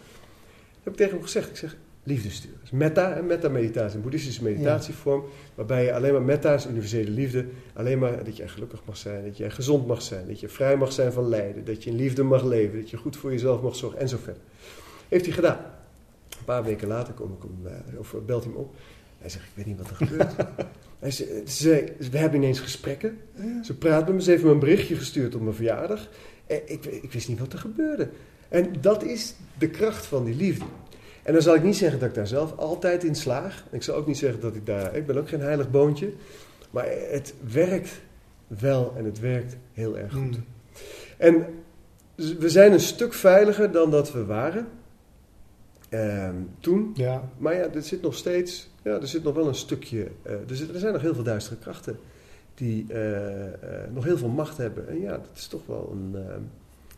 Dat 0.73 0.83
heb 0.83 0.93
ik 0.93 0.99
tegen 0.99 1.13
hem 1.13 1.23
gezegd. 1.23 1.49
Ik 1.49 1.57
zeg, 1.57 1.77
liefde 2.03 2.31
sturen. 2.31 2.59
Dus 2.61 2.71
metta, 2.71 3.13
en 3.13 3.27
metta-meditatie, 3.27 3.97
een 3.97 4.03
boeddhistische 4.03 4.43
meditatievorm. 4.43 5.25
Waarbij 5.55 5.85
je 5.85 5.95
alleen 5.95 6.13
maar 6.13 6.23
metta 6.23 6.55
is 6.55 6.67
universele 6.67 7.11
liefde. 7.11 7.47
Alleen 7.75 7.99
maar 7.99 8.25
dat 8.25 8.37
je 8.37 8.49
gelukkig 8.49 8.83
mag 8.85 8.97
zijn. 8.97 9.25
Dat 9.25 9.37
je 9.37 9.51
gezond 9.51 9.87
mag 9.87 10.03
zijn. 10.03 10.27
Dat 10.27 10.41
je 10.41 10.49
vrij 10.49 10.77
mag 10.77 10.93
zijn 10.93 11.13
van 11.13 11.29
lijden. 11.29 11.65
Dat 11.65 11.85
je 11.85 11.91
in 11.91 11.97
liefde 11.97 12.23
mag 12.23 12.45
leven. 12.45 12.81
Dat 12.81 12.91
je 12.91 12.97
goed 12.97 13.17
voor 13.17 13.31
jezelf 13.31 13.63
mag 13.63 13.77
zorgen. 13.77 13.99
En 13.99 14.09
zo 14.09 14.17
verder. 14.17 14.43
Heeft 15.09 15.25
hij 15.25 15.35
gedaan. 15.35 15.59
Een 16.39 16.45
paar 16.45 16.65
weken 16.65 16.89
later 16.89 17.15
kom 17.15 17.33
ik 17.33 17.43
hem, 17.43 17.73
eh, 17.73 17.99
of 17.99 18.15
belt 18.27 18.45
hij 18.45 18.53
me 18.53 18.59
op. 18.59 18.75
Hij 19.23 19.31
zegt, 19.31 19.45
ik 19.45 19.53
weet 19.55 19.67
niet 19.67 19.79
wat 19.79 19.91
er 19.91 19.97
gebeurt. 19.97 20.33
Hij 20.99 21.11
ze 21.11 21.93
we 22.11 22.19
hebben 22.19 22.43
ineens 22.43 22.61
gesprekken. 22.61 23.19
Ze 23.63 23.77
praat 23.77 24.07
met 24.07 24.15
me, 24.15 24.23
ze 24.23 24.31
heeft 24.31 24.43
me 24.43 24.51
een 24.51 24.59
berichtje 24.59 24.97
gestuurd 24.97 25.35
op 25.35 25.41
mijn 25.41 25.55
verjaardag. 25.55 26.09
En 26.47 26.61
ik, 26.65 26.85
ik 26.85 27.13
wist 27.13 27.29
niet 27.29 27.39
wat 27.39 27.53
er 27.53 27.59
gebeurde. 27.59 28.09
En 28.49 28.73
dat 28.81 29.03
is 29.05 29.35
de 29.59 29.69
kracht 29.71 30.07
van 30.07 30.25
die 30.25 30.35
liefde. 30.35 30.65
En 31.23 31.33
dan 31.33 31.43
zal 31.43 31.55
ik 31.55 31.63
niet 31.63 31.77
zeggen 31.77 31.99
dat 31.99 32.09
ik 32.09 32.15
daar 32.15 32.27
zelf 32.27 32.57
altijd 32.57 33.05
in 33.05 33.15
slaag. 33.15 33.65
Ik 33.71 33.83
zal 33.83 33.95
ook 33.95 34.07
niet 34.07 34.19
zeggen 34.19 34.41
dat 34.41 34.55
ik 34.55 34.67
daar... 34.67 34.97
Ik 34.97 35.07
ben 35.07 35.19
ook 35.19 35.29
geen 35.29 35.41
heilig 35.41 35.71
boontje. 35.71 36.13
Maar 36.71 36.87
het 37.11 37.35
werkt 37.53 38.01
wel 38.47 38.95
en 38.97 39.05
het 39.05 39.21
werkt 39.21 39.57
heel 39.73 39.99
erg 39.99 40.13
goed. 40.13 40.37
mm. 40.37 40.45
En 41.17 41.47
we 42.17 42.49
zijn 42.49 42.73
een 42.73 42.81
stuk 42.81 43.15
veiliger 43.15 43.73
dan 43.73 43.91
dat 43.91 44.13
we 44.13 44.25
waren. 44.25 44.69
Ehm, 45.89 46.35
toen. 46.61 46.91
ja, 46.95 47.29
Maar 47.39 47.55
ja, 47.55 47.69
er 47.75 47.83
zit 47.83 48.03
nog 48.03 48.15
steeds, 48.15 48.71
ja, 48.83 48.91
er 49.01 49.07
zit 49.09 49.23
nog 49.23 49.35
wel 49.35 49.49
een 49.49 49.55
stukje, 49.55 50.07
eh, 50.23 50.33
er, 50.33 50.57
zit, 50.57 50.73
er 50.75 50.79
zijn 50.81 50.93
nog 50.93 51.03
heel 51.03 51.15
veel 51.15 51.23
duistere 51.23 51.57
krachten 51.61 51.99
die 52.55 52.87
eh, 52.89 53.47
eh, 53.47 53.53
nog 53.95 54.05
heel 54.05 54.19
veel 54.19 54.29
macht 54.29 54.57
hebben. 54.57 54.89
En 54.89 55.01
ja, 55.01 55.11
dat 55.11 55.31
is 55.35 55.47
toch 55.47 55.61
wel 55.67 55.93
een, 55.93 56.17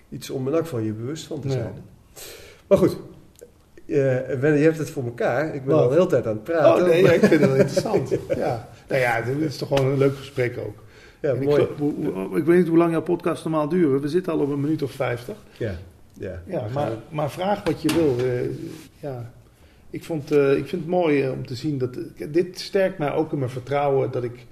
iets 0.08 0.30
om 0.30 0.46
in 0.48 0.52
elk 0.54 0.62
geval 0.62 0.78
je 0.78 0.92
bewust 0.92 1.26
van 1.26 1.40
te 1.40 1.48
Ja. 1.48 1.52
zijn. 1.54 1.72
Maar 2.66 2.78
goed, 2.78 2.96
Wenne, 4.40 4.56
je 4.58 4.64
hebt 4.64 4.78
het 4.78 4.90
voor 4.90 5.04
elkaar. 5.04 5.54
Ik 5.54 5.64
ben 5.64 5.74
Wat? 5.74 5.82
al 5.82 5.88
de 5.88 5.94
hele 5.94 6.06
tijd 6.06 6.26
aan 6.26 6.32
het 6.34 6.44
praten. 6.44 6.82
Oh 6.82 6.88
nee, 6.88 7.02
ja, 7.02 7.12
ik 7.12 7.20
vind 7.20 7.40
het 7.40 7.50
wel 7.50 7.58
interessant. 7.64 8.10
Ja. 8.36 8.68
Nou 8.88 9.00
ja, 9.00 9.20
dit 9.22 9.36
is 9.40 9.56
toch 9.56 9.68
gewoon 9.68 9.86
een 9.86 9.98
leuk 9.98 10.16
gesprek 10.16 10.58
ook. 10.58 10.82
Ja, 11.20 11.32
ik, 11.32 11.44
mooi. 11.44 11.66
hoe- 11.78 12.36
ik 12.38 12.44
weet 12.44 12.58
niet 12.58 12.68
hoe 12.68 12.76
lang 12.76 12.90
jouw 12.90 13.02
podcast 13.02 13.44
normaal 13.44 13.68
duren. 13.68 14.00
We 14.00 14.08
zitten 14.08 14.32
al 14.32 14.38
op 14.38 14.50
een 14.50 14.60
minuut 14.60 14.82
of 14.82 14.90
vijftig. 14.90 15.36
Ja, 15.58 15.74
ja. 16.12 16.42
Ja, 16.46 16.66
maar, 16.72 16.92
maar 17.08 17.30
vraag 17.30 17.64
wat 17.64 17.82
je 17.82 17.94
wil. 17.94 18.16
ja. 19.00 19.32
Ik, 19.94 20.04
vond, 20.04 20.30
eh, 20.30 20.50
ik 20.56 20.66
vind 20.66 20.82
het 20.82 20.90
mooi 20.90 21.22
eh, 21.22 21.32
om 21.32 21.46
te 21.46 21.54
zien 21.54 21.78
dat... 21.78 21.98
dit 22.28 22.58
sterkt 22.60 22.98
mij 22.98 23.12
ook 23.12 23.32
in 23.32 23.38
mijn 23.38 23.50
vertrouwen 23.50 24.10
dat 24.10 24.24
ik... 24.24 24.46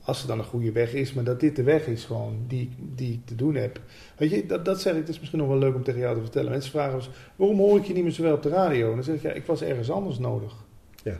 Als 0.00 0.22
er 0.22 0.28
dan 0.28 0.38
een 0.38 0.44
goede 0.44 0.72
weg 0.72 0.92
is, 0.94 1.12
maar 1.12 1.24
dat 1.24 1.40
dit 1.40 1.56
de 1.56 1.62
weg 1.62 1.86
is 1.86 2.04
gewoon 2.04 2.38
die, 2.48 2.70
die 2.94 3.12
ik 3.12 3.20
te 3.26 3.34
doen 3.34 3.54
heb. 3.54 3.80
Weet 4.16 4.30
je, 4.30 4.46
dat, 4.46 4.64
dat 4.64 4.80
zeg 4.80 4.92
ik, 4.94 5.00
dat 5.00 5.08
is 5.08 5.18
misschien 5.18 5.38
nog 5.38 5.48
wel 5.48 5.58
leuk 5.58 5.74
om 5.74 5.82
tegen 5.82 6.00
jou 6.00 6.14
te 6.14 6.20
vertellen. 6.20 6.50
Mensen 6.50 6.70
vragen 6.70 6.94
ons, 6.94 7.10
waarom 7.36 7.58
hoor 7.58 7.78
ik 7.78 7.84
je 7.84 7.92
niet 7.92 8.02
meer 8.02 8.12
zowel 8.12 8.34
op 8.34 8.42
de 8.42 8.48
radio? 8.48 8.88
En 8.88 8.94
dan 8.94 9.04
zeg 9.04 9.14
ik, 9.14 9.22
ja, 9.22 9.30
ik 9.32 9.46
was 9.46 9.62
ergens 9.62 9.90
anders 9.90 10.18
nodig. 10.18 10.52
Ja. 11.02 11.16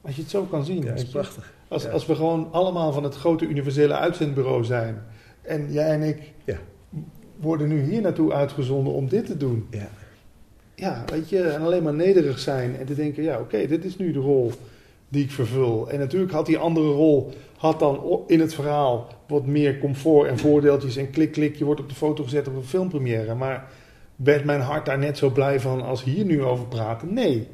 Als 0.00 0.14
je 0.16 0.20
het 0.22 0.30
zo 0.30 0.42
kan 0.44 0.64
zien. 0.64 0.82
ja, 0.82 0.92
is 0.92 1.04
prachtig. 1.04 1.52
Als, 1.68 1.82
Ja. 1.82 1.90
als 1.90 2.06
we 2.06 2.14
gewoon 2.14 2.48
allemaal 2.52 2.92
van 2.92 3.02
het 3.04 3.14
grote 3.14 3.46
universele 3.46 3.94
uitzendbureau 3.94 4.64
zijn. 4.64 5.02
En 5.42 5.72
jij 5.72 5.90
en 5.90 6.02
ik 6.02 6.32
Ja. 6.44 6.58
worden 7.40 7.68
nu 7.68 7.82
hier 7.82 8.00
naartoe 8.00 8.32
uitgezonden 8.32 8.92
om 8.92 9.08
dit 9.08 9.26
te 9.26 9.36
doen. 9.36 9.66
Ja. 9.70 9.88
Ja, 10.74 11.04
weet 11.06 11.28
je, 11.28 11.42
en 11.42 11.62
alleen 11.62 11.82
maar 11.82 11.94
nederig 11.94 12.38
zijn 12.38 12.76
en 12.76 12.86
te 12.86 12.94
denken, 12.94 13.22
ja 13.22 13.38
oké, 13.38 13.66
dit 13.66 13.84
is 13.84 13.96
nu 13.96 14.12
de 14.12 14.18
rol 14.18 14.52
die 15.08 15.24
ik 15.24 15.30
vervul. 15.30 15.90
En 15.90 15.98
natuurlijk 15.98 16.32
had 16.32 16.46
die 16.46 16.58
andere 16.58 16.90
rol, 16.90 17.32
had 17.56 17.78
dan 17.78 18.20
in 18.26 18.40
het 18.40 18.54
verhaal 18.54 19.08
wat 19.28 19.46
meer 19.46 19.78
comfort 19.78 20.28
en 20.28 20.38
voordeeltjes 20.38 20.96
en 20.96 21.10
klik, 21.10 21.32
klik, 21.32 21.56
je 21.56 21.64
wordt 21.64 21.80
op 21.80 21.88
de 21.88 21.94
foto 21.94 22.24
gezet 22.24 22.48
op 22.48 22.54
een 22.54 22.64
filmpremière. 22.64 23.34
Maar 23.34 23.68
werd 24.16 24.44
mijn 24.44 24.60
hart 24.60 24.86
daar 24.86 24.98
net 24.98 25.18
zo 25.18 25.30
blij 25.30 25.60
van 25.60 25.82
als 25.82 26.04
hier 26.04 26.24
nu 26.24 26.42
over 26.42 26.66
praten? 26.66 27.14
Nee. 27.14 27.48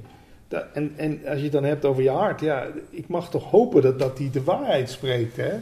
En, 0.73 0.93
en 0.97 1.21
als 1.27 1.37
je 1.37 1.43
het 1.43 1.53
dan 1.53 1.65
hebt 1.65 1.85
over 1.85 2.03
je 2.03 2.11
hart, 2.11 2.41
ja, 2.41 2.67
ik 2.91 3.09
mag 3.09 3.31
toch 3.31 3.51
hopen 3.51 3.83
dat, 3.83 3.99
dat 3.99 4.17
die 4.17 4.31
de 4.31 4.43
waarheid 4.43 4.91
spreekt, 4.91 5.37
hè? 5.37 5.53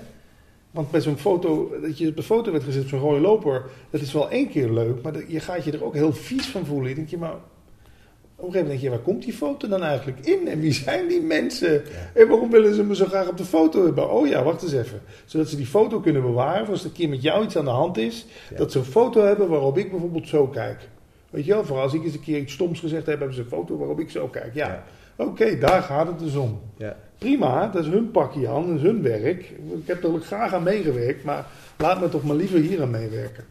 Want 0.76 0.90
bij 0.90 1.00
zo'n 1.00 1.16
foto, 1.18 1.72
dat 1.82 1.98
je 1.98 2.08
op 2.08 2.16
de 2.16 2.22
foto 2.22 2.52
werd 2.52 2.64
gezet, 2.64 2.88
zo'n 2.88 3.00
rode 3.00 3.20
loper, 3.20 3.62
dat 3.90 4.00
is 4.00 4.12
wel 4.12 4.30
één 4.30 4.48
keer 4.48 4.70
leuk, 4.70 5.02
maar 5.02 5.12
je 5.28 5.40
gaat 5.40 5.64
je 5.64 5.72
er 5.72 5.84
ook 5.84 5.94
heel 5.94 6.12
vies 6.12 6.46
van 6.46 6.64
voelen. 6.64 6.88
Je 6.88 6.94
denkt 6.94 7.10
je, 7.10 7.18
maar 7.18 7.32
op 7.34 7.38
een 7.38 8.52
gegeven 8.52 8.52
moment 8.52 8.68
denk 8.68 8.80
je, 8.80 8.90
waar 8.90 8.98
komt 8.98 9.24
die 9.24 9.32
foto 9.32 9.68
dan 9.68 9.82
eigenlijk 9.82 10.26
in? 10.26 10.48
En 10.48 10.60
wie 10.60 10.72
zijn 10.72 11.08
die 11.08 11.20
mensen? 11.20 11.82
En 12.14 12.28
waarom 12.28 12.50
willen 12.50 12.74
ze 12.74 12.84
me 12.84 12.94
zo 12.96 13.04
graag 13.04 13.28
op 13.28 13.36
de 13.36 13.44
foto 13.44 13.84
hebben? 13.84 14.10
Oh 14.10 14.26
ja, 14.26 14.42
wacht 14.42 14.62
eens 14.62 14.72
even. 14.72 15.00
Zodat 15.24 15.48
ze 15.48 15.56
die 15.56 15.66
foto 15.66 16.00
kunnen 16.00 16.22
bewaren, 16.22 16.68
als 16.68 16.80
er 16.80 16.86
een 16.86 16.92
keer 16.92 17.08
met 17.08 17.22
jou 17.22 17.44
iets 17.44 17.56
aan 17.56 17.64
de 17.64 17.70
hand 17.70 17.96
is, 17.98 18.26
Ja. 18.50 18.56
dat 18.56 18.72
ze 18.72 18.78
een 18.78 18.84
foto 18.84 19.22
hebben 19.22 19.48
waarop 19.48 19.78
ik 19.78 19.90
bijvoorbeeld 19.90 20.28
zo 20.28 20.46
kijk. 20.46 20.88
Weet 21.30 21.44
je 21.44 21.52
wel, 21.52 21.64
voor 21.64 21.78
als 21.78 21.94
ik 21.94 22.04
eens 22.04 22.14
een 22.14 22.20
keer 22.20 22.38
iets 22.38 22.52
stoms 22.52 22.80
gezegd 22.80 23.06
heb, 23.06 23.18
hebben 23.18 23.36
ze 23.36 23.40
een 23.42 23.48
foto 23.48 23.76
waarop 23.76 24.00
ik 24.00 24.10
zo 24.10 24.26
kijk. 24.28 24.54
Ja, 24.54 24.84
oké, 25.16 25.58
daar 25.58 25.82
gaat 25.82 26.06
het 26.06 26.18
dus 26.18 26.34
om. 26.34 26.60
Ja. 26.76 26.96
Prima, 27.18 27.68
dat 27.68 27.84
is 27.84 27.90
hun 27.90 28.10
pakje 28.10 28.48
aan, 28.48 28.66
dat 28.66 28.76
is 28.76 28.82
hun 28.82 29.02
werk. 29.02 29.42
Ik 29.50 29.86
heb 29.86 30.04
er 30.04 30.20
graag 30.20 30.52
aan 30.52 30.62
meegewerkt, 30.62 31.24
maar 31.24 31.46
laat 31.78 32.00
me 32.00 32.08
toch 32.08 32.24
maar 32.24 32.36
liever 32.36 32.60
hier 32.60 32.82
aan 32.82 32.90
meewerken. 32.90 33.44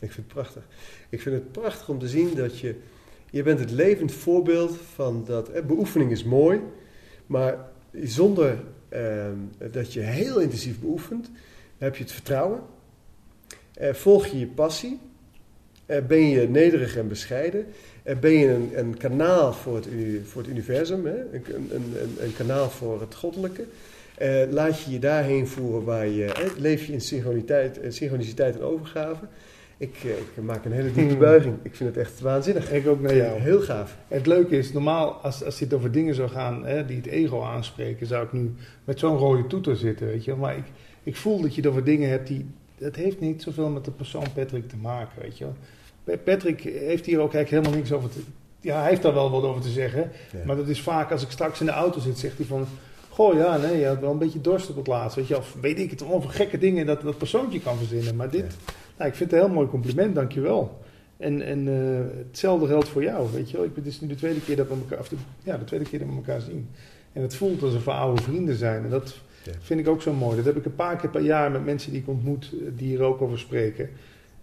Ik 0.00 0.12
vind 0.12 0.16
het 0.16 0.26
prachtig. 0.26 0.62
Ik 1.08 1.20
vind 1.20 1.34
het 1.34 1.52
prachtig 1.52 1.88
om 1.88 1.98
te 1.98 2.08
zien 2.08 2.34
dat 2.34 2.58
je... 2.58 2.74
Je 3.30 3.42
bent 3.42 3.58
het 3.58 3.70
levend 3.70 4.12
voorbeeld 4.12 4.76
van 4.94 5.24
dat... 5.24 5.48
Eh, 5.48 5.64
beoefening 5.64 6.10
is 6.10 6.24
mooi, 6.24 6.60
maar 7.26 7.58
zonder 8.02 8.58
ehm, 8.88 9.36
dat 9.72 9.92
je 9.92 10.00
heel 10.00 10.38
intensief 10.38 10.80
beoefent... 10.80 11.30
heb 11.78 11.96
je 11.96 12.02
het 12.02 12.12
vertrouwen. 12.12 12.60
Eh, 13.74 13.94
volg 13.94 14.26
je 14.26 14.38
je 14.38 14.46
passie. 14.46 15.00
Eh, 15.88 16.02
ben 16.06 16.28
je 16.28 16.48
nederig 16.48 16.96
en 16.96 17.08
bescheiden. 17.08 17.66
Eh, 18.02 18.16
ben 18.16 18.32
je 18.32 18.48
een, 18.48 18.70
een 18.74 18.96
kanaal 18.96 19.52
voor 19.52 19.76
het, 19.76 19.88
voor 20.24 20.42
het 20.42 20.50
universum. 20.50 21.06
Hè? 21.06 21.16
Een, 21.32 21.44
een, 21.54 21.70
een, 21.74 22.16
een 22.18 22.34
kanaal 22.36 22.70
voor 22.70 23.00
het 23.00 23.14
goddelijke. 23.14 23.64
Eh, 24.14 24.42
laat 24.50 24.82
je 24.82 24.90
je 24.90 24.98
daarheen 24.98 25.46
voeren 25.46 25.84
waar 25.84 26.06
je... 26.06 26.50
leef 26.58 26.84
je 26.84 26.92
in 26.92 27.00
synchroniteit, 27.00 27.80
synchroniciteit 27.88 28.54
en 28.54 28.62
overgave... 28.62 29.24
Ik, 29.76 29.94
ik 30.36 30.42
maak 30.42 30.64
een 30.64 30.72
hele 30.72 30.92
diepe 30.92 31.10
Hmm. 31.10 31.18
buiging. 31.18 31.54
Ik 31.62 31.74
vind 31.74 31.94
het 31.94 32.04
echt 32.04 32.20
waanzinnig. 32.20 32.72
Ik 32.72 32.86
ook 32.86 33.00
naar 33.00 33.16
jou. 33.16 33.40
Heel 33.40 33.60
gaaf. 33.60 33.96
Het 34.08 34.26
leuke 34.26 34.58
is, 34.58 34.72
normaal 34.72 35.12
als, 35.12 35.44
als 35.44 35.58
dit 35.58 35.74
over 35.74 35.92
dingen 35.92 36.14
zou 36.14 36.28
gaan 36.28 36.66
hè, 36.66 36.86
die 36.86 36.96
het 36.96 37.06
ego 37.06 37.42
aanspreken, 37.42 38.06
zou 38.06 38.24
ik 38.24 38.32
nu 38.32 38.54
met 38.84 38.98
zo'n 38.98 39.16
rode 39.16 39.46
toeter 39.46 39.76
zitten, 39.76 40.06
weet 40.06 40.24
je. 40.24 40.34
Maar 40.34 40.56
ik, 40.56 40.64
ik 41.02 41.16
voel 41.16 41.40
dat 41.40 41.54
je 41.54 41.60
het 41.60 41.70
over 41.70 41.84
dingen 41.84 42.08
hebt 42.08 42.26
die, 42.26 42.46
dat 42.78 42.96
heeft 42.96 43.20
niet 43.20 43.42
zoveel 43.42 43.68
met 43.68 43.84
de 43.84 43.90
persoon 43.90 44.26
Patrick 44.34 44.68
te 44.68 44.76
maken, 44.76 45.22
weet 45.22 45.38
je 45.38 45.46
Patrick 46.24 46.60
heeft 46.60 47.06
hier 47.06 47.18
ook 47.20 47.34
eigenlijk 47.34 47.50
helemaal 47.50 47.72
niks 47.80 47.92
over 47.92 48.10
te... 48.10 48.18
Ja, 48.60 48.80
hij 48.80 48.88
heeft 48.88 49.02
daar 49.02 49.14
wel 49.14 49.30
wat 49.30 49.42
over 49.42 49.62
te 49.62 49.68
zeggen, 49.68 50.10
Ja. 50.32 50.38
maar 50.46 50.56
dat 50.56 50.68
is 50.68 50.80
vaak 50.82 51.10
als 51.12 51.22
ik 51.22 51.30
straks 51.30 51.60
in 51.60 51.66
de 51.66 51.72
auto 51.72 52.00
zit, 52.00 52.18
zegt 52.18 52.36
hij 52.36 52.46
van... 52.46 52.66
Goh, 53.08 53.34
ja, 53.34 53.56
nee, 53.56 53.78
je 53.78 53.86
had 53.86 54.00
wel 54.00 54.10
een 54.10 54.18
beetje 54.18 54.40
dorst 54.40 54.70
op 54.70 54.76
het 54.76 54.86
laatst, 54.86 55.16
weet 55.16 55.26
je 55.26 55.32
wel. 55.34 55.42
Of 55.42 55.56
weet 55.60 55.78
ik 55.78 55.90
het, 55.90 56.04
over 56.04 56.30
gekke 56.30 56.58
dingen 56.58 56.86
dat 56.86 57.00
dat 57.02 57.18
persoontje 57.18 57.60
kan 57.60 57.76
verzinnen. 57.76 58.16
Maar 58.16 58.30
dit, 58.30 58.56
nou, 58.96 59.10
ik 59.10 59.16
vind 59.16 59.30
het 59.30 59.40
een 59.40 59.46
heel 59.46 59.54
mooi 59.54 59.68
compliment, 59.68 60.14
dankjewel. 60.14 60.78
En, 61.16 61.42
en 61.42 61.68
eh, 61.68 62.18
hetzelfde 62.28 62.66
geldt 62.66 62.88
voor 62.88 63.02
jou, 63.02 63.28
weet 63.32 63.50
je 63.50 63.56
wel. 63.56 63.66
Ik, 63.66 63.70
het 63.74 63.86
is 63.86 64.00
nu 64.00 64.08
de 64.08 64.14
tweede 64.14 64.40
keer 64.40 64.56
dat 64.56 64.68
we 64.68 64.74
elkaar, 64.74 64.98
of 64.98 65.08
de, 65.08 65.16
ja, 65.42 65.56
de 65.56 65.64
tweede 65.64 65.84
keer 65.88 65.98
dat 65.98 66.08
we 66.08 66.14
elkaar 66.14 66.40
zien. 66.40 66.68
En 67.12 67.22
het 67.22 67.34
voelt 67.34 67.62
alsof 67.62 67.84
we 67.84 67.90
oude 67.90 68.22
vrienden 68.22 68.54
zijn. 68.56 68.84
En 68.84 68.90
dat 68.90 69.16
Ja. 69.44 69.52
vind 69.60 69.80
ik 69.80 69.88
ook 69.88 70.02
zo 70.02 70.12
mooi. 70.12 70.36
Dat 70.36 70.44
heb 70.44 70.56
ik 70.56 70.64
een 70.64 70.74
paar 70.74 70.96
keer 70.96 71.10
per 71.10 71.20
jaar 71.22 71.50
met 71.50 71.64
mensen 71.64 71.90
die 71.92 72.00
ik 72.00 72.08
ontmoet, 72.08 72.50
eh, 72.52 72.58
die 72.76 72.88
hier 72.88 73.02
ook 73.02 73.22
over 73.22 73.38
spreken. 73.38 73.88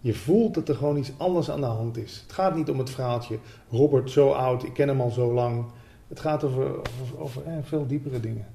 Je 0.06 0.14
voelt 0.14 0.54
dat 0.54 0.68
er 0.68 0.74
gewoon 0.74 0.96
iets 0.96 1.12
anders 1.16 1.50
aan 1.50 1.60
de 1.60 1.66
hand 1.66 1.96
is. 1.96 2.20
Het 2.22 2.32
gaat 2.32 2.54
niet 2.56 2.70
om 2.70 2.78
het 2.78 2.90
verhaaltje, 2.90 3.38
Robert 3.70 4.10
zo 4.10 4.30
oud, 4.30 4.62
ik 4.62 4.72
ken 4.72 4.88
hem 4.88 5.00
al 5.00 5.10
zo 5.10 5.32
lang. 5.32 5.64
Het 6.08 6.20
gaat 6.20 6.44
over, 6.44 6.78
over, 6.78 7.18
over 7.18 7.42
eh, 7.46 7.52
veel 7.62 7.86
diepere 7.86 8.20
dingen. 8.20 8.46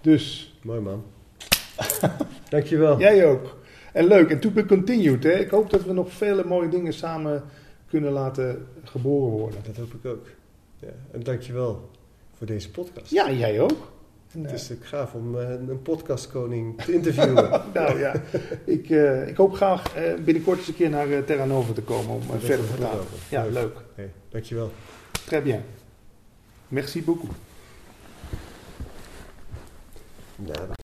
Dus, 0.00 0.54
Mooi 0.62 0.80
man. 0.80 1.04
Dankjewel. 2.48 2.98
Jij 2.98 3.26
ook. 3.26 3.56
En 3.92 4.04
leuk. 4.04 4.30
En 4.30 4.40
to 4.40 4.50
be 4.50 4.66
continued. 4.66 5.24
Hè? 5.24 5.32
Ik 5.32 5.50
hoop 5.50 5.70
dat 5.70 5.84
we 5.84 5.92
nog 5.92 6.12
vele 6.12 6.44
mooie 6.44 6.68
dingen 6.68 6.92
samen 6.92 7.42
kunnen 7.88 8.12
laten 8.12 8.66
geboren 8.84 9.30
worden. 9.30 9.60
Dat 9.64 9.76
hoop 9.76 9.94
ik 9.94 10.06
ook. 10.06 10.26
Ja. 10.78 10.88
En 11.10 11.22
dankjewel 11.22 11.90
voor 12.36 12.46
deze 12.46 12.70
podcast. 12.70 13.10
Ja, 13.10 13.30
jij 13.30 13.60
ook. 13.60 13.91
En, 14.34 14.40
Het 14.42 14.50
eh, 14.50 14.54
is 14.54 14.70
gaaf 14.80 15.14
om 15.14 15.38
eh, 15.38 15.50
een 15.50 15.82
podcastkoning 15.82 16.82
te 16.82 16.92
interviewen. 16.92 17.50
nou 17.74 17.98
ja, 17.98 18.14
ik, 18.64 18.90
eh, 18.90 19.28
ik 19.28 19.36
hoop 19.36 19.54
graag 19.54 19.94
eh, 19.94 20.14
binnenkort 20.24 20.58
eens 20.58 20.68
een 20.68 20.74
keer 20.74 20.90
naar 20.90 21.08
uh, 21.08 21.18
Terra 21.18 21.44
Nova 21.44 21.72
te 21.72 21.82
komen 21.82 22.14
om 22.14 22.22
eh, 22.22 22.38
verder 22.38 22.66
te 22.66 22.72
praten. 22.72 23.00
Ja, 23.28 23.42
Leuk. 23.42 23.52
leuk. 23.52 23.76
Hey, 23.94 24.10
dankjewel. 24.28 24.70
Très 25.26 25.42
bien. 25.42 25.64
Merci 26.68 27.02
beaucoup. 27.02 27.30
Ja, 30.46 30.66